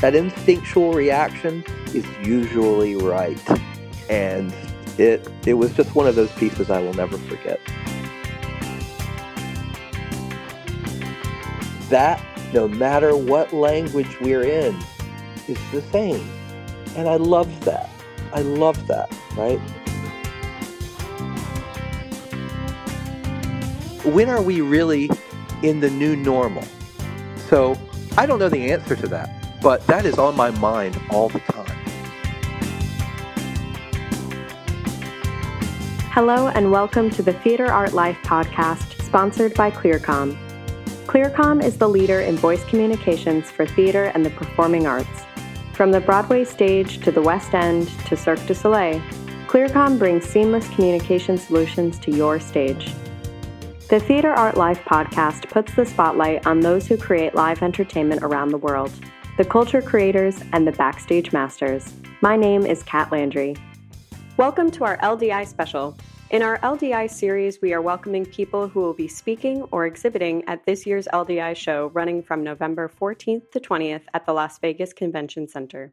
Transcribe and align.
that 0.00 0.14
instinctual 0.14 0.92
reaction 0.92 1.64
is 1.92 2.06
usually 2.24 2.94
right. 2.94 3.40
And 4.08 4.54
it, 4.96 5.28
it 5.46 5.54
was 5.54 5.72
just 5.74 5.94
one 5.94 6.06
of 6.06 6.14
those 6.14 6.30
pieces 6.32 6.70
I 6.70 6.80
will 6.80 6.94
never 6.94 7.18
forget. 7.18 7.60
That, 11.88 12.22
no 12.52 12.68
matter 12.68 13.16
what 13.16 13.52
language 13.52 14.20
we're 14.20 14.42
in, 14.42 14.78
is 15.48 15.58
the 15.72 15.82
same. 15.90 16.28
And 16.96 17.08
I 17.08 17.16
love 17.16 17.64
that. 17.64 17.90
I 18.32 18.42
love 18.42 18.86
that, 18.88 19.10
right? 19.36 19.58
When 24.04 24.28
are 24.28 24.42
we 24.42 24.60
really 24.60 25.10
in 25.62 25.80
the 25.80 25.90
new 25.90 26.14
normal? 26.14 26.64
So 27.48 27.76
I 28.16 28.26
don't 28.26 28.38
know 28.38 28.48
the 28.48 28.70
answer 28.70 28.94
to 28.96 29.06
that, 29.08 29.37
but 29.60 29.84
that 29.86 30.06
is 30.06 30.18
on 30.18 30.36
my 30.36 30.50
mind 30.52 31.00
all 31.10 31.28
the 31.28 31.40
time. 31.40 31.66
Hello, 36.12 36.48
and 36.48 36.70
welcome 36.70 37.10
to 37.10 37.22
the 37.22 37.32
Theater 37.32 37.66
Art 37.66 37.92
Life 37.92 38.18
podcast, 38.22 39.02
sponsored 39.02 39.54
by 39.54 39.70
ClearCom. 39.70 40.36
ClearCom 41.06 41.62
is 41.62 41.76
the 41.76 41.88
leader 41.88 42.20
in 42.20 42.36
voice 42.36 42.64
communications 42.64 43.50
for 43.50 43.66
theater 43.66 44.06
and 44.14 44.24
the 44.24 44.30
performing 44.30 44.86
arts. 44.86 45.24
From 45.72 45.92
the 45.92 46.00
Broadway 46.00 46.44
stage 46.44 46.98
to 47.04 47.12
the 47.12 47.22
West 47.22 47.54
End 47.54 47.88
to 48.06 48.16
Cirque 48.16 48.44
du 48.46 48.54
Soleil, 48.54 49.00
ClearCom 49.46 49.98
brings 49.98 50.24
seamless 50.24 50.68
communication 50.70 51.38
solutions 51.38 51.98
to 52.00 52.10
your 52.10 52.38
stage. 52.40 52.92
The 53.88 54.00
Theater 54.00 54.32
Art 54.32 54.56
Life 54.56 54.80
podcast 54.84 55.48
puts 55.48 55.72
the 55.74 55.86
spotlight 55.86 56.46
on 56.46 56.60
those 56.60 56.86
who 56.86 56.98
create 56.98 57.34
live 57.34 57.62
entertainment 57.62 58.22
around 58.22 58.50
the 58.50 58.58
world, 58.58 58.92
the 59.38 59.44
culture 59.44 59.80
creators 59.80 60.42
and 60.52 60.66
the 60.66 60.72
backstage 60.72 61.32
masters. 61.32 61.94
My 62.22 62.34
name 62.34 62.66
is 62.66 62.82
Kat 62.82 63.12
Landry. 63.12 63.54
Welcome 64.36 64.68
to 64.72 64.82
our 64.82 64.96
LDI 64.96 65.46
special. 65.46 65.96
In 66.30 66.42
our 66.42 66.58
LDI 66.58 67.08
series, 67.08 67.62
we 67.62 67.72
are 67.72 67.80
welcoming 67.80 68.26
people 68.26 68.66
who 68.66 68.80
will 68.80 68.94
be 68.94 69.06
speaking 69.06 69.62
or 69.70 69.86
exhibiting 69.86 70.42
at 70.48 70.66
this 70.66 70.84
year's 70.86 71.06
LDI 71.12 71.54
show 71.54 71.92
running 71.94 72.20
from 72.20 72.42
November 72.42 72.90
14th 73.00 73.52
to 73.52 73.60
20th 73.60 74.02
at 74.12 74.26
the 74.26 74.32
Las 74.32 74.58
Vegas 74.58 74.92
Convention 74.92 75.46
Center. 75.46 75.92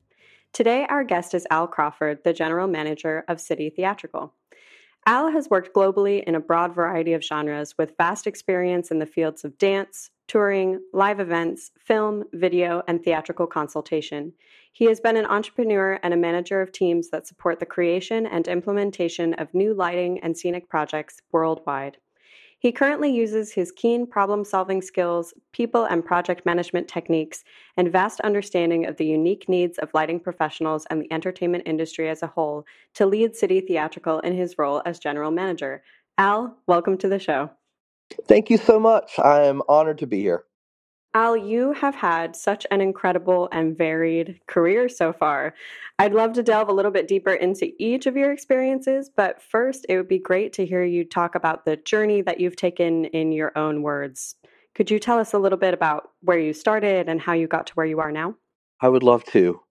Today, 0.51 0.87
our 0.89 1.03
guest 1.03 1.35
is 1.35 1.45
Al 1.51 1.67
Crawford, 1.67 2.23
the 2.23 2.33
general 2.33 2.67
manager 2.67 3.23
of 3.27 3.39
City 3.39 3.69
Theatrical. 3.69 4.33
Al 5.05 5.29
has 5.29 5.51
worked 5.51 5.71
globally 5.75 6.23
in 6.23 6.33
a 6.33 6.39
broad 6.39 6.73
variety 6.73 7.13
of 7.13 7.23
genres 7.23 7.77
with 7.77 7.95
vast 7.95 8.25
experience 8.25 8.89
in 8.89 8.97
the 8.97 9.05
fields 9.05 9.43
of 9.43 9.55
dance, 9.59 10.09
touring, 10.27 10.81
live 10.93 11.19
events, 11.19 11.71
film, 11.77 12.23
video, 12.33 12.81
and 12.87 13.03
theatrical 13.03 13.47
consultation. 13.47 14.33
He 14.73 14.85
has 14.85 14.99
been 14.99 15.17
an 15.17 15.25
entrepreneur 15.25 15.99
and 16.03 16.13
a 16.13 16.17
manager 16.17 16.61
of 16.61 16.71
teams 16.71 17.09
that 17.09 17.27
support 17.27 17.59
the 17.59 17.65
creation 17.65 18.25
and 18.25 18.47
implementation 18.47 19.33
of 19.35 19.53
new 19.53 19.73
lighting 19.73 20.19
and 20.19 20.37
scenic 20.37 20.67
projects 20.67 21.21
worldwide. 21.31 21.97
He 22.59 22.71
currently 22.71 23.11
uses 23.13 23.53
his 23.53 23.71
keen 23.71 24.07
problem 24.07 24.43
solving 24.43 24.81
skills, 24.81 25.33
people 25.51 25.83
and 25.85 26.03
project 26.03 26.45
management 26.45 26.87
techniques, 26.87 27.43
and 27.77 27.91
vast 27.91 28.19
understanding 28.21 28.85
of 28.85 28.97
the 28.97 29.05
unique 29.05 29.47
needs 29.47 29.77
of 29.77 29.93
lighting 29.93 30.19
professionals 30.19 30.85
and 30.89 31.01
the 31.01 31.13
entertainment 31.13 31.63
industry 31.67 32.09
as 32.09 32.23
a 32.23 32.27
whole 32.27 32.65
to 32.95 33.05
lead 33.05 33.35
City 33.35 33.61
Theatrical 33.61 34.19
in 34.21 34.35
his 34.35 34.57
role 34.57 34.81
as 34.85 34.99
general 34.99 35.31
manager. 35.31 35.83
Al, 36.17 36.57
welcome 36.65 36.97
to 36.97 37.07
the 37.07 37.19
show. 37.19 37.51
Thank 38.27 38.49
you 38.49 38.57
so 38.57 38.79
much. 38.79 39.17
I 39.19 39.43
am 39.43 39.61
honored 39.67 39.99
to 39.99 40.07
be 40.07 40.21
here. 40.21 40.45
Al, 41.15 41.37
you 41.37 41.71
have 41.71 41.95
had 41.95 42.35
such 42.35 42.67
an 42.71 42.81
incredible 42.81 43.47
and 43.53 43.77
varied 43.77 44.41
career 44.47 44.89
so 44.89 45.13
far. 45.13 45.55
I'd 45.97 46.13
love 46.13 46.33
to 46.33 46.43
delve 46.43 46.67
a 46.67 46.73
little 46.73 46.91
bit 46.91 47.07
deeper 47.07 47.33
into 47.33 47.71
each 47.79 48.05
of 48.05 48.17
your 48.17 48.33
experiences, 48.33 49.09
but 49.15 49.41
first, 49.41 49.85
it 49.87 49.95
would 49.95 50.09
be 50.09 50.19
great 50.19 50.51
to 50.53 50.65
hear 50.65 50.83
you 50.83 51.05
talk 51.05 51.35
about 51.35 51.63
the 51.63 51.77
journey 51.77 52.21
that 52.23 52.41
you've 52.41 52.57
taken 52.57 53.05
in 53.05 53.31
your 53.31 53.57
own 53.57 53.81
words. 53.81 54.35
Could 54.75 54.91
you 54.91 54.99
tell 54.99 55.17
us 55.17 55.31
a 55.31 55.39
little 55.39 55.57
bit 55.57 55.73
about 55.73 56.09
where 56.19 56.37
you 56.37 56.51
started 56.51 57.07
and 57.07 57.21
how 57.21 57.31
you 57.31 57.47
got 57.47 57.67
to 57.67 57.73
where 57.75 57.85
you 57.85 58.01
are 58.01 58.11
now? 58.11 58.35
I 58.81 58.89
would 58.89 59.03
love 59.03 59.23
to. 59.25 59.61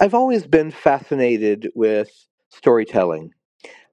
I've 0.00 0.14
always 0.14 0.46
been 0.46 0.70
fascinated 0.70 1.70
with 1.74 2.08
storytelling. 2.48 3.32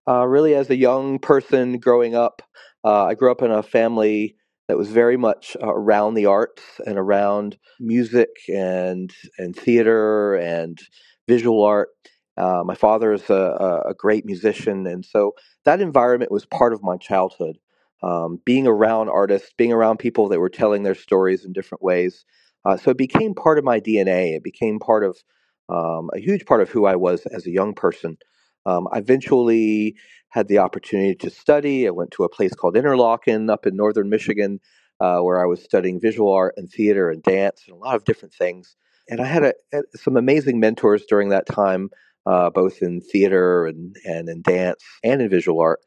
Uh, 0.08 0.26
really, 0.26 0.56
as 0.56 0.70
a 0.70 0.78
young 0.78 1.20
person 1.20 1.80
growing 1.80 2.16
up, 2.16 2.42
uh, 2.86 3.06
I 3.06 3.16
grew 3.16 3.32
up 3.32 3.42
in 3.42 3.52
a 3.52 3.64
family 3.64 4.36
that 4.68 4.78
was 4.78 4.90
very 4.90 5.18
much 5.18 5.58
uh, 5.62 5.74
around 5.74 6.14
the 6.14 6.28
arts 6.28 6.62
and 6.86 6.98
around 6.98 7.58
music 7.80 8.30
and 8.48 9.12
and 9.38 9.56
theater 9.56 10.36
and 10.36 10.80
visual 11.28 11.64
art. 11.64 11.90
Uh, 12.38 12.64
my 12.66 12.76
father 12.76 13.14
is 13.14 13.30
a, 13.30 13.84
a, 13.88 13.94
great 13.94 14.26
musician, 14.26 14.86
and 14.88 15.06
so 15.06 15.32
that 15.64 15.80
environment 15.80 16.32
was 16.32 16.46
part 16.46 16.74
of 16.74 16.84
my 16.84 16.98
childhood. 16.98 17.58
Um, 18.04 18.40
being 18.46 18.68
around 18.68 19.10
artists, 19.10 19.54
being 19.58 19.72
around 19.72 19.98
people 19.98 20.28
that 20.30 20.40
were 20.40 20.50
telling 20.50 20.84
their 20.84 20.96
stories 20.96 21.46
in 21.46 21.54
different 21.54 21.82
ways, 21.82 22.26
uh, 22.66 22.76
so 22.76 22.92
it 22.92 22.98
became 22.98 23.34
part 23.34 23.58
of 23.58 23.64
my 23.64 23.80
DNA. 23.80 24.36
It 24.36 24.44
became 24.44 24.80
part 24.80 25.04
of 25.06 25.18
um, 25.70 26.10
a 26.14 26.20
huge 26.20 26.46
part 26.46 26.62
of 26.62 26.70
who 26.70 26.86
I 26.86 26.98
was 26.98 27.26
as 27.28 27.48
a 27.48 27.52
young 27.52 27.74
person. 27.74 28.18
Um, 28.66 28.88
I 28.92 29.00
eventually 29.00 29.96
had 30.30 30.48
the 30.48 30.60
opportunity 30.60 31.16
to 31.16 31.30
study. 31.30 31.88
I 31.88 31.92
went 31.92 32.12
to 32.12 32.24
a 32.24 32.30
place 32.30 32.54
called 32.54 32.76
Interlochen 32.76 33.50
up 33.50 33.66
in 33.66 33.76
northern 33.76 34.10
Michigan, 34.10 34.60
uh, 35.00 35.20
where 35.20 35.42
I 35.42 35.46
was 35.46 35.64
studying 35.64 36.00
visual 36.00 36.32
art 36.32 36.56
and 36.58 36.70
theater 36.70 37.10
and 37.10 37.24
dance 37.24 37.64
and 37.68 37.76
a 37.76 37.80
lot 37.80 37.96
of 37.96 38.04
different 38.06 38.34
things. 38.34 38.76
And 39.08 39.22
I 39.22 39.26
had 39.26 39.44
a, 39.44 39.54
a, 39.74 39.82
some 39.96 40.18
amazing 40.18 40.60
mentors 40.60 41.06
during 41.06 41.30
that 41.30 41.46
time, 41.46 41.90
uh, 42.26 42.50
both 42.50 42.82
in 42.82 43.02
theater 43.02 43.66
and, 43.66 43.96
and 44.04 44.28
in 44.28 44.42
dance 44.42 44.84
and 45.04 45.22
in 45.22 45.30
visual 45.30 45.62
art. 45.62 45.80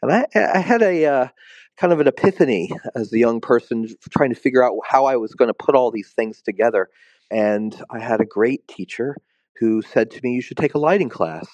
And 0.00 0.10
I, 0.10 0.26
I 0.34 0.58
had 0.58 0.82
a 0.82 1.04
uh, 1.04 1.28
kind 1.76 1.92
of 1.92 2.00
an 2.00 2.08
epiphany 2.08 2.70
as 2.94 3.12
a 3.12 3.18
young 3.18 3.40
person 3.40 3.88
trying 4.10 4.30
to 4.30 4.40
figure 4.40 4.64
out 4.64 4.74
how 4.84 5.04
I 5.04 5.16
was 5.16 5.34
going 5.34 5.48
to 5.48 5.54
put 5.54 5.74
all 5.74 5.90
these 5.90 6.10
things 6.10 6.42
together. 6.42 6.88
And 7.30 7.80
I 7.90 7.98
had 7.98 8.20
a 8.20 8.26
great 8.26 8.66
teacher 8.68 9.16
who 9.58 9.82
said 9.82 10.10
to 10.12 10.20
me, 10.22 10.32
You 10.32 10.42
should 10.42 10.56
take 10.56 10.74
a 10.74 10.78
lighting 10.78 11.08
class. 11.08 11.46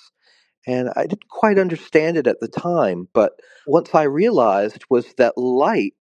And 0.69 0.91
I 0.97 1.07
didn't 1.07 1.29
quite 1.31 1.59
understand 1.59 2.19
it 2.19 2.27
at 2.27 2.41
the 2.41 2.47
time, 2.47 3.09
but 3.15 3.33
once 3.67 3.95
I 3.95 4.03
realized 4.03 4.85
was 4.91 5.15
that 5.15 5.39
light 5.39 5.95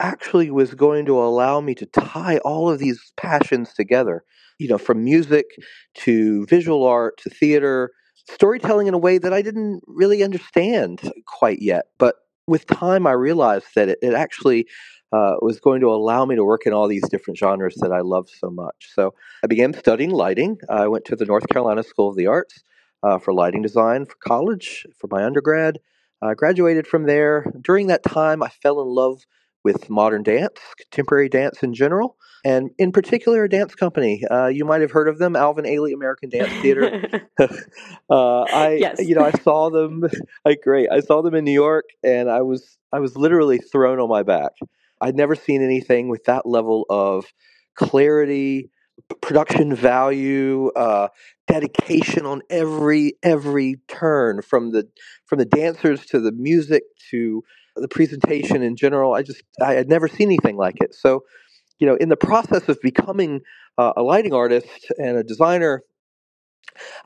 actually 0.00 0.50
was 0.50 0.72
going 0.74 1.04
to 1.04 1.22
allow 1.22 1.60
me 1.60 1.74
to 1.74 1.84
tie 1.84 2.38
all 2.38 2.70
of 2.70 2.78
these 2.78 3.12
passions 3.18 3.74
together, 3.74 4.24
you 4.58 4.68
know, 4.68 4.78
from 4.78 5.04
music 5.04 5.44
to 5.96 6.46
visual 6.46 6.86
art 6.86 7.18
to 7.18 7.30
theater, 7.30 7.90
storytelling 8.30 8.86
in 8.86 8.94
a 8.94 8.98
way 8.98 9.18
that 9.18 9.34
I 9.34 9.42
didn't 9.42 9.82
really 9.86 10.22
understand 10.22 11.12
quite 11.26 11.60
yet. 11.60 11.84
But 11.98 12.16
with 12.46 12.66
time, 12.66 13.06
I 13.06 13.12
realized 13.12 13.66
that 13.74 13.90
it, 13.90 13.98
it 14.00 14.14
actually 14.14 14.66
uh, 15.12 15.34
was 15.42 15.60
going 15.60 15.82
to 15.82 15.92
allow 15.92 16.24
me 16.24 16.36
to 16.36 16.44
work 16.44 16.62
in 16.64 16.72
all 16.72 16.88
these 16.88 17.06
different 17.10 17.36
genres 17.36 17.74
that 17.82 17.92
I 17.92 18.00
love 18.00 18.28
so 18.30 18.48
much. 18.48 18.88
So 18.94 19.12
I 19.44 19.46
began 19.46 19.74
studying 19.74 20.10
lighting. 20.10 20.56
I 20.70 20.88
went 20.88 21.04
to 21.06 21.16
the 21.16 21.26
North 21.26 21.46
Carolina 21.48 21.82
School 21.82 22.08
of 22.08 22.16
the 22.16 22.28
Arts 22.28 22.62
uh, 23.02 23.18
for 23.18 23.32
lighting 23.32 23.62
design 23.62 24.06
for 24.06 24.16
college, 24.20 24.86
for 24.96 25.08
my 25.10 25.24
undergrad. 25.24 25.78
I 26.22 26.34
graduated 26.34 26.86
from 26.86 27.04
there. 27.04 27.52
During 27.60 27.88
that 27.88 28.02
time, 28.02 28.42
I 28.42 28.48
fell 28.48 28.80
in 28.80 28.88
love 28.88 29.22
with 29.66 29.90
modern 29.90 30.22
dance, 30.22 30.60
contemporary 30.78 31.28
dance 31.28 31.62
in 31.62 31.74
general, 31.74 32.16
and 32.44 32.70
in 32.78 32.92
particular 32.92 33.42
a 33.42 33.48
dance 33.48 33.74
company. 33.74 34.22
Uh, 34.30 34.46
you 34.46 34.64
might 34.64 34.80
have 34.80 34.92
heard 34.92 35.08
of 35.08 35.18
them, 35.18 35.34
Alvin 35.34 35.64
Ailey 35.64 35.92
American 35.92 36.30
Dance 36.30 36.52
Theater. 36.62 37.02
uh, 38.08 38.42
I, 38.42 38.76
yes. 38.80 39.00
you 39.00 39.16
know, 39.16 39.24
I 39.24 39.32
saw 39.32 39.70
them. 39.70 40.04
Like, 40.44 40.60
great, 40.62 40.88
I 40.92 41.00
saw 41.00 41.22
them 41.22 41.34
in 41.34 41.44
New 41.44 41.50
York, 41.50 41.86
and 42.04 42.30
I 42.30 42.42
was, 42.42 42.78
I 42.92 43.00
was 43.00 43.16
literally 43.16 43.58
thrown 43.58 43.98
on 43.98 44.08
my 44.08 44.22
back. 44.22 44.52
I'd 45.00 45.16
never 45.16 45.34
seen 45.34 45.60
anything 45.60 46.08
with 46.08 46.22
that 46.24 46.46
level 46.46 46.86
of 46.88 47.26
clarity, 47.74 48.70
production 49.20 49.74
value, 49.74 50.68
uh, 50.76 51.08
dedication 51.46 52.26
on 52.26 52.42
every 52.50 53.14
every 53.22 53.76
turn 53.88 54.42
from 54.42 54.72
the 54.72 54.88
from 55.26 55.38
the 55.38 55.44
dancers 55.44 56.04
to 56.06 56.20
the 56.20 56.32
music 56.32 56.82
to 57.10 57.42
the 57.76 57.88
presentation 57.88 58.62
in 58.62 58.76
general. 58.76 59.14
I 59.14 59.22
just 59.22 59.42
I 59.60 59.74
had 59.74 59.88
never 59.88 60.08
seen 60.08 60.28
anything 60.28 60.56
like 60.56 60.76
it. 60.80 60.94
So, 60.94 61.24
you 61.78 61.86
know, 61.86 61.96
in 61.96 62.08
the 62.08 62.16
process 62.16 62.68
of 62.68 62.78
becoming 62.82 63.40
uh, 63.78 63.92
a 63.96 64.02
lighting 64.02 64.32
artist 64.32 64.90
and 64.98 65.16
a 65.16 65.22
designer, 65.22 65.82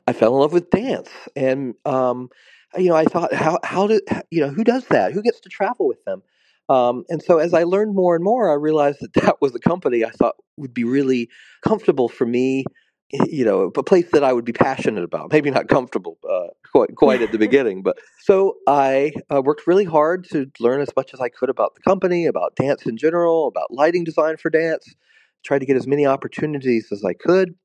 I 0.07 0.13
fell 0.13 0.33
in 0.33 0.39
love 0.39 0.53
with 0.53 0.69
dance, 0.69 1.09
and 1.35 1.75
um, 1.85 2.29
you 2.77 2.89
know, 2.89 2.95
I 2.95 3.05
thought, 3.05 3.33
how 3.33 3.59
how 3.63 3.87
do 3.87 3.99
you 4.29 4.41
know 4.41 4.49
who 4.49 4.63
does 4.63 4.85
that? 4.87 5.13
Who 5.13 5.21
gets 5.21 5.39
to 5.41 5.49
travel 5.49 5.87
with 5.87 6.03
them? 6.05 6.23
Um, 6.69 7.03
and 7.09 7.21
so 7.21 7.37
as 7.37 7.53
I 7.53 7.63
learned 7.63 7.95
more 7.95 8.15
and 8.15 8.23
more, 8.23 8.49
I 8.49 8.53
realized 8.53 8.99
that 9.01 9.13
that 9.21 9.41
was 9.41 9.53
a 9.53 9.59
company 9.59 10.05
I 10.05 10.11
thought 10.11 10.35
would 10.57 10.73
be 10.73 10.85
really 10.85 11.29
comfortable 11.67 12.07
for 12.07 12.25
me, 12.25 12.63
you 13.27 13.45
know, 13.45 13.71
a 13.75 13.83
place 13.83 14.09
that 14.11 14.23
I 14.23 14.33
would 14.33 14.45
be 14.45 14.53
passionate 14.53 15.03
about. 15.03 15.31
Maybe 15.31 15.51
not 15.51 15.67
comfortable 15.67 16.17
uh, 16.29 16.47
quite, 16.71 16.95
quite 16.95 17.21
at 17.21 17.31
the 17.31 17.37
beginning, 17.47 17.83
but 17.83 17.97
so 18.23 18.55
I 18.67 19.13
uh, 19.33 19.41
worked 19.41 19.67
really 19.67 19.85
hard 19.85 20.27
to 20.31 20.49
learn 20.59 20.81
as 20.81 20.89
much 20.95 21.13
as 21.13 21.19
I 21.19 21.29
could 21.29 21.49
about 21.49 21.75
the 21.75 21.81
company, 21.81 22.25
about 22.25 22.55
dance 22.55 22.85
in 22.85 22.97
general, 22.97 23.47
about 23.47 23.71
lighting 23.71 24.03
design 24.03 24.37
for 24.37 24.49
dance, 24.49 24.95
tried 25.43 25.59
to 25.59 25.65
get 25.65 25.75
as 25.75 25.87
many 25.87 26.05
opportunities 26.05 26.87
as 26.91 27.03
I 27.03 27.13
could. 27.13 27.55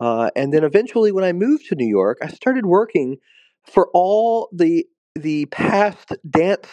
Uh, 0.00 0.30
and 0.36 0.52
then 0.52 0.64
eventually, 0.64 1.12
when 1.12 1.24
I 1.24 1.32
moved 1.32 1.66
to 1.66 1.74
New 1.74 1.86
York, 1.86 2.18
I 2.22 2.28
started 2.28 2.66
working 2.66 3.18
for 3.64 3.88
all 3.94 4.48
the 4.52 4.86
the 5.14 5.46
past 5.46 6.14
dance 6.28 6.68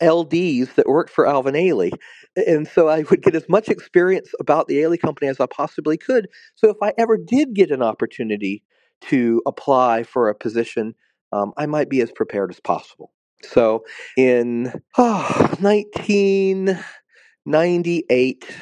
LDs 0.00 0.74
that 0.74 0.88
worked 0.88 1.10
for 1.10 1.26
Alvin 1.26 1.54
Ailey. 1.54 1.92
And 2.36 2.68
so 2.68 2.88
I 2.88 3.02
would 3.10 3.22
get 3.22 3.34
as 3.34 3.48
much 3.48 3.68
experience 3.68 4.30
about 4.40 4.68
the 4.68 4.78
Ailey 4.78 5.00
company 5.00 5.28
as 5.28 5.40
I 5.40 5.46
possibly 5.46 5.96
could. 5.96 6.28
So 6.54 6.68
if 6.70 6.76
I 6.82 6.92
ever 6.98 7.16
did 7.16 7.54
get 7.54 7.70
an 7.70 7.82
opportunity 7.82 8.62
to 9.02 9.42
apply 9.46 10.02
for 10.04 10.28
a 10.28 10.34
position, 10.34 10.94
um, 11.32 11.52
I 11.56 11.66
might 11.66 11.88
be 11.88 12.00
as 12.00 12.10
prepared 12.12 12.50
as 12.50 12.60
possible. 12.60 13.12
So 13.42 13.84
in 14.16 14.72
oh, 14.96 15.56
1998, 15.60 18.56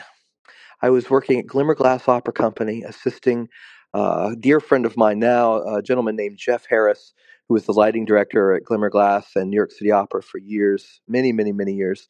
I 0.82 0.90
was 0.90 1.08
working 1.08 1.40
at 1.40 1.46
Glimmerglass 1.46 2.06
Opera 2.08 2.34
Company, 2.34 2.82
assisting 2.82 3.48
uh, 3.94 4.32
a 4.32 4.36
dear 4.36 4.60
friend 4.60 4.84
of 4.84 4.94
mine 4.96 5.18
now, 5.18 5.62
a 5.62 5.82
gentleman 5.82 6.16
named 6.16 6.36
Jeff 6.38 6.66
Harris, 6.68 7.14
who 7.48 7.54
was 7.54 7.64
the 7.66 7.72
lighting 7.72 8.04
director 8.04 8.54
at 8.54 8.64
Glimmerglass 8.64 9.36
and 9.36 9.50
New 9.50 9.56
York 9.56 9.72
City 9.72 9.90
Opera 9.90 10.22
for 10.22 10.38
years, 10.38 11.00
many, 11.06 11.32
many, 11.32 11.52
many 11.52 11.74
years. 11.74 12.08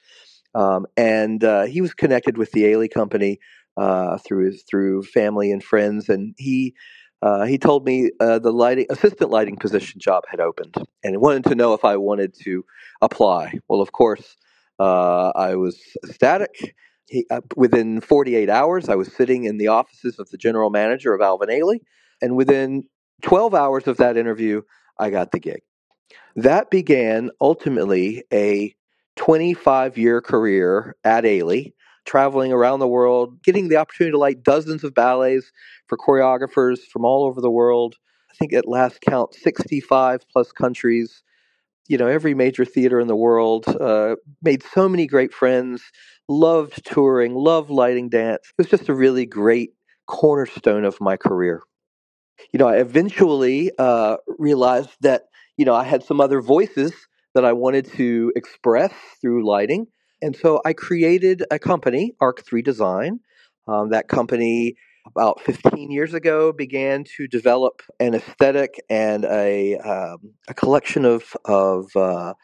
Um, 0.55 0.87
and 0.97 1.45
uh, 1.45 1.65
he 1.65 1.81
was 1.81 1.93
connected 1.93 2.39
with 2.39 2.53
the 2.53 2.65
Ailey 2.65 2.91
Company 2.91 3.39
uh, 3.77 4.19
through 4.19 4.47
his, 4.47 4.63
through 4.63 5.03
family 5.03 5.53
and 5.53 5.63
friends, 5.63 6.09
and 6.09 6.35
he 6.39 6.75
uh, 7.23 7.45
he 7.45 7.59
told 7.59 7.85
me 7.85 8.11
uh, 8.21 8.39
the 8.39 8.53
lighting 8.53 8.87
assistant 8.91 9.31
lighting 9.31 9.57
position 9.57 10.01
job 10.01 10.25
had 10.31 10.41
opened, 10.41 10.75
and 11.03 11.21
wanted 11.21 11.45
to 11.45 11.55
know 11.55 11.75
if 11.75 11.85
I 11.85 11.97
wanted 11.97 12.35
to 12.45 12.65
apply. 13.03 13.53
Well, 13.69 13.81
of 13.81 13.93
course, 13.93 14.37
uh, 14.79 15.33
I 15.35 15.57
was 15.57 15.79
ecstatic. 16.05 16.75
He, 17.09 17.27
uh, 17.31 17.41
within 17.55 18.01
48 18.01 18.49
hours, 18.51 18.89
I 18.89 18.97
was 18.97 19.13
sitting 19.13 19.45
in 19.45 19.59
the 19.59 19.69
offices 19.69 20.19
of 20.19 20.31
the 20.31 20.39
general 20.39 20.71
manager 20.71 21.15
of 21.15 21.21
Alvin 21.21 21.49
Ailey, 21.49 21.81
and 22.23 22.37
within 22.37 22.85
12 23.23 23.55
hours 23.55 23.87
of 23.87 23.97
that 23.99 24.17
interview, 24.17 24.63
I 24.99 25.11
got 25.11 25.33
the 25.33 25.41
gig. 25.41 25.63
That 26.37 26.71
began 26.71 27.31
ultimately 27.41 28.25
a 28.33 28.75
25 29.17 29.97
year 29.97 30.21
career 30.21 30.95
at 31.05 31.25
Ailey, 31.25 31.73
traveling 32.05 32.53
around 32.53 32.81
the 32.81 32.89
world, 32.89 33.43
getting 33.43 33.69
the 33.69 33.77
opportunity 33.77 34.13
to 34.13 34.19
light 34.19 34.43
dozens 34.43 34.85
of 34.85 34.95
ballets 34.95 35.51
for 35.87 35.97
choreographers 35.97 36.81
from 36.93 37.05
all 37.05 37.25
over 37.25 37.41
the 37.41 37.51
world. 37.51 37.97
I 38.31 38.35
think 38.35 38.53
at 38.53 38.69
last 38.69 39.01
count, 39.01 39.35
65 39.35 40.29
plus 40.31 40.53
countries. 40.53 41.23
You 41.89 41.99
know, 41.99 42.09
every 42.09 42.35
major 42.35 42.65
theater 42.65 42.99
in 43.01 43.07
the 43.07 43.17
world. 43.17 43.67
Uh, 43.69 44.17
made 44.43 44.63
so 44.75 44.89
many 44.89 45.07
great 45.07 45.33
friends. 45.33 45.83
Loved 46.29 46.85
touring. 46.85 47.35
Loved 47.35 47.71
lighting 47.71 48.09
dance. 48.09 48.43
It 48.49 48.59
was 48.59 48.69
just 48.69 48.89
a 48.89 48.95
really 48.95 49.25
great 49.25 49.71
cornerstone 50.07 50.85
of 50.85 51.01
my 51.01 51.17
career 51.17 51.63
you 52.53 52.59
know, 52.59 52.69
I 52.69 52.77
eventually 52.77 53.71
uh, 53.79 54.17
realized 54.39 54.91
that, 55.01 55.25
you 55.57 55.65
know, 55.65 55.75
I 55.75 55.85
had 55.85 56.03
some 56.03 56.21
other 56.21 56.41
voices 56.41 56.93
that 57.35 57.45
I 57.45 57.53
wanted 57.53 57.93
to 57.93 58.33
express 58.37 58.93
through 59.21 59.47
lighting. 59.47 59.87
And 60.23 60.35
so 60.35 60.61
I 60.65 60.73
created 60.73 61.45
a 61.51 61.59
company, 61.59 62.15
Arc3 62.21 62.65
Design. 62.65 63.21
Um, 63.69 63.91
that 63.91 64.09
company, 64.09 64.77
about 65.07 65.41
15 65.43 65.91
years 65.91 66.15
ago, 66.15 66.53
began 66.53 67.05
to 67.17 67.27
develop 67.27 67.83
an 68.01 68.15
aesthetic 68.15 68.81
and 68.89 69.25
a, 69.25 69.77
um, 69.77 70.35
a 70.49 70.55
collection 70.55 71.05
of, 71.05 71.37
of 71.45 71.95
uh, 71.97 72.35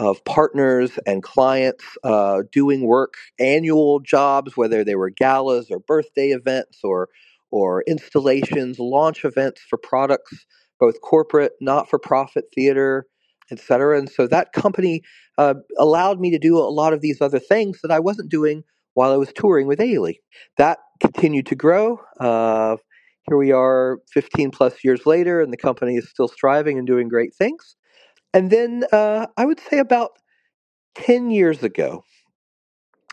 of 0.00 0.24
partners 0.24 0.98
and 1.04 1.22
clients 1.22 1.84
uh, 2.04 2.42
doing 2.50 2.86
work, 2.86 3.14
annual 3.38 4.00
jobs, 4.00 4.56
whether 4.56 4.82
they 4.82 4.94
were 4.94 5.10
galas 5.10 5.70
or 5.70 5.78
birthday 5.78 6.30
events 6.30 6.78
or 6.82 7.10
or 7.50 7.82
installations, 7.86 8.78
launch 8.78 9.24
events 9.24 9.62
for 9.68 9.78
products, 9.78 10.44
both 10.78 11.00
corporate, 11.00 11.52
not-for-profit 11.60 12.44
theater, 12.54 13.06
etc. 13.50 13.98
And 13.98 14.08
so 14.08 14.26
that 14.26 14.52
company 14.52 15.02
uh, 15.38 15.54
allowed 15.78 16.20
me 16.20 16.30
to 16.30 16.38
do 16.38 16.56
a 16.56 16.70
lot 16.70 16.92
of 16.92 17.00
these 17.00 17.20
other 17.20 17.38
things 17.38 17.80
that 17.82 17.90
I 17.90 17.98
wasn't 17.98 18.30
doing 18.30 18.62
while 18.94 19.12
I 19.12 19.16
was 19.16 19.32
touring 19.32 19.66
with 19.66 19.78
Ailey. 19.78 20.16
That 20.58 20.78
continued 21.00 21.46
to 21.46 21.54
grow. 21.54 22.00
Uh, 22.18 22.76
here 23.28 23.36
we 23.36 23.52
are 23.52 23.98
15 24.12 24.50
plus 24.50 24.82
years 24.82 25.06
later, 25.06 25.40
and 25.40 25.52
the 25.52 25.56
company 25.56 25.96
is 25.96 26.08
still 26.08 26.28
striving 26.28 26.78
and 26.78 26.86
doing 26.86 27.08
great 27.08 27.34
things. 27.34 27.76
And 28.32 28.50
then 28.50 28.84
uh, 28.92 29.26
I 29.36 29.44
would 29.44 29.60
say 29.60 29.78
about 29.78 30.10
10 30.96 31.30
years 31.30 31.62
ago, 31.62 32.04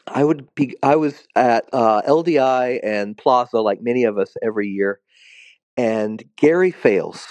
I 0.07 0.24
would 0.24 0.54
be 0.56 0.75
I 0.81 0.95
was 0.95 1.27
at 1.36 1.65
uh, 1.74 2.01
LDI 2.07 2.80
and 2.83 3.18
PLASA 3.18 3.63
like 3.63 3.81
many 3.81 4.04
of 4.04 4.18
us 4.18 4.33
every 4.42 4.68
year, 4.68 5.00
and 5.75 6.24
Gary 6.38 6.71
Fails, 6.71 7.25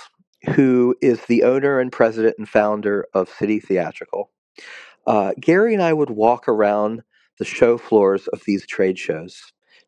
who 0.55 0.95
is 1.01 1.25
the 1.25 1.43
owner 1.43 1.81
and 1.81 1.91
president 1.91 2.37
and 2.39 2.49
founder 2.49 3.07
of 3.15 3.29
City 3.29 3.61
Theatrical, 3.61 4.31
uh, 5.07 5.33
Gary 5.41 5.75
and 5.75 5.83
I 5.83 5.93
would 5.93 6.11
walk 6.11 6.49
around 6.49 7.03
the 7.39 7.45
show 7.45 7.79
floors 7.79 8.27
of 8.29 8.43
these 8.47 8.67
trade 8.67 8.99
shows 8.99 9.41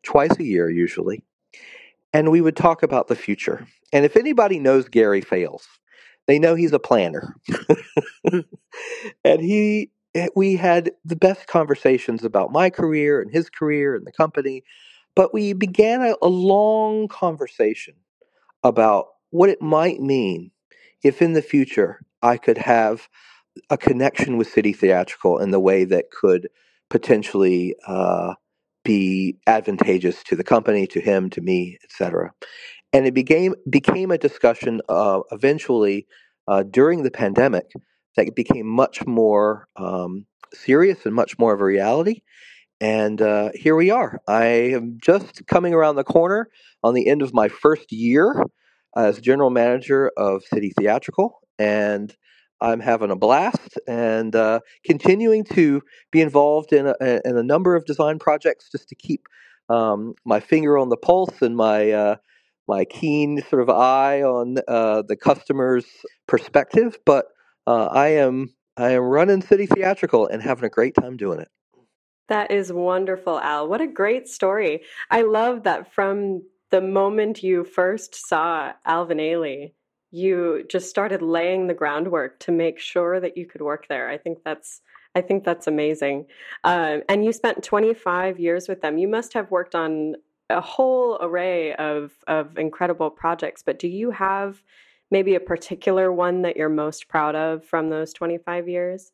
twice 0.03 0.37
a 0.39 0.43
year 0.43 0.69
usually, 0.69 1.23
and 2.13 2.31
we 2.31 2.41
would 2.41 2.55
talk 2.55 2.83
about 2.83 3.07
the 3.07 3.15
future. 3.15 3.67
And 3.93 4.05
if 4.05 4.15
anybody 4.17 4.59
knows 4.59 4.87
Gary 4.87 5.21
Fails, 5.21 5.67
they 6.27 6.39
know 6.39 6.55
he's 6.55 6.73
a 6.73 6.79
planner, 6.79 7.35
and 9.23 9.41
he 9.41 9.91
Eh, 10.15 10.27
we 10.35 10.55
had 10.55 10.91
the 11.05 11.15
best 11.15 11.47
conversations 11.47 12.23
about 12.23 12.51
my 12.51 12.69
career 12.69 13.21
and 13.21 13.31
his 13.31 13.49
career 13.49 13.95
and 13.95 14.05
the 14.05 14.11
company, 14.11 14.63
but 15.15 15.33
we 15.33 15.53
began 15.53 16.01
a, 16.01 16.15
a 16.21 16.27
long 16.27 17.07
conversation 17.07 17.95
about 18.63 19.07
what 19.29 19.49
it 19.49 19.61
might 19.61 20.01
mean 20.01 20.51
if 21.03 21.21
in 21.21 21.33
the 21.33 21.41
future 21.41 22.01
I 22.21 22.37
could 22.37 22.57
have 22.57 23.07
a 23.69 23.77
connection 23.77 24.37
with 24.37 24.49
City 24.49 24.73
Theatrical 24.73 25.37
in 25.39 25.51
the 25.51 25.59
way 25.59 25.85
that 25.85 26.11
could 26.11 26.49
potentially 26.89 27.75
uh, 27.87 28.33
be 28.83 29.37
advantageous 29.47 30.23
to 30.23 30.35
the 30.35 30.43
company, 30.43 30.87
to 30.87 30.99
him, 30.99 31.29
to 31.31 31.41
me, 31.41 31.77
etc. 31.83 32.33
And 32.93 33.05
it 33.05 33.13
became 33.13 33.55
became 33.69 34.09
a 34.11 34.17
discussion 34.17 34.81
uh, 34.89 35.19
eventually 35.31 36.07
uh, 36.47 36.63
during 36.63 37.03
the 37.03 37.11
pandemic 37.11 37.71
that 38.15 38.35
became 38.35 38.67
much 38.67 39.05
more 39.05 39.67
um, 39.75 40.25
serious 40.53 41.05
and 41.05 41.15
much 41.15 41.37
more 41.37 41.53
of 41.53 41.61
a 41.61 41.65
reality. 41.65 42.21
And 42.81 43.21
uh, 43.21 43.49
here 43.53 43.75
we 43.75 43.91
are. 43.91 44.21
I 44.27 44.45
am 44.45 44.97
just 45.01 45.45
coming 45.47 45.73
around 45.73 45.95
the 45.95 46.03
corner 46.03 46.49
on 46.83 46.93
the 46.93 47.07
end 47.07 47.21
of 47.21 47.33
my 47.33 47.49
first 47.49 47.91
year 47.91 48.43
as 48.95 49.19
general 49.19 49.49
manager 49.49 50.11
of 50.17 50.43
City 50.43 50.71
Theatrical, 50.77 51.39
and 51.57 52.15
I'm 52.61 52.79
having 52.79 53.11
a 53.11 53.15
blast 53.15 53.77
and 53.87 54.35
uh, 54.35 54.61
continuing 54.85 55.43
to 55.45 55.81
be 56.11 56.21
involved 56.21 56.73
in 56.73 56.87
a, 56.87 57.21
in 57.25 57.37
a 57.37 57.43
number 57.43 57.75
of 57.75 57.85
design 57.85 58.19
projects 58.19 58.69
just 58.71 58.89
to 58.89 58.95
keep 58.95 59.27
um, 59.69 60.15
my 60.25 60.39
finger 60.39 60.77
on 60.77 60.89
the 60.89 60.97
pulse 60.97 61.41
and 61.41 61.55
my 61.55 61.91
uh, 61.91 62.15
my 62.67 62.85
keen 62.85 63.41
sort 63.49 63.61
of 63.61 63.69
eye 63.69 64.21
on 64.21 64.57
uh, 64.67 65.01
the 65.07 65.15
customer's 65.15 65.85
perspective. 66.27 66.99
But 67.05 67.25
uh, 67.69 67.85
I 67.91 68.07
am 68.09 68.55
I 68.77 68.91
am 68.91 69.03
running 69.03 69.41
City 69.43 69.67
Theatrical 69.67 70.27
and 70.27 70.41
having 70.41 70.63
a 70.65 70.69
great 70.69 70.95
time 70.95 71.17
doing 71.17 71.39
it. 71.39 71.49
That 72.27 72.49
is 72.49 72.73
wonderful, 72.73 73.39
Al. 73.39 73.67
What 73.67 73.81
a 73.81 73.87
great 73.87 74.27
story. 74.27 74.81
I 75.11 75.21
love 75.21 75.63
that 75.63 75.93
from 75.93 76.43
the 76.71 76.81
moment 76.81 77.43
you 77.43 77.63
first 77.63 78.15
saw 78.15 78.73
Alvin 78.85 79.19
Ailey, 79.19 79.73
you 80.11 80.63
just 80.67 80.89
started 80.89 81.21
laying 81.21 81.67
the 81.67 81.73
groundwork 81.75 82.39
to 82.39 82.51
make 82.51 82.79
sure 82.79 83.19
that 83.19 83.37
you 83.37 83.45
could 83.45 83.61
work 83.61 83.87
there. 83.87 84.09
I 84.09 84.17
think 84.17 84.39
that's 84.43 84.81
I 85.13 85.21
think 85.21 85.43
that's 85.43 85.67
amazing. 85.67 86.25
Uh, 86.63 86.99
and 87.07 87.23
you 87.23 87.31
spent 87.33 87.63
25 87.63 88.39
years 88.39 88.67
with 88.67 88.81
them. 88.81 88.97
You 88.97 89.07
must 89.07 89.33
have 89.33 89.51
worked 89.51 89.75
on 89.75 90.15
a 90.49 90.61
whole 90.61 91.19
array 91.21 91.75
of 91.75 92.13
of 92.25 92.57
incredible 92.57 93.11
projects. 93.11 93.61
But 93.63 93.77
do 93.77 93.87
you 93.87 94.09
have 94.09 94.63
maybe 95.11 95.35
a 95.35 95.39
particular 95.39 96.11
one 96.11 96.41
that 96.43 96.57
you're 96.57 96.69
most 96.69 97.07
proud 97.07 97.35
of 97.35 97.65
from 97.65 97.89
those 97.89 98.13
25 98.13 98.67
years? 98.67 99.11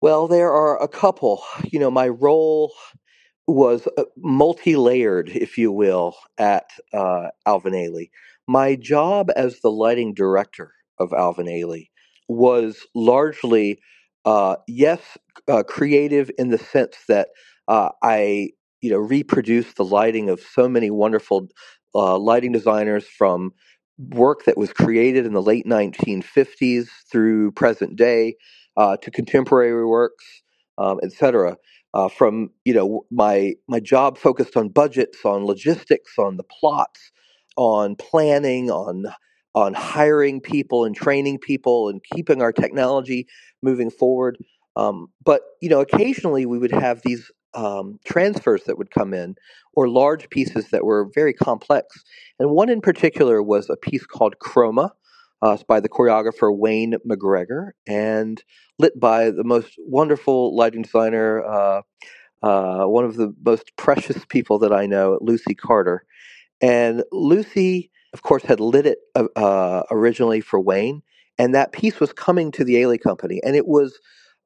Well, 0.00 0.28
there 0.28 0.52
are 0.52 0.80
a 0.80 0.88
couple. 0.88 1.42
You 1.64 1.80
know, 1.80 1.90
my 1.90 2.08
role 2.08 2.72
was 3.46 3.88
uh, 3.96 4.04
multi 4.16 4.76
layered, 4.76 5.30
if 5.30 5.58
you 5.58 5.72
will, 5.72 6.14
at 6.36 6.70
uh, 6.92 7.28
Alvin 7.46 7.72
Ailey. 7.72 8.10
My 8.46 8.76
job 8.76 9.30
as 9.34 9.60
the 9.60 9.70
lighting 9.70 10.14
director 10.14 10.72
of 10.98 11.12
Alvin 11.12 11.46
Ailey 11.46 11.88
was 12.28 12.86
largely, 12.94 13.80
uh, 14.24 14.56
yes, 14.66 15.00
uh, 15.48 15.62
creative 15.62 16.30
in 16.38 16.50
the 16.50 16.58
sense 16.58 16.96
that 17.08 17.28
uh, 17.66 17.90
I, 18.02 18.50
you 18.80 18.90
know, 18.90 18.98
reproduced 18.98 19.76
the 19.76 19.84
lighting 19.84 20.30
of 20.30 20.40
so 20.40 20.68
many 20.68 20.90
wonderful 20.90 21.48
uh, 21.94 22.18
lighting 22.18 22.52
designers 22.52 23.06
from 23.06 23.52
work 23.98 24.44
that 24.44 24.56
was 24.56 24.72
created 24.72 25.26
in 25.26 25.32
the 25.32 25.42
late 25.42 25.66
1950s 25.66 26.88
through 27.10 27.52
present 27.52 27.96
day 27.96 28.36
uh, 28.76 28.96
to 28.98 29.10
contemporary 29.10 29.84
works, 29.84 30.24
um, 30.78 31.00
etc. 31.02 31.56
Uh, 31.94 32.08
from 32.08 32.50
you 32.64 32.74
know 32.74 33.04
my 33.10 33.54
my 33.66 33.80
job 33.80 34.18
focused 34.18 34.56
on 34.56 34.68
budgets, 34.68 35.24
on 35.24 35.44
logistics, 35.44 36.18
on 36.18 36.36
the 36.36 36.44
plots, 36.44 37.10
on 37.56 37.96
planning, 37.96 38.70
on 38.70 39.06
on 39.54 39.74
hiring 39.74 40.40
people 40.40 40.84
and 40.84 40.94
training 40.94 41.38
people 41.38 41.88
and 41.88 42.00
keeping 42.14 42.40
our 42.40 42.52
technology 42.52 43.26
moving 43.62 43.90
forward. 43.90 44.38
Um, 44.76 45.08
but 45.24 45.42
you 45.60 45.68
know, 45.68 45.80
occasionally 45.80 46.46
we 46.46 46.58
would 46.58 46.70
have 46.70 47.02
these 47.02 47.30
um, 47.54 47.98
transfers 48.04 48.64
that 48.64 48.78
would 48.78 48.90
come 48.90 49.14
in, 49.14 49.36
or 49.72 49.88
large 49.88 50.28
pieces 50.30 50.70
that 50.70 50.84
were 50.84 51.10
very 51.14 51.32
complex. 51.32 52.04
And 52.38 52.50
one 52.50 52.68
in 52.68 52.80
particular 52.80 53.42
was 53.42 53.68
a 53.70 53.76
piece 53.76 54.06
called 54.06 54.36
Chroma, 54.38 54.90
uh, 55.42 55.56
by 55.66 55.80
the 55.80 55.88
choreographer 55.88 56.56
Wayne 56.56 56.94
McGregor, 57.08 57.70
and 57.86 58.42
lit 58.78 58.98
by 58.98 59.30
the 59.30 59.44
most 59.44 59.74
wonderful 59.78 60.56
lighting 60.56 60.82
designer, 60.82 61.44
uh, 61.44 61.82
uh, 62.42 62.84
one 62.84 63.04
of 63.04 63.16
the 63.16 63.34
most 63.44 63.76
precious 63.76 64.24
people 64.26 64.58
that 64.60 64.72
I 64.72 64.86
know, 64.86 65.18
Lucy 65.20 65.54
Carter. 65.54 66.04
And 66.60 67.04
Lucy, 67.12 67.90
of 68.12 68.22
course, 68.22 68.42
had 68.42 68.60
lit 68.60 68.86
it 68.86 68.98
uh, 69.14 69.26
uh, 69.36 69.82
originally 69.90 70.40
for 70.40 70.60
Wayne, 70.60 71.02
and 71.38 71.54
that 71.54 71.72
piece 71.72 72.00
was 72.00 72.12
coming 72.12 72.50
to 72.52 72.64
the 72.64 72.74
Ailey 72.74 73.00
Company, 73.00 73.40
and 73.44 73.54
it 73.54 73.66
was 73.66 73.98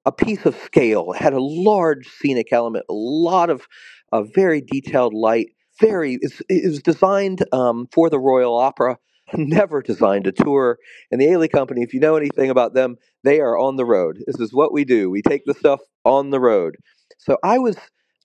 a 0.05 0.13
piece 0.13 0.45
of 0.47 0.57
scale. 0.57 1.13
Had 1.13 1.33
a 1.33 1.41
large 1.41 2.09
scenic 2.09 2.53
element, 2.53 2.85
a 2.89 2.95
lot 2.95 3.51
of 3.51 3.67
uh, 4.13 4.23
very 4.23 4.61
detailed 4.61 5.15
light. 5.15 5.51
Very, 5.81 6.19
it 6.49 6.69
was 6.69 6.83
designed 6.83 7.45
um, 7.53 7.89
for 7.93 8.11
the 8.11 8.19
Royal 8.19 8.57
Opera. 8.57 8.99
Never 9.35 9.81
designed 9.81 10.27
a 10.27 10.33
tour. 10.33 10.79
And 11.11 11.21
the 11.21 11.27
Ailey 11.27 11.51
Company, 11.51 11.83
if 11.83 11.95
you 11.95 12.01
know 12.01 12.17
anything 12.17 12.51
about 12.51 12.75
them, 12.75 12.97
they 13.25 13.41
are 13.41 13.57
on 13.57 13.77
the 13.77 13.85
road. 13.85 14.19
This 14.27 14.41
is 14.41 14.53
what 14.53 14.73
we 14.73 14.85
do. 14.85 15.09
We 15.11 15.23
take 15.23 15.45
the 15.47 15.55
stuff 15.55 15.81
on 16.05 16.31
the 16.31 16.41
road. 16.41 16.77
So 17.19 17.39
I 17.43 17.59
was 17.59 17.77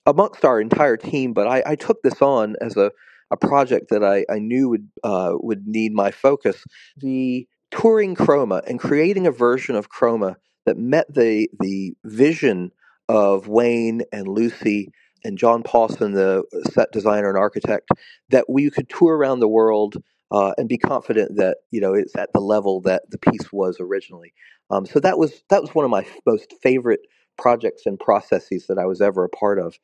amongst 0.06 0.44
our 0.44 0.60
entire 0.60 0.96
team, 0.96 1.32
but 1.32 1.46
I, 1.46 1.62
I 1.64 1.74
took 1.76 2.02
this 2.02 2.20
on 2.20 2.56
as 2.60 2.76
a, 2.76 2.90
a 3.30 3.36
project 3.36 3.90
that 3.90 4.04
I, 4.04 4.24
I 4.30 4.38
knew 4.38 4.68
would 4.68 4.88
uh, 5.04 5.32
would 5.34 5.66
need 5.66 5.92
my 5.92 6.10
focus. 6.10 6.64
The 6.96 7.46
touring 7.70 8.14
Chroma 8.16 8.62
and 8.66 8.78
creating 8.80 9.26
a 9.26 9.30
version 9.32 9.76
of 9.76 9.90
Chroma 9.90 10.36
that 10.68 10.76
met 10.76 11.06
the 11.12 11.48
the 11.60 11.94
vision 12.04 12.70
of 13.08 13.48
Wayne 13.48 14.02
and 14.12 14.28
Lucy 14.28 14.92
and 15.24 15.38
John 15.38 15.62
Pawson, 15.62 16.12
the 16.12 16.44
set 16.70 16.92
designer 16.92 17.30
and 17.30 17.38
architect, 17.38 17.88
that 18.28 18.50
we 18.50 18.70
could 18.70 18.90
tour 18.90 19.16
around 19.16 19.40
the 19.40 19.48
world 19.48 19.96
uh, 20.30 20.52
and 20.58 20.68
be 20.68 20.76
confident 20.76 21.36
that 21.36 21.56
you 21.70 21.80
know 21.80 21.94
it's 21.94 22.14
at 22.16 22.34
the 22.34 22.40
level 22.40 22.82
that 22.82 23.02
the 23.08 23.16
piece 23.16 23.50
was 23.50 23.78
originally. 23.80 24.34
Um, 24.70 24.84
so 24.84 25.00
that 25.00 25.18
was 25.18 25.42
that 25.48 25.62
was 25.62 25.74
one 25.74 25.86
of 25.86 25.90
my 25.90 26.06
most 26.26 26.52
favorite 26.62 27.00
projects 27.38 27.86
and 27.86 27.98
processes 27.98 28.66
that 28.66 28.78
I 28.78 28.84
was 28.84 29.00
ever 29.00 29.24
a 29.24 29.28
part 29.30 29.58
of. 29.58 29.78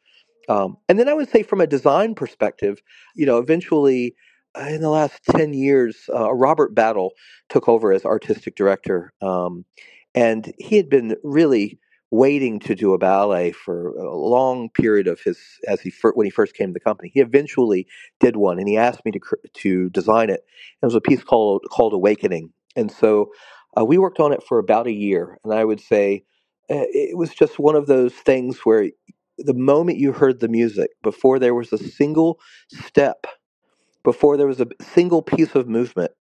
Um, 0.50 0.76
and 0.90 0.98
then 0.98 1.08
I 1.08 1.14
would 1.14 1.30
say, 1.30 1.42
from 1.42 1.62
a 1.62 1.66
design 1.66 2.14
perspective, 2.14 2.82
you 3.14 3.24
know, 3.24 3.38
eventually 3.38 4.16
uh, 4.54 4.66
in 4.68 4.82
the 4.82 4.90
last 4.90 5.24
10 5.30 5.54
years, 5.54 6.10
uh, 6.14 6.30
Robert 6.34 6.74
Battle 6.74 7.12
took 7.48 7.68
over 7.68 7.90
as 7.90 8.04
artistic 8.04 8.54
director. 8.54 9.14
Um, 9.22 9.64
and 10.14 10.52
he 10.58 10.76
had 10.76 10.88
been 10.88 11.16
really 11.24 11.78
waiting 12.10 12.60
to 12.60 12.74
do 12.76 12.94
a 12.94 12.98
ballet 12.98 13.52
for 13.52 13.88
a 13.96 14.16
long 14.16 14.70
period 14.70 15.08
of 15.08 15.20
his 15.22 15.38
as 15.68 15.80
he 15.80 15.92
when 16.14 16.26
he 16.26 16.30
first 16.30 16.54
came 16.54 16.68
to 16.70 16.74
the 16.74 16.80
company. 16.80 17.10
He 17.14 17.20
eventually 17.20 17.86
did 18.20 18.36
one, 18.36 18.58
and 18.58 18.68
he 18.68 18.76
asked 18.76 19.04
me 19.04 19.12
to 19.12 19.20
to 19.54 19.90
design 19.90 20.30
it. 20.30 20.44
It 20.82 20.86
was 20.86 20.94
a 20.94 21.00
piece 21.00 21.24
called 21.24 21.64
called 21.70 21.94
Awakening, 21.94 22.52
and 22.76 22.90
so 22.92 23.32
uh, 23.78 23.84
we 23.84 23.98
worked 23.98 24.20
on 24.20 24.32
it 24.32 24.42
for 24.46 24.58
about 24.58 24.86
a 24.86 24.92
year. 24.92 25.38
And 25.44 25.52
I 25.54 25.64
would 25.64 25.80
say 25.80 26.24
uh, 26.70 26.86
it 26.90 27.16
was 27.18 27.34
just 27.34 27.58
one 27.58 27.76
of 27.76 27.86
those 27.86 28.14
things 28.14 28.60
where 28.60 28.90
the 29.38 29.54
moment 29.54 29.98
you 29.98 30.12
heard 30.12 30.40
the 30.40 30.48
music, 30.48 30.90
before 31.02 31.38
there 31.40 31.54
was 31.54 31.72
a 31.72 31.78
single 31.78 32.38
step, 32.68 33.26
before 34.04 34.36
there 34.36 34.46
was 34.46 34.60
a 34.60 34.68
single 34.82 35.22
piece 35.22 35.54
of 35.56 35.68
movement, 35.68 36.12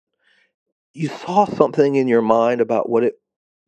you 0.93 1.09
saw 1.09 1.45
something 1.45 1.95
in 1.95 2.07
your 2.07 2.21
mind 2.21 2.61
about 2.61 2.89
what 2.89 3.03
it 3.03 3.15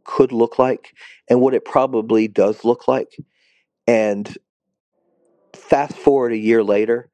could 0.06 0.32
look 0.32 0.58
like 0.60 0.94
and 1.30 1.42
what 1.42 1.54
it 1.54 1.66
probably 1.66 2.28
does 2.28 2.64
look 2.64 2.88
like. 2.88 3.18
And 3.88 4.36
fast 5.56 5.96
forward 5.98 6.34
a 6.34 6.38
year 6.38 6.64
later, 6.64 7.10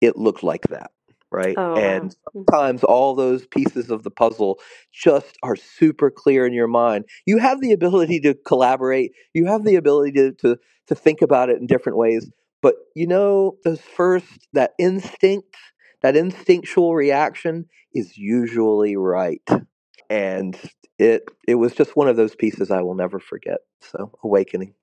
it 0.00 0.16
looked 0.16 0.42
like 0.42 0.68
that, 0.68 0.90
right? 1.30 1.56
Oh, 1.58 1.74
and 1.76 2.04
wow. 2.04 2.08
Mm. 2.08 2.12
sometimes 2.46 2.84
all 2.84 3.14
those 3.14 3.46
pieces 3.46 3.90
of 3.90 4.02
the 4.02 4.10
puzzle 4.10 4.58
just 4.92 5.36
are 5.42 5.56
super 5.56 6.10
clear 6.10 6.46
in 6.46 6.52
your 6.52 6.68
mind. 6.68 7.06
You 7.26 7.38
have 7.38 7.60
the 7.60 7.72
ability 7.72 8.20
to 8.20 8.34
collaborate, 8.46 9.12
you 9.32 9.46
have 9.46 9.64
the 9.64 9.76
ability 9.76 10.12
to, 10.12 10.32
to, 10.32 10.58
to 10.88 10.94
think 10.94 11.22
about 11.22 11.50
it 11.50 11.58
in 11.58 11.66
different 11.66 11.98
ways. 11.98 12.30
But 12.62 12.76
you 12.94 13.06
know, 13.06 13.56
those 13.64 13.80
first, 13.80 14.48
that 14.52 14.72
instinct, 14.78 15.56
that 16.02 16.16
instinctual 16.16 16.94
reaction 16.94 17.66
is 17.92 18.16
usually 18.16 18.96
right. 18.96 19.42
And 20.14 20.56
it 20.98 21.28
it 21.48 21.56
was 21.56 21.74
just 21.74 21.96
one 21.96 22.08
of 22.08 22.16
those 22.16 22.34
pieces 22.36 22.70
I 22.70 22.82
will 22.82 22.94
never 22.94 23.18
forget. 23.18 23.58
So 23.80 24.12
awakening. 24.22 24.74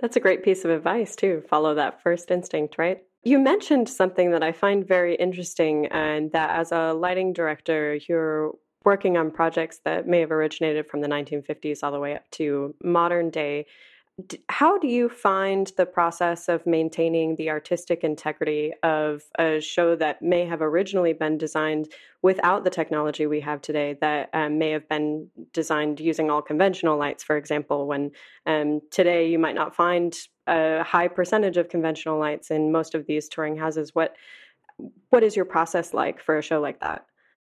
That's 0.00 0.16
a 0.16 0.20
great 0.20 0.42
piece 0.42 0.64
of 0.64 0.70
advice 0.70 1.14
too. 1.14 1.42
Follow 1.48 1.74
that 1.74 2.02
first 2.02 2.30
instinct, 2.30 2.76
right? 2.78 3.02
You 3.22 3.38
mentioned 3.38 3.88
something 3.88 4.30
that 4.30 4.42
I 4.42 4.52
find 4.52 4.86
very 4.86 5.14
interesting, 5.16 5.86
and 5.86 6.32
that 6.32 6.58
as 6.58 6.72
a 6.72 6.92
lighting 6.92 7.32
director, 7.32 7.98
you're 8.08 8.52
working 8.84 9.18
on 9.18 9.30
projects 9.30 9.80
that 9.84 10.06
may 10.06 10.20
have 10.20 10.30
originated 10.30 10.86
from 10.88 11.02
the 11.02 11.08
1950s 11.08 11.80
all 11.82 11.92
the 11.92 12.00
way 12.00 12.14
up 12.14 12.22
to 12.30 12.74
modern 12.82 13.28
day 13.28 13.66
how 14.48 14.78
do 14.78 14.88
you 14.88 15.08
find 15.08 15.70
the 15.76 15.86
process 15.86 16.48
of 16.48 16.66
maintaining 16.66 17.36
the 17.36 17.50
artistic 17.50 18.02
integrity 18.02 18.72
of 18.82 19.22
a 19.38 19.60
show 19.60 19.94
that 19.94 20.20
may 20.20 20.44
have 20.44 20.60
originally 20.60 21.12
been 21.12 21.38
designed 21.38 21.88
without 22.22 22.64
the 22.64 22.70
technology 22.70 23.26
we 23.26 23.40
have 23.40 23.62
today 23.62 23.96
that 24.00 24.28
um, 24.32 24.58
may 24.58 24.70
have 24.70 24.88
been 24.88 25.28
designed 25.52 26.00
using 26.00 26.30
all 26.30 26.42
conventional 26.42 26.98
lights 26.98 27.22
for 27.22 27.36
example 27.36 27.86
when 27.86 28.10
um, 28.46 28.80
today 28.90 29.28
you 29.28 29.38
might 29.38 29.54
not 29.54 29.76
find 29.76 30.18
a 30.48 30.82
high 30.82 31.08
percentage 31.08 31.56
of 31.56 31.68
conventional 31.68 32.18
lights 32.18 32.50
in 32.50 32.72
most 32.72 32.94
of 32.94 33.06
these 33.06 33.28
touring 33.28 33.56
houses? 33.56 33.94
What 33.94 34.16
what 35.10 35.22
is 35.22 35.36
your 35.36 35.44
process 35.44 35.92
like 35.92 36.22
for 36.22 36.38
a 36.38 36.42
show 36.42 36.60
like 36.60 36.80
that? 36.80 37.06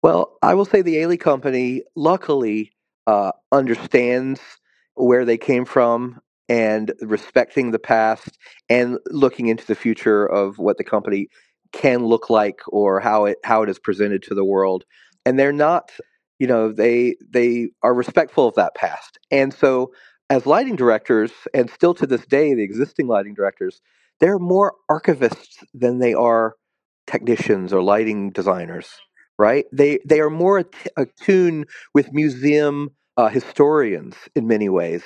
Well 0.01 0.37
i 0.41 0.53
will 0.53 0.65
say 0.65 0.81
the 0.81 0.95
ailey 0.95 1.19
company 1.19 1.83
luckily 1.95 2.71
uh, 3.07 3.31
understands 3.51 4.41
where 4.95 5.25
they 5.25 5.37
came 5.37 5.65
from 5.65 6.19
and 6.49 6.91
respecting 7.01 7.71
the 7.71 7.79
past 7.79 8.37
and 8.69 8.97
looking 9.07 9.47
into 9.47 9.65
the 9.65 9.75
future 9.75 10.25
of 10.25 10.57
what 10.57 10.77
the 10.77 10.83
company 10.83 11.29
can 11.71 12.05
look 12.05 12.29
like 12.29 12.59
or 12.67 12.99
how 12.99 13.25
it 13.25 13.37
how 13.43 13.63
it 13.63 13.69
is 13.69 13.79
presented 13.79 14.23
to 14.23 14.35
the 14.35 14.43
world. 14.43 14.83
And 15.25 15.39
they're 15.39 15.53
not 15.53 15.91
you 16.39 16.47
know 16.47 16.71
they 16.71 17.15
they 17.29 17.69
are 17.83 17.93
respectful 17.93 18.47
of 18.47 18.55
that 18.55 18.75
past. 18.75 19.19
And 19.31 19.53
so 19.53 19.91
as 20.29 20.45
lighting 20.45 20.75
directors 20.75 21.31
and 21.53 21.69
still 21.69 21.93
to 21.95 22.07
this 22.07 22.25
day 22.25 22.53
the 22.53 22.63
existing 22.63 23.07
lighting 23.07 23.33
directors 23.33 23.81
they're 24.19 24.39
more 24.39 24.73
archivists 24.91 25.63
than 25.73 25.99
they 25.99 26.13
are 26.13 26.55
technicians 27.07 27.71
or 27.71 27.81
lighting 27.81 28.31
designers 28.31 28.89
right? 29.39 29.65
They 29.71 29.99
they 30.05 30.19
are 30.19 30.29
more 30.29 30.65
attuned 30.97 31.65
with 31.95 32.13
museum 32.13 32.89
uh, 33.17 33.29
historians 33.29 34.15
in 34.35 34.47
many 34.47 34.69
ways. 34.69 35.03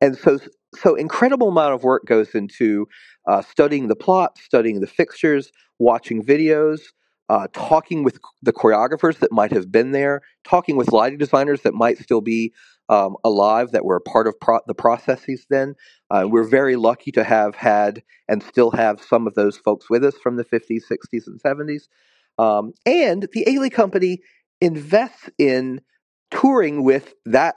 And 0.00 0.18
so 0.18 0.38
so 0.76 0.94
incredible 0.94 1.48
amount 1.48 1.74
of 1.74 1.82
work 1.82 2.04
goes 2.06 2.34
into 2.34 2.88
uh, 3.26 3.42
studying 3.42 3.88
the 3.88 3.96
plot, 3.96 4.38
studying 4.38 4.80
the 4.80 4.86
fixtures, 4.86 5.50
watching 5.78 6.22
videos, 6.22 6.80
uh, 7.28 7.48
talking 7.52 8.04
with 8.04 8.18
the 8.42 8.52
choreographers 8.52 9.18
that 9.18 9.32
might 9.32 9.52
have 9.52 9.72
been 9.72 9.92
there, 9.92 10.20
talking 10.44 10.76
with 10.76 10.92
lighting 10.92 11.18
designers 11.18 11.62
that 11.62 11.74
might 11.74 11.98
still 11.98 12.20
be 12.20 12.52
um, 12.88 13.16
alive 13.24 13.72
that 13.72 13.84
were 13.84 13.96
a 13.96 14.00
part 14.00 14.28
of 14.28 14.38
pro- 14.40 14.60
the 14.66 14.74
processes 14.74 15.46
then. 15.50 15.74
Uh, 16.10 16.24
we're 16.28 16.44
very 16.48 16.76
lucky 16.76 17.10
to 17.10 17.24
have 17.24 17.56
had 17.56 18.02
and 18.28 18.42
still 18.42 18.70
have 18.70 19.02
some 19.02 19.26
of 19.26 19.34
those 19.34 19.56
folks 19.56 19.90
with 19.90 20.04
us 20.04 20.16
from 20.16 20.36
the 20.36 20.44
50s, 20.44 20.82
60s, 20.90 21.26
and 21.26 21.42
70s. 21.42 21.88
Um, 22.38 22.74
and 22.84 23.28
the 23.32 23.44
Ailey 23.48 23.72
Company 23.72 24.20
invests 24.60 25.28
in 25.38 25.80
touring 26.30 26.84
with 26.84 27.14
that 27.24 27.56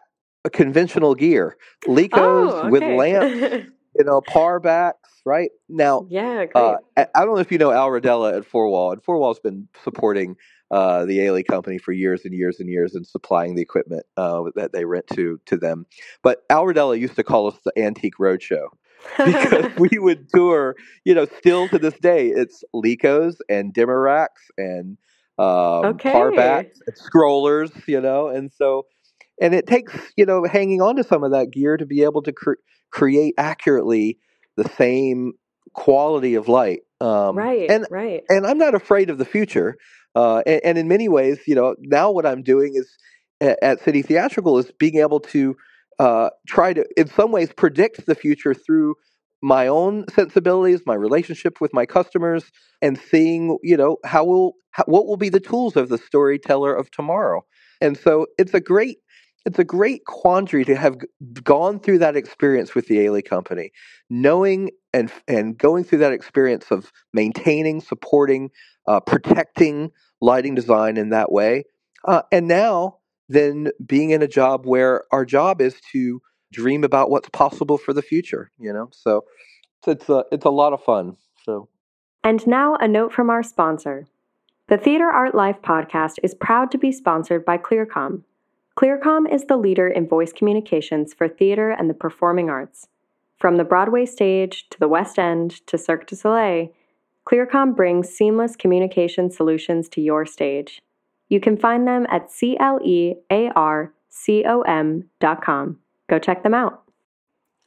conventional 0.50 1.16
gear, 1.16 1.58
Lekos 1.86 2.18
oh, 2.18 2.60
okay. 2.60 2.70
with 2.70 2.84
lamps, 2.84 3.70
you 3.98 4.06
know, 4.06 4.22
par 4.22 4.60
backs, 4.60 5.10
right? 5.26 5.52
Now, 5.68 6.06
yeah, 6.10 6.46
uh, 6.56 6.78
I 6.98 7.06
don't 7.16 7.36
know 7.36 7.40
if 7.40 7.52
you 7.52 7.58
know 7.58 7.72
Al 7.72 7.90
Rodella 7.90 8.38
at 8.38 8.46
Four 8.46 8.70
Wall, 8.70 8.92
and 8.92 9.04
Four 9.04 9.18
Wall's 9.18 9.40
been 9.40 9.68
supporting 9.84 10.36
uh, 10.72 11.06
the 11.06 11.20
Ailey 11.20 11.46
company 11.46 11.78
for 11.78 11.92
years 11.92 12.26
and 12.26 12.34
years 12.34 12.60
and 12.60 12.70
years 12.70 12.96
and 12.96 13.06
supplying 13.06 13.56
the 13.56 13.62
equipment 13.62 14.06
uh, 14.18 14.44
that 14.56 14.72
they 14.72 14.86
rent 14.86 15.08
to 15.14 15.40
to 15.48 15.58
them. 15.58 15.86
But 16.24 16.44
Al 16.50 16.66
Rodella 16.66 17.00
used 17.00 17.16
to 17.16 17.24
call 17.24 17.48
us 17.48 17.58
the 17.66 17.74
Antique 17.78 18.18
Roadshow 18.20 18.68
because 19.18 19.72
we 19.78 19.98
would 20.00 20.30
tour, 20.30 20.76
you 21.06 21.14
know, 21.14 21.26
still 21.40 21.68
to 21.70 21.80
this 21.80 21.98
day, 22.00 22.28
it's 22.28 22.64
Lekos 22.74 23.36
and 23.50 23.74
dimmer 23.74 24.00
racks 24.00 24.44
and 24.58 24.98
um, 25.38 25.86
okay. 25.86 26.12
par 26.12 26.32
backs 26.32 26.80
and 26.86 26.96
scrollers, 26.96 27.72
you 27.88 28.02
know, 28.02 28.28
and 28.28 28.52
so 28.52 28.86
and 29.42 29.54
it 29.54 29.68
takes 29.68 29.94
you 30.18 30.26
know 30.26 30.44
hanging 30.46 30.82
on 30.82 30.96
to 30.96 31.04
some 31.04 31.24
of 31.24 31.32
that 31.32 31.52
gear 31.52 31.78
to 31.78 31.86
be 31.86 32.04
able 32.04 32.22
to 32.22 32.32
cre- 32.32 32.54
create 32.92 33.34
accurately 33.38 34.18
the 34.58 34.68
same 34.70 35.34
quality 35.74 36.36
of 36.36 36.48
light 36.48 36.80
um, 37.02 37.38
right 37.38 37.70
and 37.70 37.86
right 37.90 38.24
and 38.30 38.46
i'm 38.46 38.58
not 38.58 38.76
afraid 38.76 39.10
of 39.10 39.18
the 39.18 39.26
future 39.26 39.76
Uh, 40.16 40.42
and, 40.48 40.62
and, 40.66 40.78
in 40.78 40.88
many 40.88 41.08
ways, 41.08 41.38
you 41.46 41.54
know, 41.54 41.76
now 41.82 42.10
what 42.10 42.26
I'm 42.26 42.42
doing 42.42 42.74
is 42.76 42.90
at, 43.40 43.60
at 43.62 43.80
City 43.80 44.02
Theatrical 44.02 44.58
is 44.58 44.72
being 44.80 44.98
able 44.98 45.20
to 45.20 45.56
uh, 46.00 46.30
try 46.48 46.74
to, 46.74 46.84
in 46.98 47.08
some 47.08 47.32
ways, 47.32 47.50
predict 47.56 48.08
the 48.08 48.16
future 48.16 48.56
through 48.56 48.96
my 49.42 49.68
own 49.68 50.06
sensibilities, 50.10 50.82
my 50.86 50.96
relationship 50.96 51.62
with 51.62 51.72
my 51.74 51.86
customers, 51.86 52.52
and 52.82 52.98
seeing, 52.98 53.60
you 53.62 53.78
know, 53.78 53.98
how 54.04 54.26
will 54.26 54.56
how, 54.72 54.84
what 54.88 55.06
will 55.06 55.16
be 55.16 55.30
the 55.30 55.40
tools 55.40 55.76
of 55.76 55.90
the 55.90 55.98
storyteller 56.00 56.74
of 56.74 56.90
tomorrow. 56.90 57.44
And 57.80 57.96
so 57.96 58.26
it's 58.40 58.56
a 58.56 58.60
great 58.60 58.98
it's 59.46 59.60
a 59.60 59.64
great 59.64 60.06
quandary 60.06 60.66
to 60.66 60.76
have 60.76 60.98
gone 61.44 61.80
through 61.80 62.00
that 62.00 62.16
experience 62.16 62.76
with 62.76 62.88
the 62.88 62.98
Ailey 62.98 63.24
Company, 63.24 63.72
knowing 64.10 64.72
and 64.94 65.12
and 65.28 65.58
going 65.58 65.84
through 65.84 66.00
that 66.00 66.14
experience 66.14 66.72
of 66.72 66.92
maintaining, 67.14 67.82
supporting, 67.82 68.52
uh, 68.88 69.00
protecting 69.00 69.92
lighting 70.22 70.56
design 70.56 70.98
in 70.98 71.10
that 71.10 71.32
way, 71.32 71.64
uh, 72.06 72.22
and 72.32 72.48
now 72.48 72.98
then 73.30 73.70
being 73.86 74.10
in 74.10 74.22
a 74.22 74.28
job 74.28 74.66
where 74.66 75.04
our 75.12 75.26
job 75.26 75.62
is 75.62 75.76
to 75.92 76.22
dream 76.52 76.84
about 76.84 77.10
what's 77.10 77.30
possible 77.30 77.78
for 77.78 77.94
the 77.94 78.02
future. 78.02 78.52
You 78.60 78.74
know, 78.74 78.90
so 78.92 79.26
it's 79.88 80.10
a 80.10 80.26
it's 80.32 80.46
a 80.46 80.50
lot 80.50 80.74
of 80.74 80.84
fun. 80.84 81.18
So, 81.44 81.70
and 82.24 82.46
now 82.46 82.76
a 82.76 82.88
note 82.88 83.14
from 83.14 83.30
our 83.30 83.44
sponsor. 83.44 84.08
The 84.68 84.78
Theater 84.78 85.10
Art 85.10 85.34
Life 85.34 85.64
podcast 85.64 86.16
is 86.22 86.36
proud 86.36 86.70
to 86.72 86.78
be 86.78 86.92
sponsored 86.92 87.44
by 87.44 87.58
Clearcom. 87.58 88.24
Clearcom 88.80 89.30
is 89.30 89.44
the 89.44 89.58
leader 89.58 89.90
in 89.90 90.08
voice 90.08 90.32
communications 90.32 91.14
for 91.14 91.28
theater 91.28 91.70
and 91.70 91.90
the 91.90 91.94
performing 91.94 92.50
arts. 92.50 92.88
From 93.38 93.58
the 93.58 93.66
Broadway 93.66 94.06
stage 94.06 94.70
to 94.70 94.80
the 94.80 94.88
West 94.88 95.20
End 95.20 95.52
to 95.68 95.78
Cirque 95.78 96.08
du 96.08 96.16
Soleil, 96.16 96.70
Clearcom 97.30 97.76
brings 97.76 98.08
seamless 98.08 98.56
communication 98.56 99.32
solutions 99.32 99.90
to 99.90 100.00
your 100.00 100.26
stage. 100.26 100.82
You 101.28 101.42
can 101.42 101.58
find 101.58 101.86
them 101.86 102.08
at 102.10 102.30
clearcom.com. 102.30 103.92
Go 106.10 106.20
check 106.20 106.44
them 106.44 106.54
out. 106.54 106.84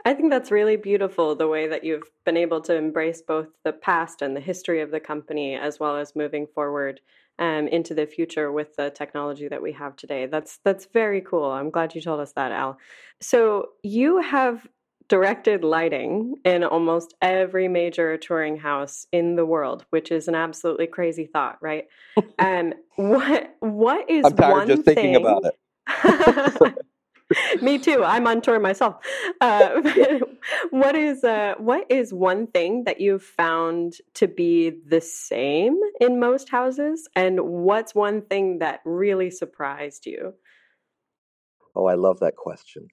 I 0.04 0.14
think 0.14 0.30
that's 0.30 0.50
really 0.50 0.76
beautiful 0.76 1.34
the 1.34 1.48
way 1.48 1.68
that 1.68 1.84
you've 1.84 2.10
been 2.24 2.36
able 2.36 2.60
to 2.62 2.74
embrace 2.74 3.22
both 3.22 3.48
the 3.64 3.72
past 3.72 4.22
and 4.22 4.36
the 4.36 4.40
history 4.40 4.80
of 4.80 4.90
the 4.90 5.00
company 5.00 5.54
as 5.54 5.78
well 5.78 5.96
as 5.96 6.16
moving 6.16 6.46
forward 6.46 7.00
um, 7.38 7.68
into 7.68 7.94
the 7.94 8.06
future 8.06 8.52
with 8.52 8.76
the 8.76 8.90
technology 8.90 9.48
that 9.48 9.62
we 9.62 9.72
have 9.72 9.96
today. 9.96 10.26
That's 10.26 10.58
that's 10.64 10.86
very 10.92 11.20
cool. 11.20 11.50
I'm 11.50 11.70
glad 11.70 11.94
you 11.94 12.00
told 12.00 12.20
us 12.20 12.32
that, 12.32 12.52
Al. 12.52 12.78
So 13.20 13.70
you 13.82 14.20
have 14.20 14.66
directed 15.08 15.64
lighting 15.64 16.36
in 16.44 16.64
almost 16.64 17.14
every 17.20 17.68
major 17.68 18.16
touring 18.16 18.56
house 18.56 19.06
in 19.12 19.36
the 19.36 19.44
world, 19.44 19.84
which 19.90 20.10
is 20.10 20.28
an 20.28 20.34
absolutely 20.34 20.86
crazy 20.86 21.26
thought, 21.26 21.58
right? 21.60 21.86
um, 22.38 22.74
what 22.96 23.54
what 23.60 24.08
is 24.10 24.24
I'm 24.24 24.36
tired 24.36 24.52
one 24.52 24.66
just 24.68 24.84
thing... 24.84 24.94
thinking 24.94 25.16
about 25.16 25.44
it. 25.44 26.74
Me 27.62 27.78
too. 27.78 28.02
I'm 28.04 28.26
on 28.26 28.40
tour 28.40 28.58
myself. 28.60 28.96
Uh, 29.40 29.80
what 30.70 30.94
is 30.94 31.24
uh, 31.24 31.54
what 31.58 31.90
is 31.90 32.12
one 32.12 32.46
thing 32.46 32.84
that 32.84 33.00
you've 33.00 33.22
found 33.22 33.94
to 34.14 34.28
be 34.28 34.72
the 34.86 35.00
same 35.00 35.78
in 36.00 36.18
most 36.20 36.48
houses, 36.48 37.08
and 37.14 37.40
what's 37.40 37.94
one 37.94 38.22
thing 38.22 38.58
that 38.58 38.80
really 38.84 39.30
surprised 39.30 40.06
you? 40.06 40.34
Oh, 41.74 41.86
I 41.86 41.94
love 41.94 42.20
that 42.20 42.36
question. 42.36 42.88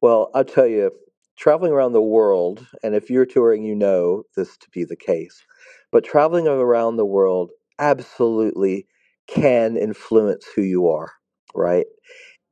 Well, 0.00 0.30
I'll 0.34 0.44
tell 0.44 0.66
you, 0.66 0.90
traveling 1.36 1.72
around 1.72 1.92
the 1.92 2.02
world, 2.02 2.66
and 2.82 2.94
if 2.94 3.10
you're 3.10 3.26
touring, 3.26 3.64
you 3.64 3.74
know 3.74 4.24
this 4.36 4.56
to 4.58 4.70
be 4.70 4.84
the 4.84 4.96
case, 4.96 5.44
but 5.92 6.04
traveling 6.04 6.48
around 6.48 6.96
the 6.96 7.06
world 7.06 7.50
absolutely 7.78 8.86
can 9.26 9.76
influence 9.76 10.46
who 10.54 10.62
you 10.62 10.88
are, 10.88 11.12
right? 11.54 11.86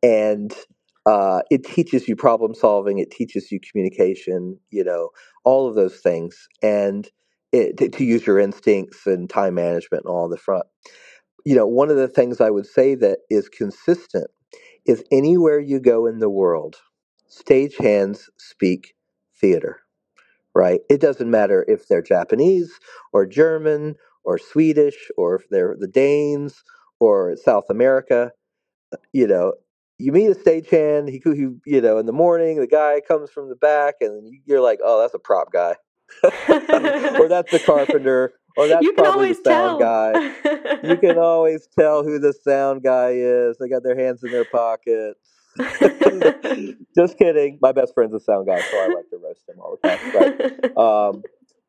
And 0.02 0.54
uh, 1.08 1.42
it 1.50 1.64
teaches 1.64 2.08
you 2.08 2.16
problem 2.16 2.54
solving, 2.54 3.00
it 3.00 3.12
teaches 3.12 3.52
you 3.52 3.60
communication, 3.60 4.58
you 4.70 4.84
know, 4.84 5.10
all 5.44 5.68
of 5.68 5.76
those 5.76 5.98
things, 5.98 6.48
and 6.62 7.10
it, 7.52 7.78
to, 7.78 7.90
to 7.90 8.04
use 8.04 8.26
your 8.26 8.40
instincts 8.40 9.06
and 9.06 9.30
time 9.30 9.56
management 9.56 10.04
and 10.06 10.12
all 10.14 10.30
the 10.30 10.38
front. 10.38 10.66
You 11.46 11.56
know, 11.56 11.66
one 11.66 11.90
of 11.90 11.96
the 11.96 12.08
things 12.08 12.40
I 12.40 12.50
would 12.50 12.66
say 12.66 12.94
that 12.96 13.20
is 13.30 13.48
consistent 13.48 14.28
is 14.86 15.04
anywhere 15.12 15.60
you 15.60 15.80
go 15.80 16.06
in 16.06 16.18
the 16.18 16.30
world, 16.30 16.76
stagehands 17.30 18.24
speak 18.38 18.94
theater, 19.40 19.80
right? 20.54 20.80
It 20.90 21.00
doesn't 21.00 21.30
matter 21.30 21.64
if 21.68 21.88
they're 21.88 22.02
Japanese 22.02 22.72
or 23.12 23.26
German 23.26 23.96
or 24.24 24.38
Swedish 24.38 25.10
or 25.18 25.36
if 25.36 25.48
they're 25.50 25.76
the 25.78 25.88
Danes 25.88 26.64
or 27.00 27.36
South 27.36 27.66
America. 27.70 28.32
You 29.12 29.28
know, 29.28 29.54
you 29.98 30.12
meet 30.12 30.30
a 30.30 30.34
stagehand. 30.34 31.08
He, 31.08 31.20
he, 31.24 31.48
you 31.66 31.80
know, 31.80 31.98
in 31.98 32.06
the 32.06 32.12
morning, 32.12 32.60
the 32.60 32.66
guy 32.66 33.00
comes 33.06 33.30
from 33.30 33.48
the 33.48 33.56
back, 33.56 33.96
and 34.00 34.32
you're 34.46 34.60
like, 34.60 34.78
"Oh, 34.82 35.00
that's 35.00 35.14
a 35.14 35.18
prop 35.18 35.52
guy," 35.52 35.76
or 36.24 37.28
that's 37.28 37.50
the 37.50 37.62
carpenter, 37.64 38.32
or 38.56 38.68
that's 38.68 38.86
probably 38.96 39.32
the 39.32 39.42
sound 39.44 39.44
tell. 39.44 39.78
guy. 39.80 40.34
you 40.84 40.96
can 40.96 41.18
always 41.18 41.68
tell 41.78 42.04
who 42.04 42.18
the 42.18 42.32
sound 42.32 42.82
guy 42.82 43.10
is. 43.14 43.58
They 43.58 43.68
got 43.68 43.82
their 43.82 43.98
hands 43.98 44.22
in 44.22 44.30
their 44.30 44.44
pockets. 44.44 45.18
Just 46.96 47.18
kidding. 47.18 47.58
My 47.60 47.72
best 47.72 47.92
friend's 47.94 48.14
a 48.14 48.20
sound 48.20 48.46
guy, 48.46 48.60
so 48.60 48.76
I 48.78 48.88
like 48.94 49.10
to 49.10 49.18
roast 49.22 49.48
him 49.48 49.56
all 49.60 49.78
the 49.82 49.88
time. 49.88 50.14
Right? 50.14 50.76
Um, 50.76 51.22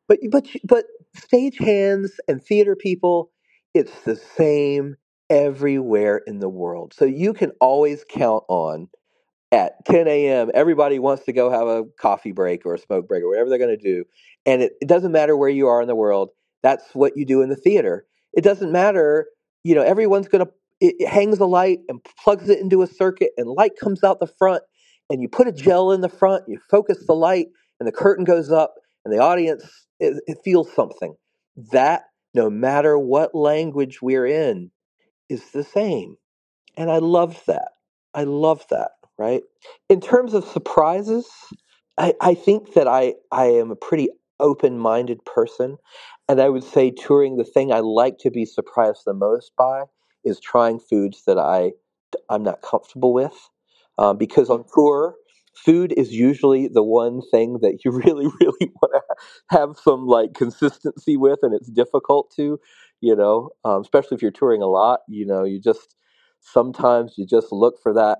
but 0.08 0.18
but 0.30 0.46
but 0.64 0.84
stagehands 1.16 2.10
and 2.28 2.42
theater 2.42 2.76
people, 2.76 3.32
it's 3.74 4.02
the 4.02 4.16
same 4.16 4.96
everywhere 5.30 6.20
in 6.26 6.40
the 6.40 6.48
world. 6.48 6.92
So 6.92 7.04
you 7.06 7.32
can 7.32 7.52
always 7.60 8.04
count 8.08 8.44
on 8.48 8.88
at 9.52 9.84
10 9.86 10.06
a.m. 10.08 10.50
Everybody 10.54 10.98
wants 10.98 11.24
to 11.24 11.32
go 11.32 11.50
have 11.50 11.66
a 11.66 11.84
coffee 11.98 12.32
break 12.32 12.66
or 12.66 12.74
a 12.74 12.78
smoke 12.78 13.08
break 13.08 13.22
or 13.22 13.28
whatever 13.28 13.48
they're 13.48 13.58
going 13.58 13.76
to 13.76 13.82
do, 13.82 14.04
and 14.46 14.62
it, 14.62 14.72
it 14.80 14.88
doesn't 14.88 15.12
matter 15.12 15.36
where 15.36 15.48
you 15.48 15.68
are 15.68 15.80
in 15.80 15.88
the 15.88 15.94
world. 15.94 16.30
That's 16.62 16.84
what 16.92 17.16
you 17.16 17.24
do 17.24 17.42
in 17.42 17.48
the 17.48 17.56
theater. 17.56 18.04
It 18.32 18.42
doesn't 18.44 18.70
matter. 18.70 19.26
You 19.64 19.74
know, 19.74 19.82
everyone's 19.82 20.28
going 20.28 20.44
to 20.44 20.52
it 20.80 21.08
hangs 21.08 21.38
a 21.40 21.46
light 21.46 21.80
and 21.88 22.00
plugs 22.22 22.48
it 22.48 22.58
into 22.58 22.82
a 22.82 22.86
circuit, 22.86 23.32
and 23.36 23.48
light 23.48 23.72
comes 23.80 24.02
out 24.02 24.20
the 24.20 24.26
front, 24.26 24.62
and 25.10 25.20
you 25.20 25.28
put 25.28 25.48
a 25.48 25.52
gel 25.52 25.92
in 25.92 26.00
the 26.00 26.08
front. 26.08 26.44
You 26.48 26.58
focus 26.70 27.04
the 27.06 27.14
light, 27.14 27.48
and 27.78 27.86
the 27.86 27.92
curtain 27.92 28.24
goes 28.24 28.50
up, 28.50 28.74
and 29.04 29.12
the 29.12 29.18
audience 29.18 29.64
it, 29.98 30.22
it 30.26 30.38
feels 30.44 30.72
something. 30.72 31.14
That 31.72 32.04
no 32.34 32.48
matter 32.48 32.98
what 32.98 33.34
language 33.34 34.00
we're 34.00 34.26
in, 34.26 34.70
is 35.30 35.52
the 35.52 35.64
same. 35.64 36.16
And 36.78 36.90
I 36.90 36.98
loved 36.98 37.46
that. 37.48 37.70
I 38.14 38.24
love 38.24 38.66
that, 38.70 38.92
right? 39.18 39.42
In 39.90 40.02
terms 40.02 40.34
of 40.34 40.44
surprises, 40.46 41.28
I, 41.98 42.14
I 42.22 42.34
think 42.34 42.74
that 42.74 42.88
I, 42.88 43.14
I 43.32 43.46
am 43.46 43.72
a 43.72 43.76
pretty 43.76 44.10
open 44.40 44.78
minded 44.78 45.24
person. 45.26 45.78
And 46.28 46.42
I 46.42 46.50
would 46.50 46.64
say 46.64 46.92
touring, 46.92 47.38
the 47.38 47.44
thing 47.44 47.72
I 47.72 47.80
like 47.80 48.18
to 48.20 48.32
be 48.32 48.46
surprised 48.46 49.02
the 49.06 49.14
most 49.14 49.52
by 49.58 49.84
is 50.24 50.40
trying 50.40 50.80
foods 50.80 51.24
that 51.28 51.38
I, 51.38 51.72
I'm 52.30 52.44
not 52.44 52.62
comfortable 52.62 53.14
with. 53.14 53.34
Um, 53.98 54.18
because 54.18 54.50
on 54.50 54.64
tour, 54.74 55.16
food 55.54 55.94
is 55.96 56.12
usually 56.12 56.68
the 56.68 56.84
one 56.84 57.22
thing 57.30 57.60
that 57.62 57.84
you 57.86 57.92
really, 58.06 58.28
really 58.40 58.72
want 58.82 58.94
to 58.94 59.02
have 59.56 59.78
some 59.78 60.08
like 60.08 60.34
consistency 60.34 61.16
with, 61.16 61.40
and 61.42 61.54
it's 61.54 61.70
difficult 61.70 62.32
to 62.36 62.60
you 63.00 63.16
know, 63.16 63.50
um, 63.64 63.80
especially 63.80 64.14
if 64.16 64.22
you're 64.22 64.30
touring 64.30 64.62
a 64.62 64.66
lot, 64.66 65.00
you 65.08 65.26
know, 65.26 65.44
you 65.44 65.60
just 65.60 65.94
sometimes 66.40 67.14
you 67.16 67.26
just 67.26 67.52
look 67.52 67.76
for 67.82 67.94
that, 67.94 68.18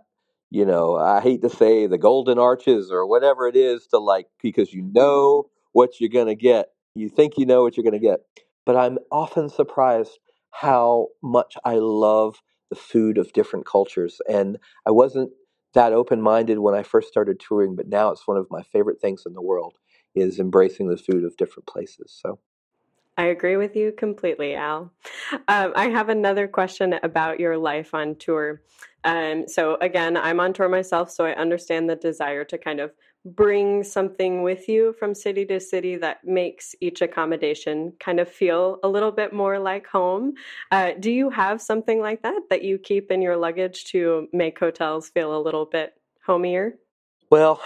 you 0.50 0.64
know, 0.64 0.96
I 0.96 1.20
hate 1.20 1.42
to 1.42 1.50
say 1.50 1.86
the 1.86 1.98
golden 1.98 2.38
arches 2.38 2.90
or 2.90 3.06
whatever 3.06 3.46
it 3.46 3.56
is 3.56 3.86
to 3.88 3.98
like, 3.98 4.26
because 4.42 4.72
you 4.72 4.82
know 4.92 5.48
what 5.72 6.00
you're 6.00 6.10
going 6.10 6.26
to 6.26 6.34
get. 6.34 6.68
You 6.94 7.08
think 7.08 7.34
you 7.36 7.46
know 7.46 7.62
what 7.62 7.76
you're 7.76 7.84
going 7.84 8.00
to 8.00 8.06
get. 8.06 8.20
But 8.66 8.76
I'm 8.76 8.98
often 9.10 9.48
surprised 9.48 10.18
how 10.50 11.08
much 11.22 11.54
I 11.64 11.76
love 11.76 12.42
the 12.70 12.76
food 12.76 13.18
of 13.18 13.32
different 13.32 13.66
cultures. 13.66 14.20
And 14.28 14.58
I 14.86 14.90
wasn't 14.90 15.30
that 15.74 15.92
open 15.92 16.20
minded 16.20 16.58
when 16.58 16.74
I 16.74 16.82
first 16.82 17.08
started 17.08 17.40
touring, 17.40 17.76
but 17.76 17.88
now 17.88 18.10
it's 18.10 18.26
one 18.26 18.36
of 18.36 18.46
my 18.50 18.62
favorite 18.62 19.00
things 19.00 19.22
in 19.26 19.34
the 19.34 19.42
world 19.42 19.78
is 20.14 20.40
embracing 20.40 20.88
the 20.88 20.96
food 20.96 21.24
of 21.24 21.36
different 21.36 21.66
places. 21.66 22.18
So 22.20 22.40
I 23.20 23.26
agree 23.26 23.58
with 23.58 23.76
you 23.76 23.92
completely, 23.92 24.54
Al. 24.54 24.94
Um, 25.46 25.72
I 25.76 25.90
have 25.90 26.08
another 26.08 26.48
question 26.48 26.94
about 27.02 27.38
your 27.38 27.58
life 27.58 27.92
on 27.92 28.16
tour. 28.16 28.62
Um, 29.04 29.46
so, 29.46 29.76
again, 29.82 30.16
I'm 30.16 30.40
on 30.40 30.54
tour 30.54 30.70
myself, 30.70 31.10
so 31.10 31.26
I 31.26 31.34
understand 31.34 31.90
the 31.90 31.96
desire 31.96 32.44
to 32.44 32.56
kind 32.56 32.80
of 32.80 32.92
bring 33.26 33.84
something 33.84 34.42
with 34.42 34.70
you 34.70 34.94
from 34.98 35.14
city 35.14 35.44
to 35.44 35.60
city 35.60 35.96
that 35.96 36.24
makes 36.24 36.74
each 36.80 37.02
accommodation 37.02 37.92
kind 38.00 38.20
of 38.20 38.26
feel 38.26 38.78
a 38.82 38.88
little 38.88 39.12
bit 39.12 39.34
more 39.34 39.58
like 39.58 39.86
home. 39.86 40.32
Uh, 40.70 40.92
do 40.98 41.10
you 41.10 41.28
have 41.28 41.60
something 41.60 42.00
like 42.00 42.22
that 42.22 42.40
that 42.48 42.64
you 42.64 42.78
keep 42.78 43.10
in 43.12 43.20
your 43.20 43.36
luggage 43.36 43.84
to 43.84 44.28
make 44.32 44.58
hotels 44.58 45.10
feel 45.10 45.36
a 45.36 45.44
little 45.44 45.66
bit 45.66 45.92
homier? 46.24 46.78
Well, 47.30 47.60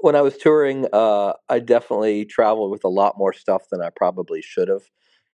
when 0.00 0.16
I 0.16 0.22
was 0.22 0.36
touring, 0.36 0.86
uh, 0.92 1.34
I 1.48 1.58
definitely 1.60 2.24
traveled 2.24 2.70
with 2.70 2.84
a 2.84 2.88
lot 2.88 3.16
more 3.16 3.32
stuff 3.32 3.62
than 3.70 3.80
I 3.80 3.90
probably 3.94 4.42
should 4.42 4.68
have. 4.68 4.82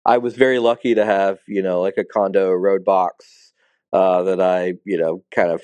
I 0.05 0.17
was 0.17 0.35
very 0.35 0.59
lucky 0.59 0.95
to 0.95 1.05
have, 1.05 1.39
you 1.47 1.61
know, 1.61 1.81
like 1.81 1.97
a 1.97 2.03
condo 2.03 2.51
road 2.51 2.83
box 2.83 3.53
uh, 3.93 4.23
that 4.23 4.41
I, 4.41 4.73
you 4.85 4.97
know, 4.97 5.23
kind 5.33 5.51
of 5.51 5.63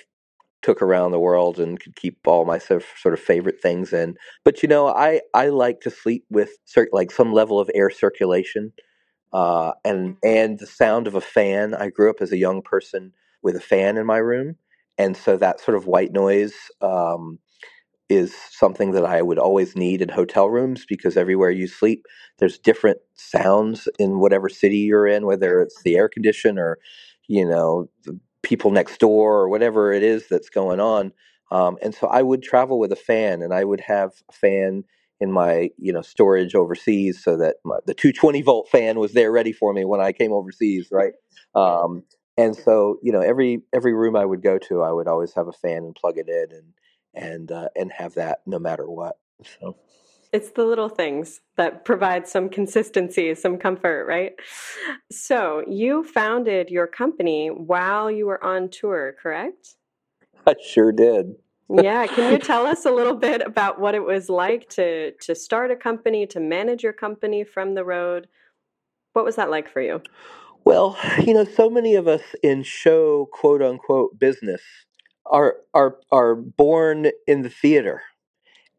took 0.64 0.82
around 0.82 1.12
the 1.12 1.20
world 1.20 1.60
and 1.60 1.80
could 1.80 1.96
keep 1.96 2.18
all 2.28 2.46
my 2.46 2.60
sort 2.60 2.84
of 3.14 3.20
favorite 3.20 3.62
things 3.62 3.94
in. 3.94 4.16
But 4.46 4.64
you 4.64 4.70
know, 4.70 4.88
I 4.90 5.22
I 5.34 5.50
like 5.50 5.82
to 5.82 5.92
sleep 5.92 6.26
with 6.30 6.52
cir- 6.66 6.90
like 6.94 7.12
some 7.12 7.34
level 7.34 7.60
of 7.60 7.70
air 7.76 7.90
circulation, 7.92 8.74
uh, 9.34 9.74
and 9.84 10.18
and 10.24 10.60
the 10.60 10.66
sound 10.68 11.08
of 11.08 11.16
a 11.16 11.22
fan. 11.22 11.74
I 11.74 11.90
grew 11.90 12.10
up 12.10 12.22
as 12.22 12.32
a 12.32 12.38
young 12.38 12.62
person 12.62 13.14
with 13.44 13.56
a 13.56 13.60
fan 13.62 13.98
in 13.98 14.06
my 14.06 14.18
room, 14.18 14.56
and 14.98 15.16
so 15.18 15.38
that 15.38 15.60
sort 15.60 15.78
of 15.78 15.86
white 15.88 16.12
noise. 16.14 16.54
Um, 16.82 17.40
is 18.10 18.34
something 18.52 18.92
that 18.92 19.06
I 19.06 19.22
would 19.22 19.38
always 19.40 19.76
need 19.76 20.02
in 20.02 20.10
hotel 20.10 20.50
rooms 20.50 20.86
because 20.88 21.18
everywhere 21.18 21.52
you 21.52 21.68
sleep, 21.68 22.06
there's 22.40 22.58
different 22.58 23.00
sounds 23.16 23.88
in 24.00 24.20
whatever 24.20 24.50
city 24.50 24.78
you're 24.78 25.08
in, 25.08 25.26
whether 25.26 25.62
it's 25.62 25.82
the 25.84 25.98
air 25.98 26.08
condition 26.10 26.58
or, 26.58 26.78
you 27.28 27.46
know, 27.46 27.90
the 28.06 28.18
people 28.44 28.72
next 28.72 29.00
door 29.00 29.36
or 29.40 29.50
whatever 29.50 29.92
it 29.92 30.04
is 30.04 30.28
that's 30.30 30.50
going 30.50 30.80
on. 30.80 31.12
Um, 31.52 31.78
and 31.82 31.94
so 31.94 32.08
I 32.08 32.22
would 32.22 32.44
travel 32.44 32.80
with 32.80 32.92
a 32.92 32.96
fan, 32.98 33.42
and 33.42 33.54
I 33.54 33.64
would 33.64 33.82
have 33.82 34.12
a 34.30 34.34
fan 34.34 34.84
in 35.20 35.32
my 35.32 35.70
you 35.78 35.92
know 35.94 36.02
storage 36.02 36.54
overseas, 36.56 37.24
so 37.24 37.38
that 37.38 37.56
my, 37.64 37.78
the 37.86 37.94
220 37.94 38.42
volt 38.42 38.68
fan 38.70 39.00
was 39.00 39.14
there 39.14 39.32
ready 39.32 39.54
for 39.54 39.74
me 39.74 39.86
when 39.86 40.02
I 40.02 40.12
came 40.12 40.34
overseas, 40.34 40.90
right? 40.92 41.14
Um, 41.56 42.04
and 42.38 42.56
so 42.56 43.00
you 43.02 43.12
know 43.14 43.22
every 43.22 43.62
every 43.74 43.94
room 43.94 44.16
I 44.18 44.26
would 44.26 44.44
go 44.44 44.58
to, 44.58 44.82
I 44.82 44.92
would 44.92 45.08
always 45.08 45.34
have 45.36 45.48
a 45.48 45.54
fan 45.54 45.78
and 45.86 45.96
plug 45.96 46.18
it 46.18 46.28
in, 46.28 46.48
and 46.56 46.74
and 47.18 47.52
uh, 47.52 47.70
and 47.76 47.92
have 47.92 48.14
that 48.14 48.40
no 48.46 48.60
matter 48.60 48.90
what. 48.90 49.18
So 49.60 49.76
it's 50.32 50.52
the 50.52 50.66
little 50.66 50.90
things 50.90 51.42
that 51.56 51.86
provide 51.86 52.28
some 52.28 52.50
consistency, 52.50 53.34
some 53.34 53.58
comfort, 53.58 54.06
right? 54.08 54.34
So 55.12 55.64
you 55.68 56.04
founded 56.04 56.70
your 56.70 56.88
company 56.88 57.48
while 57.48 58.12
you 58.12 58.28
were 58.28 58.44
on 58.44 58.70
tour, 58.70 59.16
correct? 59.22 59.76
I 60.46 60.56
sure 60.64 60.92
did. 60.92 61.36
yeah, 61.70 62.08
can 62.08 62.32
you 62.32 62.40
tell 62.40 62.66
us 62.66 62.86
a 62.86 62.92
little 62.92 63.16
bit 63.30 63.42
about 63.46 63.80
what 63.80 63.96
it 63.96 64.04
was 64.04 64.30
like 64.30 64.70
to 64.70 65.12
to 65.12 65.36
start 65.36 65.72
a 65.72 65.76
company, 65.76 66.26
to 66.28 66.40
manage 66.40 66.84
your 66.84 66.94
company 66.94 67.44
from 67.44 67.74
the 67.74 67.84
road? 67.84 68.28
What 69.14 69.26
was 69.26 69.36
that 69.38 69.50
like 69.50 69.70
for 69.72 69.82
you? 69.82 70.02
Well, 70.64 70.98
you 71.26 71.34
know, 71.34 71.46
so 71.46 71.70
many 71.70 71.96
of 71.96 72.08
us 72.08 72.22
in 72.44 72.64
show 72.64 73.30
quote 73.32 73.62
unquote 73.62 74.20
business 74.20 74.62
are 75.32 75.58
are 75.74 75.98
are 76.12 76.36
born 76.36 77.12
in 77.28 77.44
the 77.44 77.50
theater, 77.50 78.02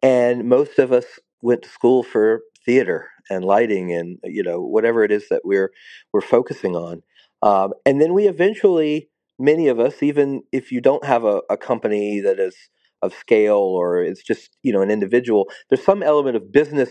and 0.03 0.49
most 0.49 0.79
of 0.79 0.93
us 0.93 1.07
went 1.43 1.63
to 1.63 1.69
school 1.71 2.03
for 2.03 2.43
theater 2.67 3.11
and 3.31 3.45
lighting 3.45 3.93
and 3.93 4.19
you 4.25 4.43
know 4.43 4.61
whatever 4.61 5.05
it 5.05 5.13
is 5.13 5.29
that 5.31 5.43
we're 5.45 5.73
we're 6.13 6.21
focusing 6.23 6.77
on, 6.77 7.03
um, 7.43 7.75
and 7.87 8.01
then 8.01 8.15
we 8.15 8.29
eventually, 8.29 9.11
many 9.39 9.69
of 9.69 9.81
us, 9.81 10.03
even 10.03 10.43
if 10.53 10.73
you 10.73 10.81
don't 10.81 11.05
have 11.05 11.25
a, 11.25 11.43
a 11.51 11.57
company 11.59 12.21
that 12.21 12.41
is 12.41 12.57
of 13.03 13.15
scale 13.15 13.59
or 13.59 14.03
it's 14.03 14.23
just 14.25 14.57
you 14.63 14.73
know 14.73 14.83
an 14.83 14.91
individual, 14.91 15.49
there's 15.71 15.85
some 15.85 16.03
element 16.03 16.37
of 16.37 16.53
business 16.53 16.91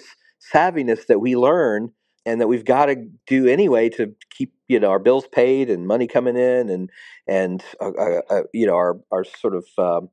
savviness 0.54 1.08
that 1.08 1.20
we 1.20 1.36
learn 1.36 1.91
and 2.27 2.41
that 2.41 2.47
we've 2.47 2.65
got 2.65 2.87
to 2.87 3.07
do 3.25 3.47
anyway 3.47 3.89
to 3.89 4.13
keep 4.29 4.53
you 4.67 4.79
know 4.79 4.89
our 4.89 4.99
bills 4.99 5.25
paid 5.31 5.69
and 5.69 5.87
money 5.87 6.07
coming 6.07 6.35
in 6.35 6.69
and 6.69 6.91
and 7.27 7.63
uh, 7.81 7.91
uh, 7.97 8.21
uh, 8.29 8.41
you 8.53 8.67
know 8.67 8.75
our 8.75 8.99
our 9.11 9.23
sort 9.23 9.55
of 9.55 9.65
um, 9.77 10.09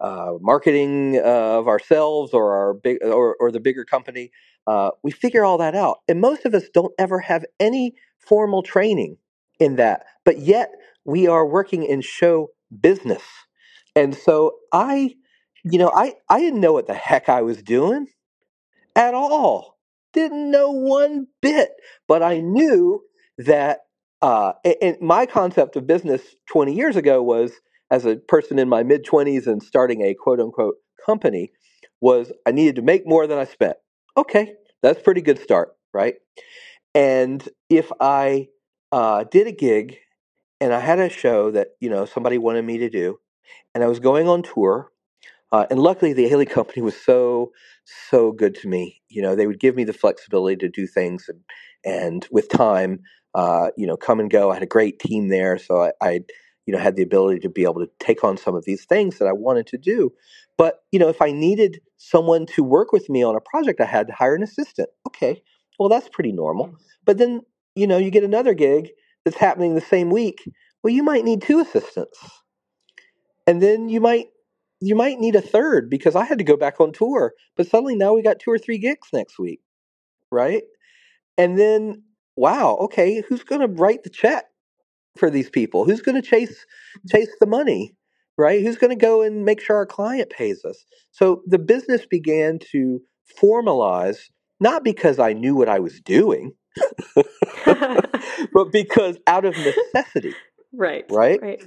uh, 0.00 0.34
marketing 0.40 1.20
of 1.24 1.66
ourselves 1.68 2.32
or 2.32 2.54
our 2.54 2.74
big 2.74 2.98
or, 3.02 3.36
or 3.40 3.50
the 3.50 3.60
bigger 3.60 3.84
company 3.84 4.30
uh, 4.66 4.90
we 5.02 5.10
figure 5.12 5.44
all 5.44 5.58
that 5.58 5.76
out. 5.76 5.98
And 6.08 6.20
most 6.20 6.44
of 6.44 6.54
us 6.54 6.64
don't 6.74 6.92
ever 6.98 7.20
have 7.20 7.44
any 7.60 7.94
formal 8.18 8.62
training 8.62 9.18
in 9.58 9.76
that 9.76 10.04
but 10.24 10.38
yet 10.38 10.70
we 11.04 11.26
are 11.26 11.46
working 11.46 11.84
in 11.84 12.00
show 12.00 12.50
business. 12.80 13.22
And 13.96 14.14
so 14.14 14.56
i 14.72 15.14
you 15.64 15.78
know 15.78 15.90
i 15.94 16.14
i 16.28 16.38
didn't 16.40 16.60
know 16.60 16.72
what 16.72 16.86
the 16.86 16.94
heck 16.94 17.28
i 17.28 17.42
was 17.42 17.62
doing 17.62 18.06
at 18.94 19.14
all 19.14 19.75
didn't 20.16 20.50
know 20.50 20.70
one 20.70 21.28
bit, 21.40 21.70
but 22.08 22.22
I 22.22 22.40
knew 22.40 23.02
that. 23.38 23.80
Uh, 24.22 24.54
and 24.80 24.96
my 25.00 25.26
concept 25.26 25.76
of 25.76 25.86
business 25.86 26.22
20 26.50 26.74
years 26.74 26.96
ago 26.96 27.22
was 27.22 27.52
as 27.90 28.06
a 28.06 28.16
person 28.16 28.58
in 28.58 28.68
my 28.68 28.82
mid 28.82 29.04
20s 29.04 29.46
and 29.46 29.62
starting 29.62 30.02
a 30.02 30.14
quote 30.14 30.40
unquote 30.40 30.76
company 31.04 31.52
was 32.00 32.32
I 32.46 32.52
needed 32.52 32.76
to 32.76 32.82
make 32.82 33.06
more 33.06 33.26
than 33.26 33.38
I 33.38 33.44
spent. 33.44 33.76
Okay, 34.16 34.54
that's 34.82 35.02
pretty 35.02 35.20
good 35.20 35.38
start, 35.38 35.76
right? 35.92 36.14
And 36.94 37.46
if 37.68 37.92
I 38.00 38.48
uh, 38.90 39.24
did 39.24 39.46
a 39.46 39.52
gig 39.52 39.98
and 40.60 40.72
I 40.72 40.80
had 40.80 40.98
a 40.98 41.10
show 41.10 41.50
that 41.50 41.68
you 41.80 41.90
know 41.90 42.06
somebody 42.06 42.38
wanted 42.38 42.64
me 42.64 42.78
to 42.78 42.88
do, 42.88 43.18
and 43.74 43.84
I 43.84 43.86
was 43.86 44.00
going 44.00 44.28
on 44.28 44.42
tour, 44.42 44.90
uh, 45.52 45.66
and 45.70 45.78
luckily, 45.78 46.12
the 46.12 46.28
Ailey 46.30 46.48
Company 46.48 46.82
was 46.82 46.96
so 46.96 47.52
so 48.10 48.32
good 48.32 48.54
to 48.56 48.68
me. 48.68 49.00
You 49.08 49.22
know, 49.22 49.36
they 49.36 49.46
would 49.46 49.60
give 49.60 49.76
me 49.76 49.84
the 49.84 49.92
flexibility 49.92 50.56
to 50.56 50.68
do 50.68 50.86
things, 50.86 51.28
and 51.28 51.40
and 51.84 52.26
with 52.30 52.48
time, 52.48 53.00
uh, 53.34 53.70
you 53.76 53.86
know, 53.86 53.96
come 53.96 54.18
and 54.18 54.30
go. 54.30 54.50
I 54.50 54.54
had 54.54 54.62
a 54.62 54.66
great 54.66 54.98
team 54.98 55.28
there, 55.28 55.56
so 55.56 55.82
I, 55.82 55.92
I, 56.02 56.20
you 56.66 56.74
know, 56.74 56.78
had 56.78 56.96
the 56.96 57.02
ability 57.02 57.40
to 57.40 57.48
be 57.48 57.62
able 57.62 57.80
to 57.80 57.90
take 58.00 58.24
on 58.24 58.36
some 58.36 58.56
of 58.56 58.64
these 58.64 58.84
things 58.86 59.18
that 59.18 59.28
I 59.28 59.32
wanted 59.32 59.68
to 59.68 59.78
do. 59.78 60.10
But 60.58 60.80
you 60.90 60.98
know, 60.98 61.08
if 61.08 61.22
I 61.22 61.30
needed 61.30 61.80
someone 61.96 62.46
to 62.46 62.64
work 62.64 62.90
with 62.90 63.08
me 63.08 63.22
on 63.22 63.36
a 63.36 63.40
project, 63.40 63.80
I 63.80 63.86
had 63.86 64.08
to 64.08 64.14
hire 64.14 64.34
an 64.34 64.42
assistant. 64.42 64.88
Okay, 65.06 65.42
well, 65.78 65.88
that's 65.88 66.08
pretty 66.08 66.32
normal. 66.32 66.74
But 67.04 67.18
then, 67.18 67.42
you 67.76 67.86
know, 67.86 67.98
you 67.98 68.10
get 68.10 68.24
another 68.24 68.52
gig 68.52 68.90
that's 69.24 69.36
happening 69.36 69.76
the 69.76 69.80
same 69.80 70.10
week. 70.10 70.42
Well, 70.82 70.92
you 70.92 71.04
might 71.04 71.24
need 71.24 71.42
two 71.42 71.60
assistants, 71.60 72.18
and 73.46 73.62
then 73.62 73.88
you 73.88 74.00
might 74.00 74.26
you 74.80 74.94
might 74.94 75.18
need 75.18 75.34
a 75.34 75.40
third 75.40 75.88
because 75.88 76.14
I 76.16 76.24
had 76.24 76.38
to 76.38 76.44
go 76.44 76.56
back 76.56 76.80
on 76.80 76.92
tour. 76.92 77.32
But 77.56 77.68
suddenly 77.68 77.96
now 77.96 78.14
we 78.14 78.22
got 78.22 78.38
two 78.38 78.50
or 78.50 78.58
three 78.58 78.78
gigs 78.78 79.08
next 79.12 79.38
week, 79.38 79.60
right? 80.30 80.62
And 81.38 81.58
then, 81.58 82.02
wow, 82.36 82.76
okay, 82.82 83.22
who's 83.28 83.44
going 83.44 83.60
to 83.60 83.80
write 83.80 84.02
the 84.02 84.10
check 84.10 84.44
for 85.16 85.30
these 85.30 85.50
people? 85.50 85.84
Who's 85.84 86.02
going 86.02 86.20
to 86.20 86.26
chase 86.26 86.50
mm. 86.98 87.10
chase 87.10 87.34
the 87.40 87.46
money, 87.46 87.94
right? 88.36 88.62
Who's 88.62 88.78
going 88.78 88.96
to 88.96 89.02
go 89.02 89.22
and 89.22 89.44
make 89.44 89.60
sure 89.60 89.76
our 89.76 89.86
client 89.86 90.30
pays 90.30 90.64
us? 90.64 90.84
So 91.10 91.42
the 91.46 91.58
business 91.58 92.06
began 92.06 92.58
to 92.72 93.00
formalize, 93.42 94.18
not 94.60 94.84
because 94.84 95.18
I 95.18 95.32
knew 95.32 95.54
what 95.54 95.68
I 95.68 95.80
was 95.80 96.00
doing, 96.00 96.52
but 97.64 98.72
because 98.72 99.18
out 99.26 99.44
of 99.44 99.56
necessity. 99.56 100.34
Right. 100.72 101.04
Right. 101.10 101.40
Right. 101.40 101.62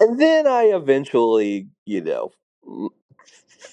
And 0.00 0.20
then 0.20 0.46
I 0.46 0.64
eventually, 0.64 1.68
you 1.86 2.00
know, 2.00 2.30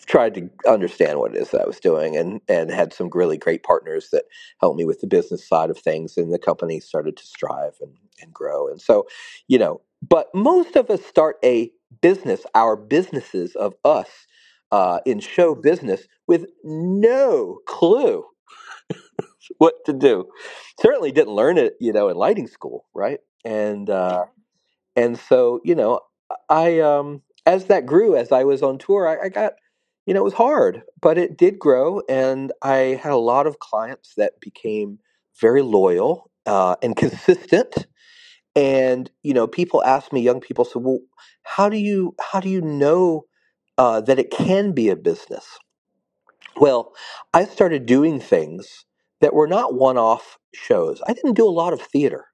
tried 0.06 0.34
to 0.36 0.50
understand 0.68 1.20
what 1.20 1.36
it 1.36 1.42
is 1.42 1.52
that 1.52 1.62
I 1.62 1.68
was 1.68 1.80
doing 1.80 2.18
and, 2.18 2.42
and 2.48 2.72
had 2.72 2.94
some 2.94 3.10
really 3.14 3.38
great 3.38 3.64
partners 3.64 4.10
that 4.12 4.26
helped 4.60 4.78
me 4.78 4.86
with 4.86 5.02
the 5.02 5.08
business 5.08 5.48
side 5.48 5.70
of 5.70 5.78
things 5.78 6.18
and 6.18 6.34
the 6.34 6.40
company 6.40 6.80
started 6.80 7.18
to 7.18 7.26
strive 7.26 7.76
and, 7.82 7.94
and 8.22 8.34
grow. 8.34 8.68
And 8.68 8.82
so, 8.82 9.08
you 9.48 9.58
know, 9.58 9.82
but 10.08 10.28
most 10.34 10.76
of 10.76 10.90
us 10.90 11.06
start 11.06 11.38
a 11.44 11.72
business, 12.02 12.42
our 12.56 12.76
businesses 12.76 13.56
of 13.56 13.76
us 13.86 14.10
uh, 14.72 15.00
in 15.06 15.20
show 15.20 15.54
business 15.56 16.08
with 16.28 16.46
no 16.64 17.60
clue 17.68 18.26
what 19.58 19.76
to 19.86 19.94
do. 19.94 20.28
Certainly 20.80 21.12
didn't 21.12 21.34
learn 21.34 21.58
it, 21.58 21.76
you 21.80 21.94
know, 21.94 22.10
in 22.10 22.18
lighting 22.18 22.48
school, 22.48 22.86
right? 22.94 23.20
And 23.46 23.90
uh, 23.90 24.26
and 24.96 25.18
so, 25.18 25.62
you 25.64 25.76
know, 25.76 26.02
I 26.50 26.80
um 26.80 27.22
as 27.46 27.66
that 27.66 27.86
grew 27.86 28.16
as 28.16 28.32
I 28.32 28.44
was 28.44 28.64
on 28.64 28.78
tour, 28.78 29.08
I, 29.08 29.26
I 29.26 29.30
got 29.30 29.54
you 30.08 30.14
know, 30.16 30.22
it 30.22 30.26
was 30.26 30.34
hard, 30.34 30.84
but 31.02 31.18
it 31.18 31.38
did 31.38 31.60
grow, 31.60 32.02
and 32.10 32.52
I 32.62 33.00
had 33.02 33.12
a 33.12 33.18
lot 33.18 33.48
of 33.48 33.60
clients 33.60 34.16
that 34.18 34.40
became 34.42 35.00
very 35.40 35.62
loyal 35.62 36.32
uh, 36.48 36.76
and 36.82 36.96
consistent. 36.98 37.88
And 38.56 39.10
you 39.24 39.34
know, 39.34 39.48
people 39.48 39.84
ask 39.84 40.14
me, 40.14 40.22
young 40.22 40.42
people, 40.42 40.66
so 40.66 40.80
well, 40.80 41.00
how 41.44 41.70
do 41.70 41.78
you 41.78 42.16
how 42.34 42.40
do 42.40 42.50
you 42.50 42.62
know 42.62 43.26
uh, 43.78 44.02
that 44.02 44.20
it 44.20 44.32
can 44.32 44.74
be 44.74 44.90
a 44.90 44.96
business? 44.96 45.60
Well, 46.58 46.94
I 47.34 47.46
started 47.46 47.86
doing 47.86 48.20
things 48.20 48.86
that 49.22 49.34
were 49.34 49.48
not 49.48 49.76
one-off 49.76 50.38
shows. 50.54 51.02
I 51.08 51.14
didn't 51.14 51.36
do 51.36 51.48
a 51.48 51.50
lot 51.52 51.74
of 51.74 51.82
theater. 51.82 52.26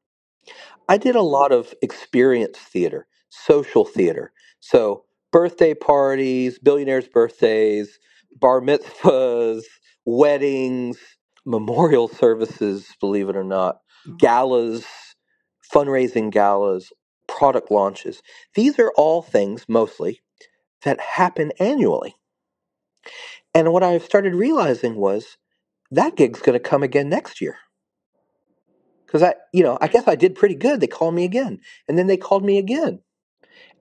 I 0.89 0.97
did 0.97 1.15
a 1.15 1.21
lot 1.21 1.51
of 1.51 1.73
experience 1.81 2.57
theater, 2.59 3.07
social 3.29 3.85
theater. 3.85 4.31
So 4.59 5.05
birthday 5.31 5.73
parties, 5.73 6.59
billionaires' 6.59 7.07
birthdays, 7.07 7.99
bar 8.39 8.61
mitzvahs, 8.61 9.63
weddings, 10.05 10.97
memorial 11.45 12.07
services, 12.07 12.87
believe 12.99 13.29
it 13.29 13.35
or 13.37 13.43
not, 13.43 13.77
mm-hmm. 14.07 14.17
galas, 14.17 14.85
fundraising 15.73 16.31
galas, 16.31 16.91
product 17.27 17.71
launches. 17.71 18.21
These 18.55 18.79
are 18.79 18.91
all 18.97 19.21
things 19.21 19.65
mostly 19.69 20.21
that 20.83 20.99
happen 20.99 21.51
annually. 21.59 22.15
And 23.53 23.73
what 23.73 23.83
I 23.83 23.97
started 23.99 24.35
realizing 24.35 24.95
was 24.95 25.37
that 25.91 26.15
gig's 26.17 26.41
going 26.41 26.53
to 26.53 26.59
come 26.69 26.83
again 26.83 27.09
next 27.09 27.41
year. 27.41 27.57
because 29.05 29.23
I, 29.23 29.35
you 29.53 29.63
know, 29.63 29.77
I 29.81 29.87
guess 29.87 30.07
I 30.07 30.15
did 30.15 30.35
pretty 30.35 30.55
good. 30.55 30.79
They 30.81 30.87
called 30.87 31.15
me 31.15 31.25
again, 31.25 31.59
and 31.87 31.97
then 31.97 32.07
they 32.07 32.17
called 32.17 32.43
me 32.43 32.57
again, 32.57 33.01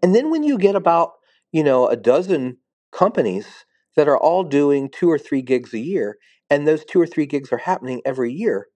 and 0.06 0.14
then 0.14 0.30
when 0.30 0.44
you 0.44 0.56
get 0.56 0.76
about, 0.76 1.14
you 1.50 1.64
know, 1.64 1.88
a 1.88 1.96
dozen 1.96 2.58
companies 2.92 3.66
that 3.96 4.06
are 4.06 4.16
all 4.16 4.44
doing 4.44 4.88
two 4.88 5.10
or 5.10 5.18
three 5.18 5.42
gigs 5.42 5.74
a 5.74 5.80
year, 5.80 6.16
and 6.48 6.64
those 6.64 6.84
two 6.84 7.00
or 7.00 7.08
three 7.08 7.26
gigs 7.26 7.52
are 7.52 7.58
happening 7.58 8.02
every 8.04 8.32
year, 8.32 8.68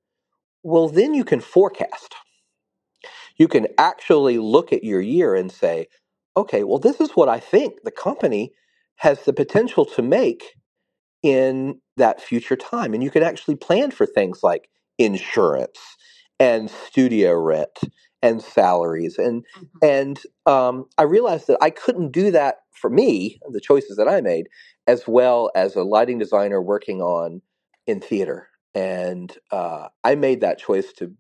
well, 0.64 0.88
then 0.88 1.14
you 1.14 1.22
can 1.22 1.38
forecast. 1.38 2.16
You 3.38 3.46
can 3.46 3.68
actually 3.78 4.38
look 4.38 4.72
at 4.72 4.82
your 4.82 5.00
year 5.00 5.36
and 5.36 5.52
say, 5.52 5.86
okay, 6.36 6.64
well, 6.64 6.80
this 6.80 7.00
is 7.00 7.12
what 7.12 7.28
I 7.28 7.38
think 7.38 7.74
the 7.84 7.92
company 7.92 8.50
has 8.96 9.24
the 9.24 9.32
potential 9.32 9.84
to 9.84 10.02
make 10.02 10.56
in 11.22 11.80
that 11.96 12.20
future 12.20 12.56
time. 12.56 12.92
And 12.92 13.04
you 13.04 13.10
can 13.12 13.22
actually 13.22 13.54
plan 13.54 13.92
for 13.92 14.04
things 14.04 14.42
like 14.42 14.68
insurance 14.98 15.78
and 16.40 16.68
studio 16.68 17.34
rent 17.34 17.78
and 18.22 18.42
salaries 18.42 19.18
and 19.18 19.44
mm-hmm. 19.56 19.78
and 19.82 20.20
um, 20.46 20.86
I 20.98 21.02
realized 21.04 21.46
that 21.46 21.58
I 21.60 21.70
couldn't 21.70 22.12
do 22.12 22.30
that 22.30 22.56
for 22.72 22.90
me 22.90 23.40
the 23.50 23.60
choices 23.60 23.96
that 23.96 24.08
I 24.08 24.20
made 24.20 24.48
as 24.86 25.06
well 25.06 25.50
as 25.54 25.76
a 25.76 25.82
lighting 25.82 26.18
designer 26.18 26.60
working 26.60 27.00
on 27.00 27.42
in 27.86 28.00
theater 28.00 28.48
and 28.74 29.36
uh, 29.50 29.88
I 30.04 30.14
made 30.14 30.40
that 30.42 30.58
choice 30.58 30.92
to 30.94 31.12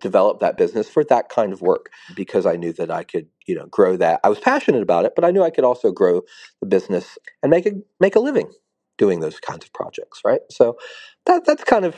develop 0.00 0.40
that 0.40 0.56
business 0.56 0.88
for 0.88 1.04
that 1.04 1.28
kind 1.28 1.52
of 1.52 1.62
work 1.62 1.90
because 2.14 2.44
I 2.44 2.56
knew 2.56 2.72
that 2.74 2.90
I 2.90 3.04
could 3.04 3.28
you 3.46 3.54
know 3.54 3.66
grow 3.66 3.96
that 3.96 4.20
I 4.24 4.28
was 4.28 4.40
passionate 4.40 4.82
about 4.82 5.04
it 5.04 5.12
but 5.14 5.24
I 5.24 5.30
knew 5.30 5.42
I 5.42 5.50
could 5.50 5.64
also 5.64 5.92
grow 5.92 6.22
the 6.60 6.66
business 6.66 7.18
and 7.42 7.50
make 7.50 7.66
a 7.66 7.72
make 8.00 8.16
a 8.16 8.20
living 8.20 8.50
doing 8.98 9.20
those 9.20 9.40
kinds 9.40 9.64
of 9.64 9.72
projects, 9.72 10.20
right? 10.24 10.40
So 10.50 10.76
that 11.26 11.44
that's 11.46 11.64
kind 11.64 11.84
of 11.84 11.96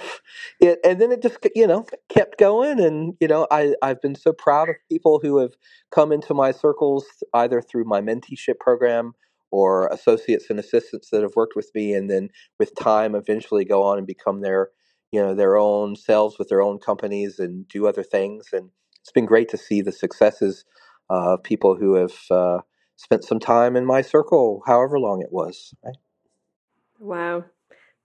it. 0.61 0.79
And 0.85 1.01
then 1.01 1.13
it 1.13 1.23
just 1.23 1.39
you 1.55 1.67
know 1.67 1.87
kept 2.09 2.39
going, 2.39 2.81
and 2.81 3.15
you 3.21 3.29
know 3.29 3.47
I 3.51 3.75
I've 3.83 4.01
been 4.03 4.15
so 4.15 4.33
proud 4.33 4.69
of 4.69 4.77
people 4.91 5.21
who 5.23 5.39
have 5.39 5.55
come 5.91 6.13
into 6.13 6.35
my 6.35 6.53
circles 6.53 7.07
either 7.35 7.61
through 7.63 7.85
my 7.85 8.01
menteeship 8.01 8.59
program 8.61 9.13
or 9.51 9.89
associates 9.89 10.47
and 10.51 10.59
assistants 10.59 11.11
that 11.11 11.23
have 11.23 11.37
worked 11.37 11.57
with 11.57 11.71
me, 11.75 11.95
and 11.95 12.11
then 12.11 12.31
with 12.59 12.75
time 12.75 13.15
eventually 13.15 13.65
go 13.65 13.83
on 13.83 13.99
and 13.99 14.07
become 14.07 14.41
their 14.41 14.71
you 15.13 15.21
know 15.21 15.35
their 15.35 15.57
own 15.57 15.97
selves 15.97 16.39
with 16.39 16.49
their 16.49 16.63
own 16.63 16.79
companies 16.79 17.39
and 17.39 17.69
do 17.69 17.87
other 17.87 18.03
things. 18.03 18.49
And 18.53 18.71
it's 19.01 19.13
been 19.13 19.27
great 19.27 19.49
to 19.51 19.59
see 19.59 19.83
the 19.83 19.93
successes 19.93 20.65
of 21.11 21.43
people 21.43 21.77
who 21.77 21.95
have. 21.95 22.15
Uh, 22.31 22.59
spent 23.01 23.23
some 23.25 23.39
time 23.39 23.77
in 23.77 23.87
my 23.87 24.03
circle, 24.03 24.63
however 24.67 24.99
long 24.99 25.23
it 25.23 25.31
was. 25.31 25.73
Right? 25.85 25.95
Wow. 26.99 27.45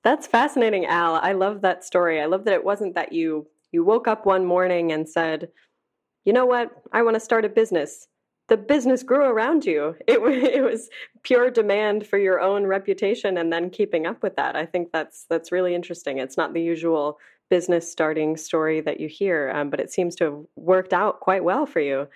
That's 0.04 0.28
fascinating, 0.28 0.86
Al. 0.86 1.16
I 1.16 1.34
love 1.34 1.62
that 1.62 1.84
story. 1.84 2.22
I 2.22 2.26
love 2.26 2.46
that 2.46 2.54
it 2.54 2.66
wasn't 2.66 2.96
that 2.96 3.14
you 3.14 3.48
you 3.72 3.84
woke 3.84 4.08
up 4.08 4.26
one 4.26 4.46
morning 4.46 4.92
and 4.92 5.10
said, 5.10 5.50
"You 6.26 6.34
know 6.34 6.46
what? 6.46 6.72
I 6.94 7.04
want 7.04 7.16
to 7.16 7.20
start 7.22 7.46
a 7.46 7.50
business." 7.50 8.08
The 8.50 8.58
business 8.58 9.04
grew 9.04 9.26
around 9.26 9.66
you. 9.66 9.96
It 10.08 10.20
it 10.58 10.64
was 10.64 10.90
pure 11.24 11.52
demand 11.52 12.08
for 12.08 12.18
your 12.20 12.42
own 12.42 12.68
reputation 12.68 13.38
and 13.38 13.52
then 13.54 13.70
keeping 13.70 14.06
up 14.08 14.24
with 14.24 14.36
that. 14.38 14.56
I 14.56 14.66
think 14.66 14.92
that's 14.94 15.26
that's 15.30 15.52
really 15.52 15.76
interesting. 15.76 16.20
It's 16.20 16.38
not 16.38 16.54
the 16.54 16.62
usual 16.62 17.20
business 17.50 17.92
starting 17.92 18.38
story 18.38 18.82
that 18.82 19.00
you 19.00 19.08
hear, 19.08 19.52
um, 19.56 19.70
but 19.70 19.80
it 19.80 19.92
seems 19.92 20.16
to 20.18 20.26
have 20.26 20.40
worked 20.56 20.94
out 20.94 21.20
quite 21.22 21.44
well 21.44 21.66
for 21.66 21.80
you. 21.82 22.08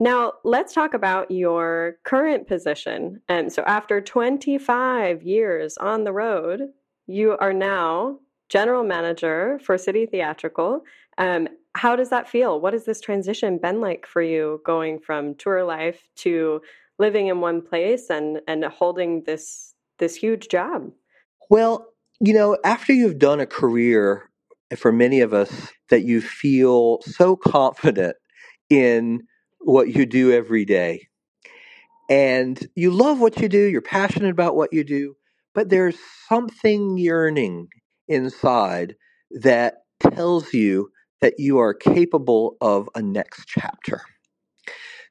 Now, 0.00 0.34
let's 0.44 0.72
talk 0.72 0.94
about 0.94 1.30
your 1.30 1.96
current 2.04 2.46
position. 2.46 3.20
And 3.28 3.52
so, 3.52 3.62
after 3.64 4.00
25 4.00 5.22
years 5.22 5.76
on 5.78 6.04
the 6.04 6.12
road, 6.12 6.68
you 7.06 7.36
are 7.38 7.52
now 7.52 8.18
general 8.48 8.84
manager 8.84 9.58
for 9.64 9.76
City 9.76 10.06
Theatrical. 10.06 10.82
Um, 11.18 11.48
how 11.74 11.96
does 11.96 12.10
that 12.10 12.28
feel? 12.28 12.60
What 12.60 12.72
has 12.72 12.84
this 12.84 13.00
transition 13.00 13.58
been 13.58 13.80
like 13.80 14.06
for 14.06 14.22
you 14.22 14.60
going 14.64 15.00
from 15.00 15.34
tour 15.34 15.64
life 15.64 16.08
to 16.16 16.60
living 16.98 17.26
in 17.26 17.40
one 17.40 17.62
place 17.62 18.10
and, 18.10 18.40
and 18.46 18.64
holding 18.64 19.24
this 19.24 19.74
this 19.98 20.14
huge 20.14 20.48
job? 20.48 20.92
Well, 21.50 21.88
you 22.20 22.32
know, 22.32 22.56
after 22.64 22.92
you've 22.92 23.18
done 23.18 23.40
a 23.40 23.46
career 23.46 24.30
for 24.76 24.92
many 24.92 25.20
of 25.20 25.34
us 25.34 25.72
that 25.90 26.04
you 26.04 26.20
feel 26.20 27.00
so 27.02 27.36
confident 27.54 28.16
in 28.70 29.26
what 29.68 29.94
you 29.94 30.06
do 30.06 30.32
every 30.32 30.64
day. 30.64 31.08
And 32.08 32.58
you 32.74 32.90
love 32.90 33.20
what 33.20 33.38
you 33.38 33.48
do, 33.50 33.66
you're 33.66 33.82
passionate 33.82 34.30
about 34.30 34.56
what 34.56 34.72
you 34.72 34.82
do, 34.82 35.14
but 35.54 35.68
there's 35.68 35.96
something 36.26 36.96
yearning 36.96 37.68
inside 38.08 38.96
that 39.30 39.82
tells 40.00 40.54
you 40.54 40.90
that 41.20 41.34
you 41.38 41.58
are 41.58 41.74
capable 41.74 42.56
of 42.62 42.88
a 42.94 43.02
next 43.02 43.46
chapter. 43.46 44.00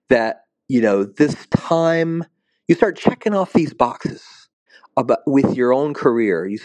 That, 0.10 0.42
you 0.68 0.82
know, 0.82 1.04
this 1.04 1.46
time 1.48 2.24
you 2.68 2.74
start 2.74 2.98
checking 2.98 3.36
off 3.36 3.54
these 3.54 3.76
boxes 3.76 4.50
about 4.98 5.20
with 5.28 5.56
your 5.56 5.72
own 5.72 5.94
career. 5.94 6.48
You 6.48 6.58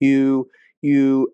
you 0.00 0.50
you 0.82 1.32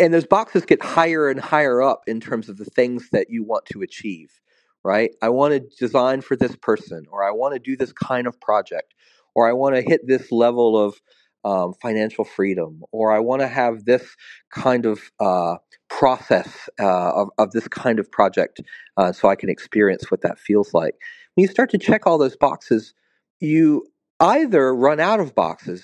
and 0.00 0.12
those 0.12 0.26
boxes 0.26 0.64
get 0.64 0.82
higher 0.82 1.28
and 1.28 1.38
higher 1.38 1.80
up 1.80 2.02
in 2.08 2.18
terms 2.18 2.48
of 2.48 2.56
the 2.56 2.64
things 2.64 3.10
that 3.12 3.30
you 3.30 3.44
want 3.44 3.66
to 3.66 3.82
achieve 3.82 4.40
right? 4.84 5.10
I 5.22 5.28
want 5.30 5.54
to 5.54 5.60
design 5.78 6.20
for 6.20 6.36
this 6.36 6.56
person, 6.56 7.06
or 7.10 7.24
I 7.24 7.30
want 7.30 7.54
to 7.54 7.60
do 7.60 7.76
this 7.76 7.92
kind 7.92 8.26
of 8.26 8.40
project, 8.40 8.94
or 9.34 9.48
I 9.48 9.52
want 9.52 9.76
to 9.76 9.82
hit 9.82 10.06
this 10.06 10.32
level 10.32 10.76
of 10.76 11.00
um, 11.44 11.74
financial 11.80 12.24
freedom, 12.24 12.82
or 12.92 13.12
I 13.12 13.18
want 13.18 13.40
to 13.42 13.48
have 13.48 13.84
this 13.84 14.16
kind 14.50 14.86
of 14.86 15.00
uh, 15.18 15.56
process 15.88 16.68
uh, 16.80 17.12
of, 17.12 17.28
of 17.38 17.50
this 17.52 17.68
kind 17.68 17.98
of 17.98 18.10
project 18.10 18.60
uh, 18.96 19.12
so 19.12 19.28
I 19.28 19.36
can 19.36 19.48
experience 19.48 20.10
what 20.10 20.22
that 20.22 20.38
feels 20.38 20.72
like. 20.72 20.94
When 21.34 21.42
you 21.42 21.48
start 21.48 21.70
to 21.70 21.78
check 21.78 22.06
all 22.06 22.18
those 22.18 22.36
boxes, 22.36 22.94
you 23.40 23.86
either 24.20 24.74
run 24.74 25.00
out 25.00 25.20
of 25.20 25.34
boxes 25.34 25.82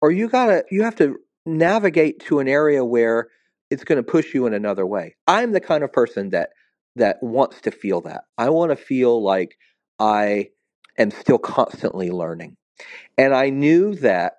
or 0.00 0.10
you 0.10 0.28
gotta 0.28 0.64
you 0.70 0.82
have 0.82 0.96
to 0.96 1.16
navigate 1.44 2.20
to 2.20 2.38
an 2.38 2.48
area 2.48 2.84
where 2.84 3.28
it's 3.70 3.84
going 3.84 3.96
to 3.96 4.02
push 4.02 4.34
you 4.34 4.46
in 4.46 4.54
another 4.54 4.86
way. 4.86 5.16
I'm 5.26 5.52
the 5.52 5.60
kind 5.60 5.84
of 5.84 5.92
person 5.92 6.30
that 6.30 6.50
that 6.98 7.22
wants 7.22 7.60
to 7.62 7.70
feel 7.70 8.00
that. 8.02 8.24
I 8.36 8.50
want 8.50 8.70
to 8.70 8.76
feel 8.76 9.22
like 9.22 9.56
I 9.98 10.50
am 10.98 11.10
still 11.10 11.38
constantly 11.38 12.10
learning. 12.10 12.56
And 13.16 13.34
I 13.34 13.50
knew 13.50 13.94
that 13.96 14.34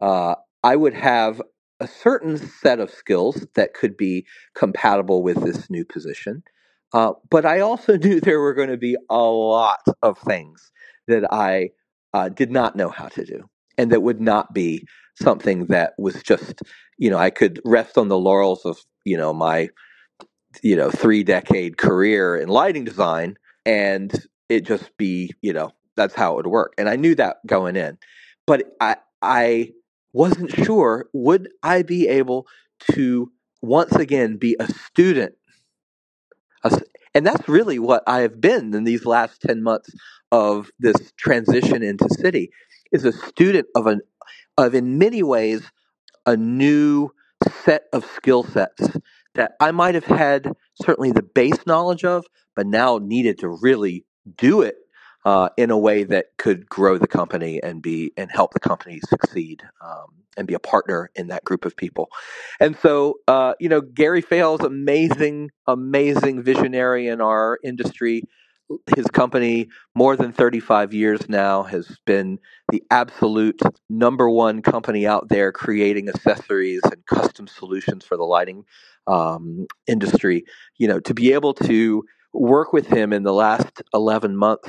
uh, 0.00 0.36
I 0.62 0.76
would 0.76 0.94
have 0.94 1.40
a 1.80 1.88
certain 1.88 2.36
set 2.36 2.80
of 2.80 2.90
skills 2.90 3.46
that 3.54 3.74
could 3.74 3.96
be 3.96 4.26
compatible 4.54 5.22
with 5.22 5.42
this 5.44 5.70
new 5.70 5.84
position. 5.84 6.42
Uh, 6.92 7.12
but 7.30 7.44
I 7.44 7.60
also 7.60 7.96
knew 7.98 8.20
there 8.20 8.40
were 8.40 8.54
going 8.54 8.70
to 8.70 8.76
be 8.76 8.96
a 9.10 9.22
lot 9.22 9.82
of 10.02 10.18
things 10.18 10.72
that 11.08 11.32
I 11.32 11.70
uh, 12.12 12.28
did 12.28 12.50
not 12.50 12.76
know 12.76 12.88
how 12.88 13.08
to 13.08 13.24
do 13.24 13.48
and 13.76 13.90
that 13.92 14.02
would 14.02 14.20
not 14.20 14.54
be 14.54 14.86
something 15.20 15.66
that 15.66 15.94
was 15.98 16.22
just, 16.22 16.62
you 16.98 17.10
know, 17.10 17.18
I 17.18 17.30
could 17.30 17.60
rest 17.64 17.98
on 17.98 18.08
the 18.08 18.18
laurels 18.18 18.64
of, 18.64 18.78
you 19.04 19.16
know, 19.16 19.32
my 19.32 19.68
you 20.62 20.76
know 20.76 20.90
three 20.90 21.22
decade 21.24 21.76
career 21.76 22.36
in 22.36 22.48
lighting 22.48 22.84
design 22.84 23.36
and 23.66 24.26
it 24.48 24.64
just 24.64 24.96
be 24.96 25.32
you 25.42 25.52
know 25.52 25.70
that's 25.96 26.14
how 26.14 26.32
it 26.32 26.36
would 26.36 26.46
work 26.46 26.74
and 26.78 26.88
i 26.88 26.96
knew 26.96 27.14
that 27.14 27.36
going 27.46 27.76
in 27.76 27.98
but 28.46 28.62
i 28.80 28.96
i 29.22 29.70
wasn't 30.12 30.50
sure 30.50 31.06
would 31.12 31.48
i 31.62 31.82
be 31.82 32.08
able 32.08 32.46
to 32.92 33.30
once 33.64 33.92
again 33.92 34.36
be 34.36 34.56
a 34.60 34.72
student? 34.72 35.34
And 37.16 37.24
that's 37.24 37.48
really 37.48 37.78
what 37.78 38.02
i 38.08 38.22
have 38.22 38.40
been 38.40 38.74
in 38.74 38.82
these 38.82 39.06
last 39.06 39.40
10 39.42 39.62
months 39.62 39.90
of 40.32 40.70
this 40.80 41.12
transition 41.16 41.82
into 41.82 42.08
city 42.10 42.50
is 42.90 43.04
a 43.04 43.12
student 43.12 43.68
of 43.76 43.86
an 43.86 44.00
of 44.58 44.74
in 44.74 44.98
many 44.98 45.22
ways 45.22 45.62
a 46.26 46.36
new 46.36 47.10
set 47.62 47.84
of 47.92 48.04
skill 48.04 48.42
sets 48.42 48.96
that 49.34 49.52
I 49.60 49.70
might 49.70 49.94
have 49.94 50.04
had 50.04 50.52
certainly 50.82 51.12
the 51.12 51.22
base 51.22 51.66
knowledge 51.66 52.04
of, 52.04 52.26
but 52.56 52.66
now 52.66 52.98
needed 52.98 53.38
to 53.40 53.48
really 53.48 54.04
do 54.36 54.62
it 54.62 54.76
uh, 55.24 55.48
in 55.56 55.70
a 55.70 55.78
way 55.78 56.04
that 56.04 56.26
could 56.38 56.68
grow 56.68 56.98
the 56.98 57.06
company 57.06 57.62
and 57.62 57.82
be 57.82 58.12
and 58.16 58.30
help 58.30 58.52
the 58.52 58.60
company 58.60 59.00
succeed 59.08 59.62
um, 59.80 60.06
and 60.36 60.46
be 60.46 60.54
a 60.54 60.58
partner 60.58 61.10
in 61.14 61.28
that 61.28 61.44
group 61.44 61.64
of 61.64 61.76
people. 61.76 62.08
And 62.60 62.76
so, 62.76 63.16
uh, 63.28 63.54
you 63.58 63.68
know, 63.68 63.80
Gary 63.80 64.20
Fails, 64.20 64.60
amazing, 64.60 65.50
amazing 65.66 66.42
visionary 66.42 67.08
in 67.08 67.20
our 67.20 67.58
industry, 67.64 68.24
his 68.96 69.06
company, 69.06 69.68
more 69.94 70.16
than 70.16 70.32
35 70.32 70.94
years 70.94 71.28
now, 71.28 71.62
has 71.64 71.98
been 72.06 72.38
the 72.70 72.82
absolute 72.90 73.60
number 73.88 74.28
one 74.28 74.62
company 74.62 75.06
out 75.06 75.28
there 75.28 75.52
creating 75.52 76.08
accessories 76.08 76.80
and 76.84 77.04
custom 77.06 77.46
solutions 77.46 78.04
for 78.04 78.16
the 78.16 78.24
lighting 78.24 78.64
um, 79.06 79.66
industry. 79.86 80.44
You 80.78 80.88
know, 80.88 81.00
to 81.00 81.14
be 81.14 81.32
able 81.32 81.54
to 81.54 82.04
work 82.32 82.72
with 82.72 82.86
him 82.86 83.12
in 83.12 83.22
the 83.22 83.32
last 83.32 83.82
11 83.92 84.36
months 84.36 84.68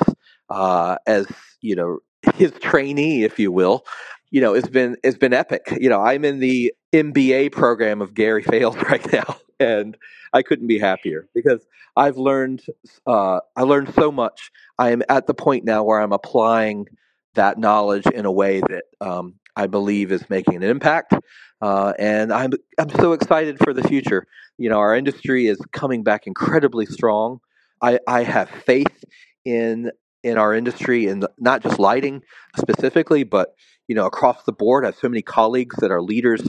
uh, 0.49 0.97
as, 1.07 1.27
you 1.61 1.75
know, 1.75 1.99
his 2.35 2.51
trainee, 2.59 3.23
if 3.23 3.39
you 3.39 3.51
will, 3.51 3.85
you 4.35 4.41
know, 4.41 4.53
it's 4.53 4.67
been 4.67 4.97
it's 5.01 5.17
been 5.17 5.31
epic. 5.31 5.77
You 5.79 5.87
know, 5.87 6.01
I'm 6.01 6.25
in 6.25 6.39
the 6.39 6.73
MBA 6.91 7.53
program 7.53 8.01
of 8.01 8.13
Gary 8.13 8.43
Fails 8.43 8.75
right 8.89 9.13
now, 9.13 9.37
and 9.61 9.95
I 10.33 10.41
couldn't 10.41 10.67
be 10.67 10.77
happier 10.77 11.29
because 11.33 11.65
I've 11.95 12.17
learned 12.17 12.61
uh, 13.07 13.39
I 13.55 13.61
learned 13.61 13.93
so 13.93 14.11
much. 14.11 14.51
I 14.77 14.91
am 14.91 15.03
at 15.07 15.27
the 15.27 15.33
point 15.33 15.63
now 15.63 15.85
where 15.85 16.01
I'm 16.01 16.11
applying 16.11 16.87
that 17.35 17.57
knowledge 17.57 18.07
in 18.07 18.25
a 18.25 18.31
way 18.31 18.59
that 18.59 18.83
um, 18.99 19.35
I 19.55 19.67
believe 19.67 20.11
is 20.11 20.29
making 20.29 20.55
an 20.55 20.63
impact, 20.63 21.13
uh, 21.61 21.93
and 21.97 22.33
I'm 22.33 22.51
I'm 22.77 22.89
so 22.89 23.13
excited 23.13 23.57
for 23.59 23.71
the 23.71 23.83
future. 23.83 24.27
You 24.57 24.67
know, 24.67 24.79
our 24.79 24.97
industry 24.97 25.47
is 25.47 25.59
coming 25.71 26.03
back 26.03 26.27
incredibly 26.27 26.85
strong. 26.87 27.39
I, 27.81 27.99
I 28.05 28.23
have 28.23 28.49
faith 28.49 29.05
in 29.45 29.91
in 30.25 30.37
our 30.37 30.53
industry, 30.53 31.07
and 31.07 31.25
not 31.37 31.61
just 31.61 31.79
lighting 31.79 32.23
specifically, 32.57 33.23
but 33.23 33.55
you 33.87 33.95
know 33.95 34.05
across 34.05 34.43
the 34.43 34.51
board. 34.51 34.83
I 34.83 34.87
have 34.87 34.97
so 34.97 35.07
many 35.07 35.21
colleagues 35.21 35.77
that 35.77 35.91
are 35.91 36.01
leaders 36.01 36.43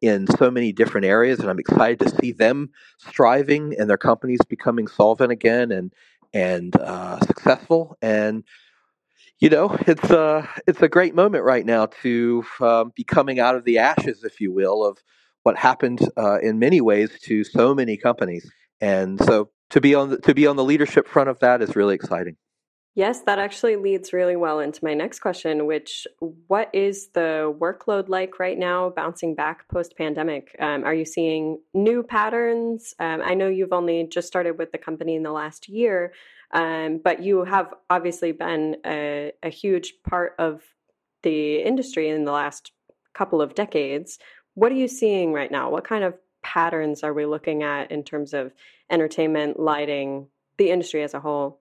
in 0.00 0.26
so 0.26 0.50
many 0.50 0.72
different 0.72 1.06
areas, 1.06 1.40
and 1.40 1.50
I'm 1.50 1.58
excited 1.58 1.98
to 2.00 2.16
see 2.20 2.32
them 2.32 2.70
striving 2.98 3.74
and 3.78 3.90
their 3.90 3.98
companies 3.98 4.40
becoming 4.48 4.86
solvent 4.86 5.32
again 5.32 5.72
and 5.72 5.92
and 6.32 6.76
uh, 6.76 7.18
successful. 7.20 7.96
And 8.00 8.44
you 9.40 9.50
know, 9.50 9.76
it's 9.86 10.10
a 10.10 10.48
it's 10.66 10.82
a 10.82 10.88
great 10.88 11.14
moment 11.14 11.44
right 11.44 11.66
now 11.66 11.86
to 12.02 12.44
um, 12.60 12.92
be 12.94 13.04
coming 13.04 13.40
out 13.40 13.56
of 13.56 13.64
the 13.64 13.78
ashes, 13.78 14.24
if 14.24 14.40
you 14.40 14.52
will, 14.52 14.84
of 14.84 14.98
what 15.42 15.56
happened 15.56 16.00
uh, 16.16 16.38
in 16.40 16.58
many 16.58 16.80
ways 16.80 17.10
to 17.22 17.44
so 17.44 17.74
many 17.74 17.96
companies. 17.96 18.50
And 18.80 19.22
so 19.22 19.50
to 19.70 19.80
be 19.80 19.94
on 19.94 20.10
the, 20.10 20.18
to 20.18 20.34
be 20.34 20.46
on 20.46 20.56
the 20.56 20.64
leadership 20.64 21.08
front 21.08 21.28
of 21.28 21.38
that 21.40 21.62
is 21.62 21.76
really 21.76 21.94
exciting. 21.94 22.36
Yes, 22.96 23.20
that 23.26 23.38
actually 23.38 23.76
leads 23.76 24.14
really 24.14 24.36
well 24.36 24.58
into 24.58 24.82
my 24.82 24.94
next 24.94 25.18
question, 25.18 25.66
which 25.66 26.06
what 26.46 26.70
is 26.72 27.08
the 27.08 27.54
workload 27.60 28.08
like 28.08 28.38
right 28.38 28.56
now, 28.56 28.88
bouncing 28.88 29.34
back 29.34 29.68
post 29.68 29.98
pandemic? 29.98 30.56
Um, 30.58 30.82
are 30.82 30.94
you 30.94 31.04
seeing 31.04 31.60
new 31.74 32.02
patterns? 32.02 32.94
Um, 32.98 33.20
I 33.22 33.34
know 33.34 33.48
you've 33.48 33.74
only 33.74 34.08
just 34.10 34.28
started 34.28 34.56
with 34.56 34.72
the 34.72 34.78
company 34.78 35.14
in 35.14 35.24
the 35.24 35.30
last 35.30 35.68
year, 35.68 36.14
um, 36.52 37.02
but 37.04 37.22
you 37.22 37.44
have 37.44 37.74
obviously 37.90 38.32
been 38.32 38.78
a, 38.86 39.32
a 39.42 39.50
huge 39.50 39.92
part 40.08 40.34
of 40.38 40.62
the 41.22 41.56
industry 41.56 42.08
in 42.08 42.24
the 42.24 42.32
last 42.32 42.72
couple 43.12 43.42
of 43.42 43.54
decades. 43.54 44.18
What 44.54 44.72
are 44.72 44.76
you 44.76 44.88
seeing 44.88 45.34
right 45.34 45.50
now? 45.50 45.68
What 45.68 45.84
kind 45.84 46.02
of 46.02 46.14
patterns 46.42 47.02
are 47.02 47.12
we 47.12 47.26
looking 47.26 47.62
at 47.62 47.90
in 47.90 48.04
terms 48.04 48.32
of 48.32 48.52
entertainment, 48.90 49.60
lighting, 49.60 50.28
the 50.56 50.70
industry 50.70 51.02
as 51.02 51.12
a 51.12 51.20
whole? 51.20 51.60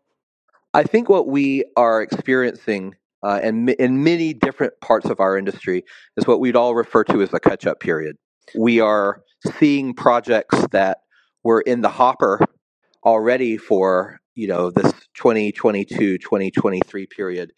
I 0.75 0.83
think 0.83 1.07
what 1.07 1.25
we 1.25 1.63
are 1.77 2.01
experiencing 2.01 2.95
uh, 3.23 3.39
and 3.41 3.69
in 3.69 4.03
many 4.03 4.33
different 4.33 4.73
parts 4.81 5.05
of 5.05 5.21
our 5.21 5.37
industry 5.37 5.85
is 6.17 6.27
what 6.27 6.41
we'd 6.41 6.57
all 6.57 6.75
refer 6.75 7.05
to 7.05 7.21
as 7.21 7.33
a 7.33 7.39
catch 7.39 7.65
up 7.65 7.79
period. 7.79 8.17
We 8.57 8.81
are 8.81 9.21
seeing 9.57 9.93
projects 9.93 10.67
that 10.71 10.97
were 11.45 11.61
in 11.61 11.79
the 11.79 11.87
hopper 11.87 12.41
already 13.05 13.55
for 13.55 14.19
you 14.35 14.49
know 14.49 14.69
this 14.69 14.91
2022 15.13 16.17
2023 16.17 17.07
period 17.07 17.53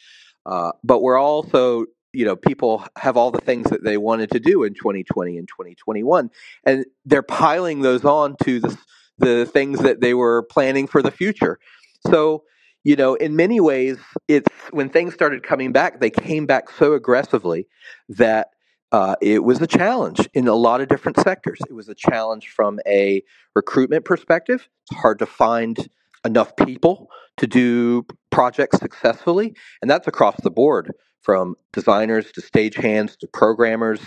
uh, 0.45 0.73
but 0.83 1.01
we're 1.01 1.17
also 1.17 1.85
you 2.13 2.23
know 2.23 2.35
people 2.35 2.85
have 2.97 3.17
all 3.17 3.31
the 3.31 3.41
things 3.41 3.69
that 3.71 3.83
they 3.83 3.97
wanted 3.97 4.29
to 4.29 4.39
do 4.39 4.63
in 4.63 4.75
2020 4.75 5.37
and 5.37 5.47
2021 5.47 6.29
and 6.65 6.85
they're 7.05 7.23
piling 7.23 7.81
those 7.81 8.05
on 8.05 8.35
to 8.43 8.59
the, 8.59 8.77
the 9.17 9.45
things 9.45 9.79
that 9.79 10.01
they 10.01 10.13
were 10.13 10.43
planning 10.43 10.85
for 10.85 11.01
the 11.01 11.09
future 11.09 11.57
so 12.05 12.43
you 12.87 12.95
know, 12.95 13.15
in 13.15 13.35
many 13.35 13.59
ways, 13.59 13.97
it's 14.29 14.47
when 14.71 14.87
things 14.87 15.13
started 15.13 15.43
coming 15.43 15.73
back, 15.73 15.99
they 15.99 16.09
came 16.09 16.45
back 16.45 16.69
so 16.69 16.93
aggressively 16.93 17.67
that 18.07 18.51
uh, 18.93 19.17
it 19.21 19.43
was 19.43 19.61
a 19.61 19.67
challenge 19.67 20.29
in 20.33 20.47
a 20.47 20.53
lot 20.53 20.79
of 20.79 20.87
different 20.87 21.19
sectors. 21.19 21.59
It 21.69 21.73
was 21.73 21.89
a 21.89 21.93
challenge 21.93 22.47
from 22.47 22.79
a 22.87 23.23
recruitment 23.57 24.05
perspective. 24.05 24.69
It's 24.89 25.01
hard 25.01 25.19
to 25.19 25.25
find 25.25 25.89
enough 26.23 26.55
people 26.55 27.09
to 27.35 27.45
do 27.45 28.05
projects 28.29 28.79
successfully, 28.79 29.53
and 29.81 29.91
that's 29.91 30.07
across 30.07 30.39
the 30.41 30.49
board 30.49 30.93
from 31.19 31.55
designers 31.73 32.31
to 32.31 32.41
stagehands 32.41 33.17
to 33.17 33.27
programmers. 33.27 33.99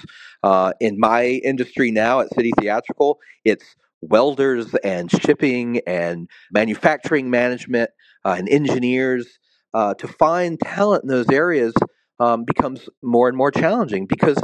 Uh, 0.43 0.73
in 0.81 0.99
my 0.99 1.25
industry 1.45 1.91
now 1.91 2.21
at 2.21 2.33
City 2.33 2.53
Theatrical, 2.59 3.19
it's 3.45 3.77
welders 4.01 4.75
and 4.77 5.11
shipping 5.11 5.81
and 5.87 6.31
manufacturing 6.51 7.29
management 7.29 7.91
uh, 8.25 8.35
and 8.39 8.49
engineers. 8.49 9.39
Uh, 9.73 9.95
to 9.95 10.09
find 10.09 10.59
talent 10.59 11.05
in 11.05 11.09
those 11.09 11.31
areas 11.31 11.73
um, 12.19 12.45
becomes 12.45 12.89
more 13.03 13.29
and 13.29 13.37
more 13.37 13.53
challenging 13.53 14.05
because 14.05 14.37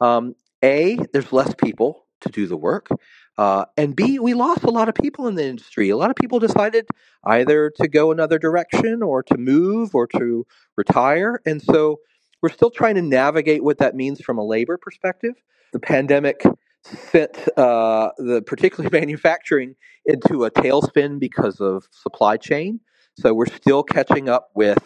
um, 0.00 0.34
a 0.64 0.98
there's 1.12 1.32
less 1.32 1.54
people 1.54 2.06
to 2.22 2.30
do 2.30 2.46
the 2.46 2.56
work, 2.56 2.88
uh, 3.36 3.66
and 3.76 3.94
b 3.94 4.18
we 4.18 4.32
lost 4.32 4.64
a 4.64 4.70
lot 4.70 4.88
of 4.88 4.94
people 4.94 5.26
in 5.26 5.34
the 5.34 5.44
industry. 5.44 5.90
A 5.90 5.96
lot 5.96 6.08
of 6.08 6.16
people 6.16 6.38
decided 6.38 6.86
either 7.24 7.70
to 7.76 7.88
go 7.88 8.10
another 8.10 8.38
direction 8.38 9.02
or 9.02 9.22
to 9.22 9.36
move 9.36 9.94
or 9.94 10.06
to 10.06 10.46
retire, 10.76 11.40
and 11.44 11.60
so 11.62 12.00
we're 12.42 12.48
still 12.48 12.70
trying 12.70 12.94
to 12.94 13.02
navigate 13.02 13.62
what 13.62 13.78
that 13.78 13.94
means 13.94 14.20
from 14.20 14.38
a 14.38 14.44
labor 14.44 14.78
perspective. 14.78 15.34
The 15.72 15.78
pandemic 15.78 16.42
sent 16.82 17.36
uh, 17.58 18.10
the 18.18 18.42
particularly 18.42 18.90
manufacturing 18.98 19.76
into 20.06 20.44
a 20.44 20.50
tailspin 20.50 21.18
because 21.18 21.60
of 21.60 21.86
supply 21.90 22.36
chain. 22.36 22.80
So 23.18 23.34
we're 23.34 23.46
still 23.46 23.82
catching 23.82 24.28
up 24.28 24.50
with 24.54 24.78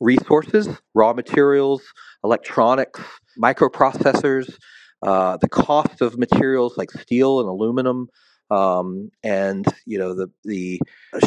resources, 0.00 0.68
raw 0.94 1.12
materials, 1.12 1.82
electronics, 2.24 3.00
microprocessors, 3.40 4.54
uh, 5.02 5.36
the 5.38 5.48
cost 5.48 6.00
of 6.00 6.18
materials 6.18 6.76
like 6.76 6.90
steel 6.90 7.40
and 7.40 7.48
aluminum, 7.48 8.08
um, 8.50 9.10
and 9.22 9.66
you 9.86 9.98
know 9.98 10.14
the 10.14 10.30
the 10.44 10.80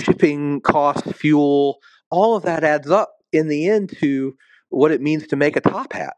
shipping 0.04 0.62
costs, 0.62 1.12
fuel, 1.14 1.80
all 2.10 2.36
of 2.36 2.44
that 2.44 2.64
adds 2.64 2.90
up 2.90 3.16
in 3.34 3.48
the 3.48 3.68
end 3.68 3.92
to 4.00 4.36
what 4.70 4.92
it 4.92 5.02
means 5.02 5.28
to 5.28 5.36
make 5.36 5.56
a 5.56 5.62
top 5.62 5.94
hat, 5.94 6.16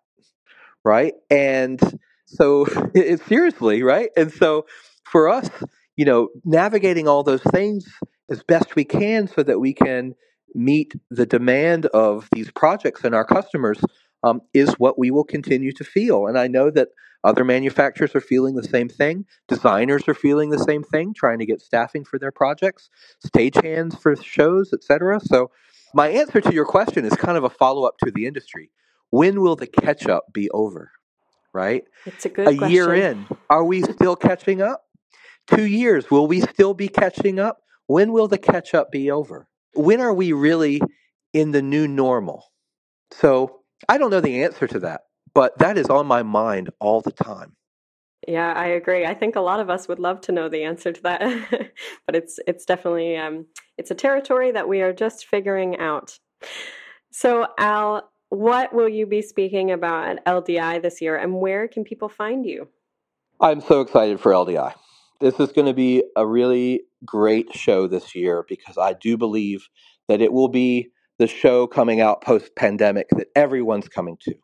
right? 0.84 1.13
And 1.30 1.80
so 2.26 2.68
it, 2.94 3.22
seriously, 3.26 3.84
right? 3.84 4.10
And 4.16 4.32
so 4.32 4.66
for 5.04 5.30
us, 5.30 5.50
you 5.96 6.06
know, 6.06 6.30
navigating 6.46 7.08
all 7.08 7.24
those 7.24 7.44
things 7.44 7.88
as 8.30 8.44
best 8.44 8.76
we 8.76 8.84
can 8.84 9.28
so 9.28 9.44
that 9.44 9.60
we 9.60 9.74
can 9.74 10.16
meet 10.56 10.94
the 11.10 11.26
demand 11.26 11.86
of 11.88 12.28
these 12.32 12.52
projects 12.52 13.04
and 13.04 13.13
our 13.13 13.26
customers 13.26 13.80
um, 14.24 14.42
is 14.54 14.74
what 14.74 14.98
we 14.98 15.12
will 15.12 15.24
continue 15.24 15.72
to 15.72 15.84
feel. 15.84 16.28
And 16.28 16.38
I 16.38 16.48
know 16.48 16.72
that 16.72 16.90
other 17.24 17.44
manufacturers 17.44 18.16
are 18.16 18.22
feeling 18.22 18.56
the 18.56 18.63
same 18.63 18.90
thing. 18.90 19.26
Designers 19.48 20.08
are 20.08 20.13
feeling 20.13 20.50
the 20.50 20.60
same 20.60 20.84
thing, 20.84 21.13
trying 21.13 21.40
to 21.40 21.46
get 21.46 21.62
staffing 21.62 22.06
for 22.06 22.20
their 22.20 22.32
projects, 22.32 22.90
stagehands 23.26 24.00
for 24.00 24.16
shows, 24.16 24.72
etc. 24.74 25.20
So 25.20 25.52
my 25.94 26.10
answer 26.10 26.42
to 26.42 26.54
your 26.54 26.66
question 26.66 27.06
is 27.06 27.13
kind 27.13 27.38
of 27.38 27.44
a 27.44 27.50
follow 27.50 27.84
up 27.84 27.98
to 28.04 28.12
the 28.12 28.26
industry. 28.26 28.72
When 29.10 29.42
will 29.42 29.56
the 29.56 29.68
catch 29.68 30.08
up 30.08 30.26
be 30.34 30.50
over? 30.52 30.92
Right? 31.54 31.84
It's 32.06 32.26
a 32.26 32.30
good 32.30 32.48
a 32.48 32.58
question. 32.58 32.72
year 32.72 32.94
in. 32.94 33.26
Are 33.50 33.63
we 33.63 33.82
still 33.82 34.16
catching 34.16 34.62
up? 34.62 34.84
Two 35.48 35.66
years. 35.66 36.12
Will 36.12 36.28
we 36.28 36.42
still 36.42 36.74
be 36.74 36.88
catching 36.88 37.40
up? 37.40 37.60
When 37.88 38.12
will 38.12 38.28
the 38.28 38.38
catch 38.38 38.73
up 38.73 38.91
be 38.91 39.10
over? 39.10 39.47
When 39.73 40.02
are 40.02 40.13
we 40.13 40.34
really 40.34 40.82
in 41.34 41.52
the 41.52 41.62
new 41.62 41.88
normal? 41.88 42.52
So 43.12 43.62
I 43.88 43.97
don't 43.97 44.12
know 44.12 44.21
the 44.21 44.43
answer 44.43 44.67
to 44.67 44.80
that, 44.80 45.02
but 45.34 45.58
that 45.60 45.78
is 45.78 45.88
on 45.88 46.06
my 46.06 46.23
mind 46.23 46.69
all 46.80 47.02
the 47.02 47.12
time. 47.12 47.56
Yeah, 48.28 48.54
I 48.54 48.67
agree. 48.67 49.06
I 49.06 49.13
think 49.13 49.36
a 49.36 49.41
lot 49.41 49.60
of 49.60 49.69
us 49.69 49.88
would 49.88 50.00
love 50.00 50.21
to 50.21 50.32
know 50.32 50.50
the 50.50 50.63
answer 50.63 50.91
to 50.91 51.02
that, 51.04 51.21
but 52.06 52.15
it's 52.15 52.39
it's 52.47 52.65
definitely 52.65 53.15
um, 53.15 53.45
it's 53.78 53.91
a 53.91 53.95
territory 53.95 54.52
that 54.52 54.67
we 54.67 54.82
are 54.82 54.91
just 54.91 55.28
figuring 55.28 55.78
out. 55.78 56.18
So, 57.12 57.47
Al, 57.57 58.12
what 58.30 58.74
will 58.74 58.89
you 58.89 59.05
be 59.05 59.22
speaking 59.22 59.72
about 59.72 60.09
at 60.09 60.26
LDI 60.26 60.82
this 60.82 60.99
year, 60.99 61.16
and 61.16 61.36
where 61.36 61.68
can 61.68 61.84
people 61.84 62.09
find 62.09 62.45
you? 62.45 62.68
I'm 63.39 63.62
so 63.62 63.82
excited 63.82 64.20
for 64.20 64.32
LDI. 64.32 64.74
This 65.20 65.39
is 65.39 65.51
going 65.51 65.68
to 65.68 65.74
be 65.74 66.03
a 66.16 66.26
really 66.26 66.82
great 67.06 67.54
show 67.56 67.88
this 67.88 68.16
year 68.16 68.45
because 68.48 68.78
I 68.78 68.93
do 68.93 69.18
believe 69.18 69.68
that 70.08 70.22
it 70.22 70.32
will 70.32 70.50
be 70.50 70.89
the 71.20 71.28
show 71.28 71.68
coming 71.68 72.02
out 72.02 72.22
post 72.22 72.56
pandemic 72.56 73.08
that 73.12 73.28
everyone's 73.36 73.88
coming 73.88 74.18
to. 74.22 74.36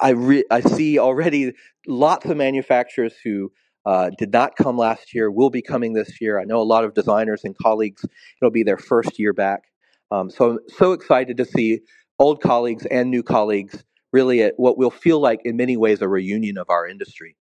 I 0.00 0.10
re- 0.10 0.44
I 0.50 0.60
see 0.60 0.98
already 0.98 1.52
lots 1.86 2.26
of 2.26 2.36
manufacturers 2.36 3.14
who 3.22 3.52
uh, 3.84 4.10
did 4.16 4.32
not 4.32 4.56
come 4.56 4.78
last 4.78 5.12
year 5.12 5.30
will 5.30 5.50
be 5.50 5.62
coming 5.62 5.92
this 5.92 6.20
year. 6.20 6.40
I 6.40 6.44
know 6.44 6.60
a 6.60 6.62
lot 6.62 6.84
of 6.84 6.94
designers 6.94 7.42
and 7.44 7.56
colleagues. 7.56 8.04
It'll 8.40 8.52
be 8.52 8.62
their 8.62 8.78
first 8.78 9.18
year 9.18 9.32
back. 9.32 9.64
Um, 10.10 10.30
so 10.30 10.50
I'm 10.50 10.58
so 10.68 10.92
excited 10.92 11.36
to 11.38 11.44
see 11.44 11.80
old 12.18 12.40
colleagues 12.40 12.86
and 12.86 13.10
new 13.10 13.22
colleagues 13.22 13.82
really 14.12 14.42
at 14.42 14.54
what 14.56 14.78
will 14.78 14.90
feel 14.90 15.20
like 15.20 15.40
in 15.44 15.56
many 15.56 15.76
ways 15.76 16.02
a 16.02 16.08
reunion 16.08 16.58
of 16.58 16.68
our 16.70 16.86
industry. 16.86 17.36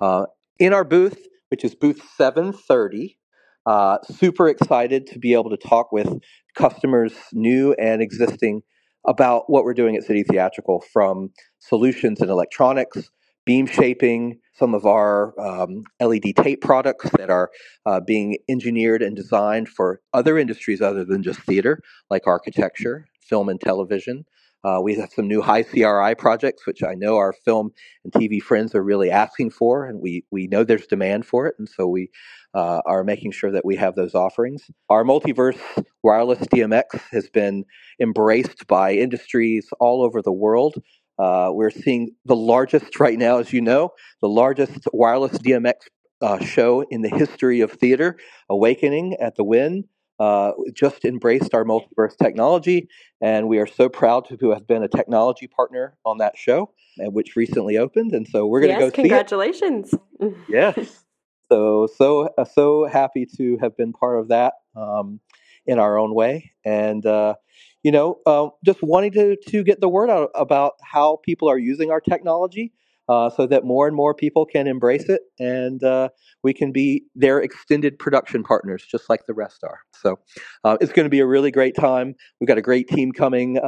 Uh, 0.00 0.26
in 0.58 0.72
our 0.72 0.84
booth, 0.84 1.26
which 1.48 1.64
is 1.64 1.74
booth 1.74 2.00
730, 2.16 3.18
uh, 3.66 3.98
super 4.10 4.48
excited 4.48 5.06
to 5.08 5.18
be 5.18 5.32
able 5.32 5.50
to 5.50 5.56
talk 5.56 5.92
with 5.92 6.20
customers, 6.54 7.12
new 7.32 7.72
and 7.74 8.02
existing, 8.02 8.62
about 9.06 9.44
what 9.48 9.64
we're 9.64 9.74
doing 9.74 9.96
at 9.96 10.04
City 10.04 10.22
Theatrical 10.22 10.82
from 10.92 11.30
solutions 11.58 12.20
in 12.20 12.30
electronics 12.30 13.10
beam 13.44 13.66
shaping, 13.66 14.38
some 14.54 14.74
of 14.74 14.86
our 14.86 15.38
um, 15.40 15.82
LED 16.00 16.34
tape 16.36 16.60
products 16.60 17.10
that 17.18 17.30
are 17.30 17.50
uh, 17.86 18.00
being 18.00 18.38
engineered 18.48 19.02
and 19.02 19.16
designed 19.16 19.68
for 19.68 20.00
other 20.12 20.38
industries 20.38 20.80
other 20.80 21.04
than 21.04 21.22
just 21.22 21.40
theater, 21.40 21.80
like 22.10 22.26
architecture, 22.26 23.06
film 23.20 23.48
and 23.48 23.60
television. 23.60 24.24
Uh, 24.64 24.80
we 24.82 24.94
have 24.94 25.12
some 25.12 25.28
new 25.28 25.42
high 25.42 25.62
CRI 25.62 26.14
projects, 26.14 26.66
which 26.66 26.82
I 26.82 26.94
know 26.94 27.16
our 27.16 27.34
film 27.44 27.70
and 28.02 28.12
TV 28.12 28.40
friends 28.40 28.74
are 28.74 28.82
really 28.82 29.10
asking 29.10 29.50
for, 29.50 29.84
and 29.84 30.00
we, 30.00 30.24
we 30.30 30.46
know 30.46 30.64
there's 30.64 30.86
demand 30.86 31.26
for 31.26 31.46
it, 31.46 31.54
and 31.58 31.68
so 31.68 31.86
we 31.86 32.08
uh, 32.54 32.80
are 32.86 33.04
making 33.04 33.32
sure 33.32 33.50
that 33.52 33.64
we 33.64 33.76
have 33.76 33.94
those 33.94 34.14
offerings. 34.14 34.64
Our 34.88 35.04
multiverse 35.04 35.58
wireless 36.02 36.40
DMX 36.40 37.00
has 37.10 37.28
been 37.28 37.64
embraced 38.00 38.66
by 38.66 38.94
industries 38.94 39.68
all 39.80 40.02
over 40.02 40.22
the 40.22 40.32
world. 40.32 40.82
Uh, 41.18 41.50
we're 41.52 41.70
seeing 41.70 42.12
the 42.24 42.36
largest 42.36 42.98
right 43.00 43.18
now, 43.18 43.38
as 43.38 43.52
you 43.52 43.60
know, 43.60 43.90
the 44.22 44.28
largest 44.28 44.88
wireless 44.92 45.36
DMX 45.38 45.74
uh, 46.22 46.42
show 46.42 46.82
in 46.90 47.02
the 47.02 47.10
history 47.10 47.60
of 47.60 47.72
theater, 47.72 48.16
Awakening 48.48 49.16
at 49.20 49.36
the 49.36 49.44
Wynn. 49.44 49.84
Uh, 50.20 50.52
just 50.72 51.04
embraced 51.04 51.54
our 51.54 51.64
multiverse 51.64 52.16
technology, 52.16 52.88
and 53.20 53.48
we 53.48 53.58
are 53.58 53.66
so 53.66 53.88
proud 53.88 54.28
to 54.28 54.50
have 54.50 54.66
been 54.66 54.82
a 54.82 54.88
technology 54.88 55.48
partner 55.48 55.96
on 56.04 56.18
that 56.18 56.36
show, 56.36 56.70
which 56.98 57.34
recently 57.34 57.76
opened. 57.76 58.12
And 58.12 58.26
so 58.28 58.46
we're 58.46 58.60
going 58.60 58.74
to 58.74 58.78
go 58.78 58.84
yes, 58.86 58.92
go. 58.92 59.02
Congratulations! 59.02 59.94
yes. 60.48 61.04
So 61.50 61.86
so 61.96 62.28
uh, 62.38 62.44
so 62.44 62.86
happy 62.86 63.26
to 63.36 63.58
have 63.60 63.76
been 63.76 63.92
part 63.92 64.18
of 64.18 64.28
that 64.28 64.54
um, 64.76 65.20
in 65.66 65.78
our 65.78 65.98
own 65.98 66.14
way, 66.14 66.52
and 66.64 67.04
uh, 67.04 67.34
you 67.82 67.92
know, 67.92 68.18
uh, 68.26 68.48
just 68.64 68.82
wanting 68.82 69.12
to 69.12 69.36
to 69.48 69.62
get 69.62 69.80
the 69.80 69.88
word 69.88 70.10
out 70.10 70.30
about 70.34 70.74
how 70.82 71.20
people 71.22 71.48
are 71.50 71.58
using 71.58 71.90
our 71.90 72.00
technology, 72.00 72.72
uh, 73.08 73.30
so 73.30 73.46
that 73.46 73.64
more 73.64 73.86
and 73.86 73.96
more 73.96 74.14
people 74.14 74.46
can 74.46 74.66
embrace 74.66 75.08
it, 75.08 75.22
and 75.38 75.82
uh, 75.84 76.08
we 76.42 76.52
can 76.52 76.72
be 76.72 77.04
their 77.14 77.40
extended 77.40 77.98
production 77.98 78.42
partners, 78.42 78.84
just 78.90 79.08
like 79.10 79.26
the 79.26 79.34
rest 79.34 79.62
are. 79.64 79.80
So 80.00 80.18
uh, 80.64 80.76
it's 80.80 80.92
going 80.92 81.04
to 81.04 81.10
be 81.10 81.20
a 81.20 81.26
really 81.26 81.50
great 81.50 81.76
time. 81.76 82.14
We've 82.40 82.48
got 82.48 82.58
a 82.58 82.62
great 82.62 82.88
team 82.88 83.12
coming 83.12 83.58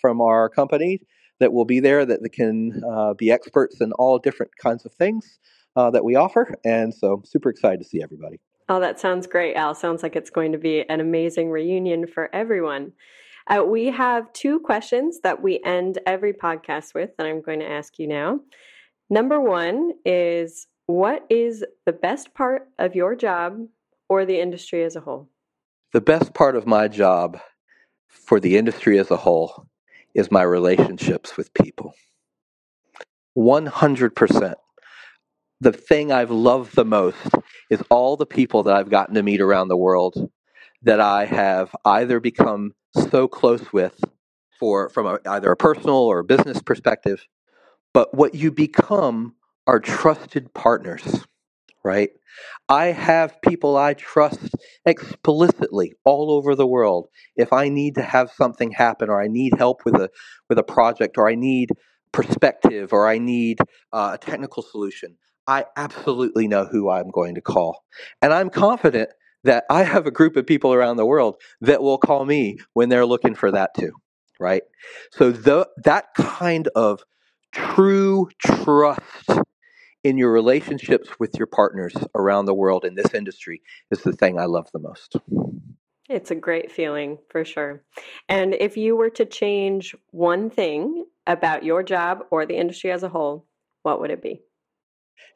from 0.00 0.20
our 0.20 0.48
company 0.48 1.00
that 1.40 1.52
will 1.52 1.64
be 1.64 1.80
there 1.80 2.06
that 2.06 2.20
can 2.32 2.82
be 3.18 3.30
experts 3.30 3.80
in 3.80 3.92
all 3.92 4.18
different 4.18 4.52
kinds 4.62 4.84
of 4.84 4.92
things 4.92 5.38
uh, 5.76 5.90
that 5.90 6.04
we 6.04 6.14
offer. 6.14 6.54
And 6.64 6.94
so, 6.94 7.22
super 7.24 7.50
excited 7.50 7.80
to 7.80 7.84
see 7.84 8.02
everybody. 8.02 8.40
Oh, 8.68 8.80
that 8.80 8.98
sounds 8.98 9.26
great, 9.26 9.56
Al. 9.56 9.74
Sounds 9.74 10.02
like 10.02 10.16
it's 10.16 10.30
going 10.30 10.52
to 10.52 10.58
be 10.58 10.88
an 10.88 11.00
amazing 11.00 11.50
reunion 11.50 12.06
for 12.06 12.34
everyone. 12.34 12.92
Uh, 13.46 13.62
we 13.62 13.86
have 13.86 14.32
two 14.32 14.58
questions 14.60 15.20
that 15.22 15.42
we 15.42 15.60
end 15.64 15.98
every 16.06 16.32
podcast 16.32 16.94
with 16.94 17.10
that 17.18 17.26
I'm 17.26 17.42
going 17.42 17.60
to 17.60 17.70
ask 17.70 17.98
you 17.98 18.06
now. 18.06 18.40
Number 19.10 19.40
one 19.40 19.92
is 20.04 20.66
What 20.86 21.24
is 21.30 21.64
the 21.86 21.92
best 21.92 22.34
part 22.34 22.68
of 22.78 22.94
your 22.94 23.14
job 23.14 23.66
or 24.08 24.24
the 24.24 24.40
industry 24.40 24.84
as 24.84 24.96
a 24.96 25.00
whole? 25.00 25.28
The 25.92 26.00
best 26.00 26.34
part 26.34 26.56
of 26.56 26.66
my 26.66 26.88
job 26.88 27.38
for 28.08 28.40
the 28.40 28.56
industry 28.56 28.98
as 28.98 29.10
a 29.10 29.16
whole 29.16 29.66
is 30.14 30.30
my 30.30 30.42
relationships 30.42 31.36
with 31.36 31.54
people. 31.54 31.94
100% 33.36 34.54
the 35.64 35.72
thing 35.72 36.12
I've 36.12 36.30
loved 36.30 36.76
the 36.76 36.84
most 36.84 37.16
is 37.70 37.82
all 37.90 38.16
the 38.16 38.26
people 38.26 38.62
that 38.64 38.74
I've 38.74 38.90
gotten 38.90 39.14
to 39.14 39.22
meet 39.22 39.40
around 39.40 39.68
the 39.68 39.76
world 39.76 40.30
that 40.82 41.00
I 41.00 41.24
have 41.24 41.74
either 41.84 42.20
become 42.20 42.72
so 43.10 43.26
close 43.26 43.72
with 43.72 43.98
for 44.60 44.90
from 44.90 45.06
a, 45.06 45.18
either 45.26 45.50
a 45.50 45.56
personal 45.56 45.96
or 45.96 46.18
a 46.18 46.24
business 46.24 46.60
perspective, 46.60 47.26
but 47.94 48.14
what 48.14 48.34
you 48.34 48.52
become 48.52 49.36
are 49.66 49.80
trusted 49.80 50.52
partners, 50.52 51.24
right? 51.84 52.10
I 52.68 52.86
have 52.86 53.40
people 53.42 53.76
I 53.76 53.94
trust 53.94 54.50
explicitly 54.84 55.94
all 56.04 56.30
over 56.32 56.54
the 56.54 56.66
world. 56.66 57.08
If 57.36 57.52
I 57.52 57.70
need 57.70 57.94
to 57.94 58.02
have 58.02 58.32
something 58.32 58.72
happen 58.72 59.08
or 59.08 59.22
I 59.22 59.28
need 59.28 59.54
help 59.56 59.84
with 59.86 59.94
a 59.94 60.10
with 60.50 60.58
a 60.58 60.64
project 60.64 61.16
or 61.16 61.28
I 61.30 61.36
need 61.36 61.70
perspective 62.12 62.92
or 62.92 63.08
I 63.08 63.18
need 63.18 63.60
uh, 63.92 64.12
a 64.14 64.18
technical 64.18 64.62
solution, 64.62 65.16
I 65.46 65.66
absolutely 65.76 66.48
know 66.48 66.66
who 66.66 66.90
I'm 66.90 67.10
going 67.10 67.36
to 67.36 67.40
call. 67.40 67.84
And 68.22 68.32
I'm 68.32 68.50
confident 68.50 69.10
that 69.44 69.64
I 69.70 69.84
have 69.84 70.06
a 70.06 70.10
group 70.10 70.36
of 70.36 70.46
people 70.46 70.72
around 70.74 70.96
the 70.96 71.06
world 71.06 71.36
that 71.60 71.82
will 71.82 71.98
call 71.98 72.24
me 72.24 72.58
when 72.72 72.88
they're 72.88 73.06
looking 73.06 73.34
for 73.34 73.50
that 73.52 73.74
too, 73.78 73.92
right? 74.40 74.62
So 75.12 75.32
the, 75.32 75.68
that 75.84 76.14
kind 76.14 76.68
of 76.74 77.04
true 77.54 78.28
trust 78.44 79.30
in 80.02 80.18
your 80.18 80.32
relationships 80.32 81.08
with 81.18 81.34
your 81.36 81.46
partners 81.46 81.94
around 82.14 82.44
the 82.44 82.54
world 82.54 82.84
in 82.84 82.94
this 82.94 83.14
industry 83.14 83.62
is 83.90 84.02
the 84.02 84.12
thing 84.12 84.38
I 84.38 84.44
love 84.44 84.68
the 84.72 84.78
most. 84.78 85.16
It's 86.10 86.30
a 86.30 86.34
great 86.34 86.70
feeling 86.70 87.18
for 87.30 87.44
sure. 87.44 87.82
And 88.28 88.54
if 88.54 88.76
you 88.76 88.94
were 88.96 89.10
to 89.10 89.24
change 89.24 89.94
one 90.10 90.50
thing 90.50 91.06
about 91.26 91.64
your 91.64 91.82
job 91.82 92.24
or 92.30 92.44
the 92.44 92.56
industry 92.56 92.90
as 92.90 93.02
a 93.02 93.08
whole, 93.08 93.46
what 93.82 94.00
would 94.00 94.10
it 94.10 94.22
be? 94.22 94.42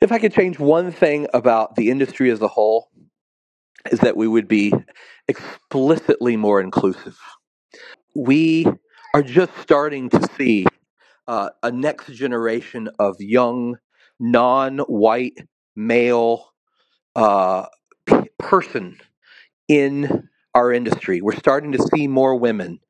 If 0.03 0.13
I 0.13 0.19
could 0.19 0.35
change 0.35 0.59
one 0.59 0.93
thing 0.93 1.27
about 1.33 1.77
the 1.77 1.91
industry 1.91 2.31
as 2.31 2.43
a 2.43 2.49
whole, 2.49 2.91
is 3.91 4.01
that 4.01 4.17
we 4.17 4.29
would 4.29 4.49
be 4.49 4.73
explicitly 5.29 6.37
more 6.37 6.61
inclusive. 6.61 7.19
We 8.15 8.67
are 9.15 9.23
just 9.23 9.57
starting 9.59 10.11
to 10.11 10.29
see 10.37 10.67
uh, 11.29 11.51
a 11.63 11.71
next 11.71 12.13
generation 12.15 12.89
of 12.99 13.17
young, 13.21 13.77
non 14.19 14.79
white 14.79 15.39
male 15.77 16.53
uh, 17.15 17.67
person 18.39 18.97
in 19.69 20.29
our 20.55 20.73
industry. 20.73 21.21
We're 21.21 21.37
starting 21.37 21.73
to 21.73 21.83
see 21.95 22.09
more 22.09 22.35
women. 22.35 22.81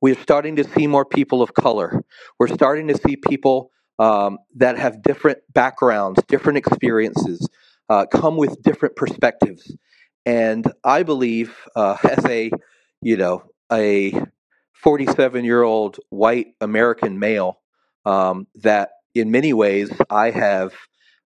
We're 0.00 0.20
starting 0.20 0.56
to 0.56 0.64
see 0.64 0.86
more 0.86 1.04
people 1.04 1.42
of 1.42 1.54
color. 1.54 2.02
We're 2.38 2.48
starting 2.48 2.88
to 2.88 2.96
see 2.96 3.16
people 3.16 3.70
um, 3.98 4.38
that 4.56 4.78
have 4.78 5.02
different 5.02 5.38
backgrounds, 5.52 6.22
different 6.28 6.58
experiences, 6.58 7.48
uh, 7.88 8.06
come 8.06 8.36
with 8.36 8.62
different 8.62 8.96
perspectives. 8.96 9.76
And 10.24 10.70
I 10.84 11.02
believe, 11.02 11.54
uh, 11.76 11.98
as 12.04 12.24
a 12.26 12.50
you 13.00 13.16
know 13.16 13.42
a 13.72 14.12
47 14.74 15.44
year 15.44 15.62
old 15.62 15.98
white 16.10 16.54
American 16.60 17.18
male, 17.18 17.61
um, 18.04 18.46
that 18.56 18.90
in 19.14 19.30
many 19.30 19.52
ways 19.52 19.90
I 20.10 20.30
have 20.30 20.72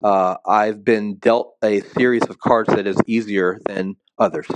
uh, 0.04 0.36
I've 0.46 0.84
been 0.84 1.16
dealt 1.16 1.56
a 1.64 1.80
series 1.80 2.24
of 2.24 2.40
cards 2.40 2.70
that 2.70 2.88
is 2.88 2.98
easier 3.08 3.60
than 3.66 3.96
others. 4.20 4.48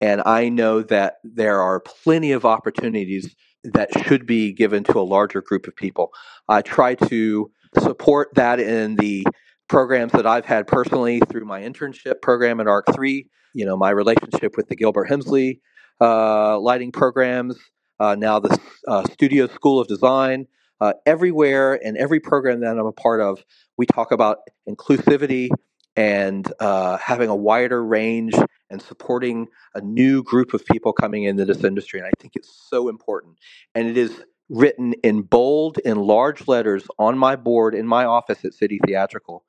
And 0.00 0.20
I 0.26 0.48
know 0.48 0.82
that 0.82 1.14
there 1.24 1.60
are 1.60 1.80
plenty 1.80 2.32
of 2.32 2.44
opportunities 2.44 3.34
that 3.64 3.88
should 4.04 4.26
be 4.26 4.52
given 4.52 4.84
to 4.84 4.98
a 4.98 5.02
larger 5.02 5.40
group 5.40 5.66
of 5.68 5.76
people. 5.76 6.10
I 6.48 6.62
try 6.62 6.96
to 6.96 7.50
support 7.78 8.34
that 8.34 8.60
in 8.60 8.96
the 8.96 9.26
programs 9.68 10.12
that 10.12 10.26
I've 10.26 10.44
had 10.44 10.66
personally 10.66 11.20
through 11.30 11.44
my 11.44 11.62
internship 11.62 12.20
program 12.20 12.60
at 12.60 12.66
ARC 12.66 12.86
3, 12.94 13.26
you 13.54 13.64
know, 13.64 13.76
my 13.76 13.90
relationship 13.90 14.56
with 14.56 14.68
the 14.68 14.76
Gilbert 14.76 15.08
Hemsley 15.08 15.60
uh, 16.00 16.58
lighting 16.58 16.92
programs, 16.92 17.56
uh, 18.00 18.16
now 18.16 18.40
the 18.40 18.58
uh, 18.88 19.04
Studio 19.12 19.46
School 19.46 19.78
of 19.78 19.86
Design. 19.86 20.46
Uh, 20.82 20.94
everywhere 21.06 21.78
and 21.86 21.96
every 21.96 22.18
program 22.18 22.58
that 22.58 22.76
I'm 22.76 22.86
a 22.86 22.90
part 22.90 23.20
of, 23.20 23.44
we 23.78 23.86
talk 23.86 24.10
about 24.10 24.38
inclusivity 24.68 25.48
and 25.94 26.52
uh, 26.58 26.96
having 26.96 27.28
a 27.28 27.36
wider 27.36 27.84
range 27.84 28.34
and 28.68 28.82
supporting 28.82 29.46
a 29.76 29.80
new 29.80 30.24
group 30.24 30.54
of 30.54 30.66
people 30.66 30.92
coming 30.92 31.22
into 31.22 31.44
this 31.44 31.62
industry. 31.62 32.00
And 32.00 32.08
I 32.08 32.10
think 32.18 32.32
it's 32.34 32.66
so 32.68 32.88
important. 32.88 33.38
And 33.76 33.86
it 33.86 33.96
is 33.96 34.24
written 34.48 34.94
in 35.04 35.22
bold, 35.22 35.78
in 35.78 35.98
large 35.98 36.48
letters 36.48 36.82
on 36.98 37.16
my 37.16 37.36
board 37.36 37.76
in 37.76 37.86
my 37.86 38.04
office 38.04 38.44
at 38.44 38.52
City 38.52 38.80
Theatrical. 38.84 39.44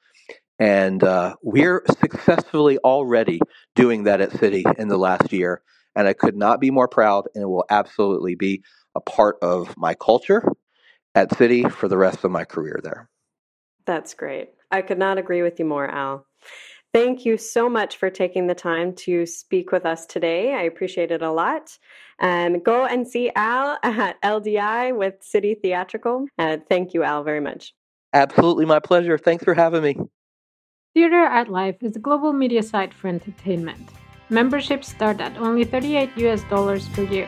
And 0.60 1.04
uh, 1.04 1.36
we're 1.42 1.84
successfully 2.00 2.78
already 2.78 3.40
doing 3.76 4.04
that 4.04 4.22
at 4.22 4.34
City 4.34 4.66
in 4.78 4.88
the 4.88 4.98
last 4.98 5.34
year. 5.34 5.64
And 5.96 6.08
I 6.08 6.14
could 6.14 6.38
not 6.38 6.62
be 6.62 6.70
more 6.70 6.88
proud, 6.88 7.26
and 7.34 7.42
it 7.42 7.48
will 7.48 7.66
absolutely 7.72 8.36
be 8.36 8.62
a 8.94 9.02
part 9.02 9.38
of 9.42 9.76
my 9.78 9.96
culture 9.96 10.44
at 11.16 11.36
City 11.38 11.64
for 11.64 11.88
the 11.88 11.98
rest 11.98 12.24
of 12.24 12.32
my 12.32 12.44
career 12.44 12.80
there. 12.84 13.10
That's 13.86 14.14
great. 14.14 14.50
I 14.72 14.82
could 14.82 14.98
not 14.98 15.18
agree 15.18 15.42
with 15.42 15.60
you 15.60 15.66
more, 15.66 15.88
Al. 15.90 16.26
Thank 16.94 17.26
you 17.26 17.38
so 17.38 17.70
much 17.70 17.98
for 17.98 18.10
taking 18.12 18.46
the 18.46 18.56
time 18.56 18.94
to 18.98 19.26
speak 19.26 19.72
with 19.72 19.86
us 19.86 20.06
today. 20.06 20.54
I 20.54 20.62
appreciate 20.62 21.12
it 21.12 21.24
a 21.24 21.32
lot. 21.32 21.78
And 22.20 22.58
um, 22.58 22.62
go 22.62 22.86
and 22.86 23.08
see 23.08 23.32
Al 23.36 23.80
at 23.84 24.22
LDI 24.22 24.96
with 24.96 25.16
City 25.22 25.56
Theatrical. 25.56 26.28
Uh, 26.38 26.58
thank 26.70 26.94
you, 26.94 27.04
Al, 27.04 27.24
very 27.24 27.40
much. 27.40 27.74
Absolutely, 28.14 28.66
my 28.66 28.80
pleasure. 28.80 29.18
Thanks 29.18 29.44
for 29.44 29.56
having 29.56 29.82
me. 29.82 29.98
Theatre 30.94 31.16
Art 31.16 31.50
Life 31.50 31.82
is 31.82 31.96
a 31.96 32.00
global 32.00 32.32
media 32.32 32.62
site 32.62 32.94
for 32.94 33.08
entertainment. 33.08 33.90
Memberships 34.30 34.88
start 34.88 35.20
at 35.20 35.36
only 35.38 35.64
38 35.64 36.12
US 36.18 36.44
dollars 36.44 36.88
per 36.90 37.04
year. 37.04 37.28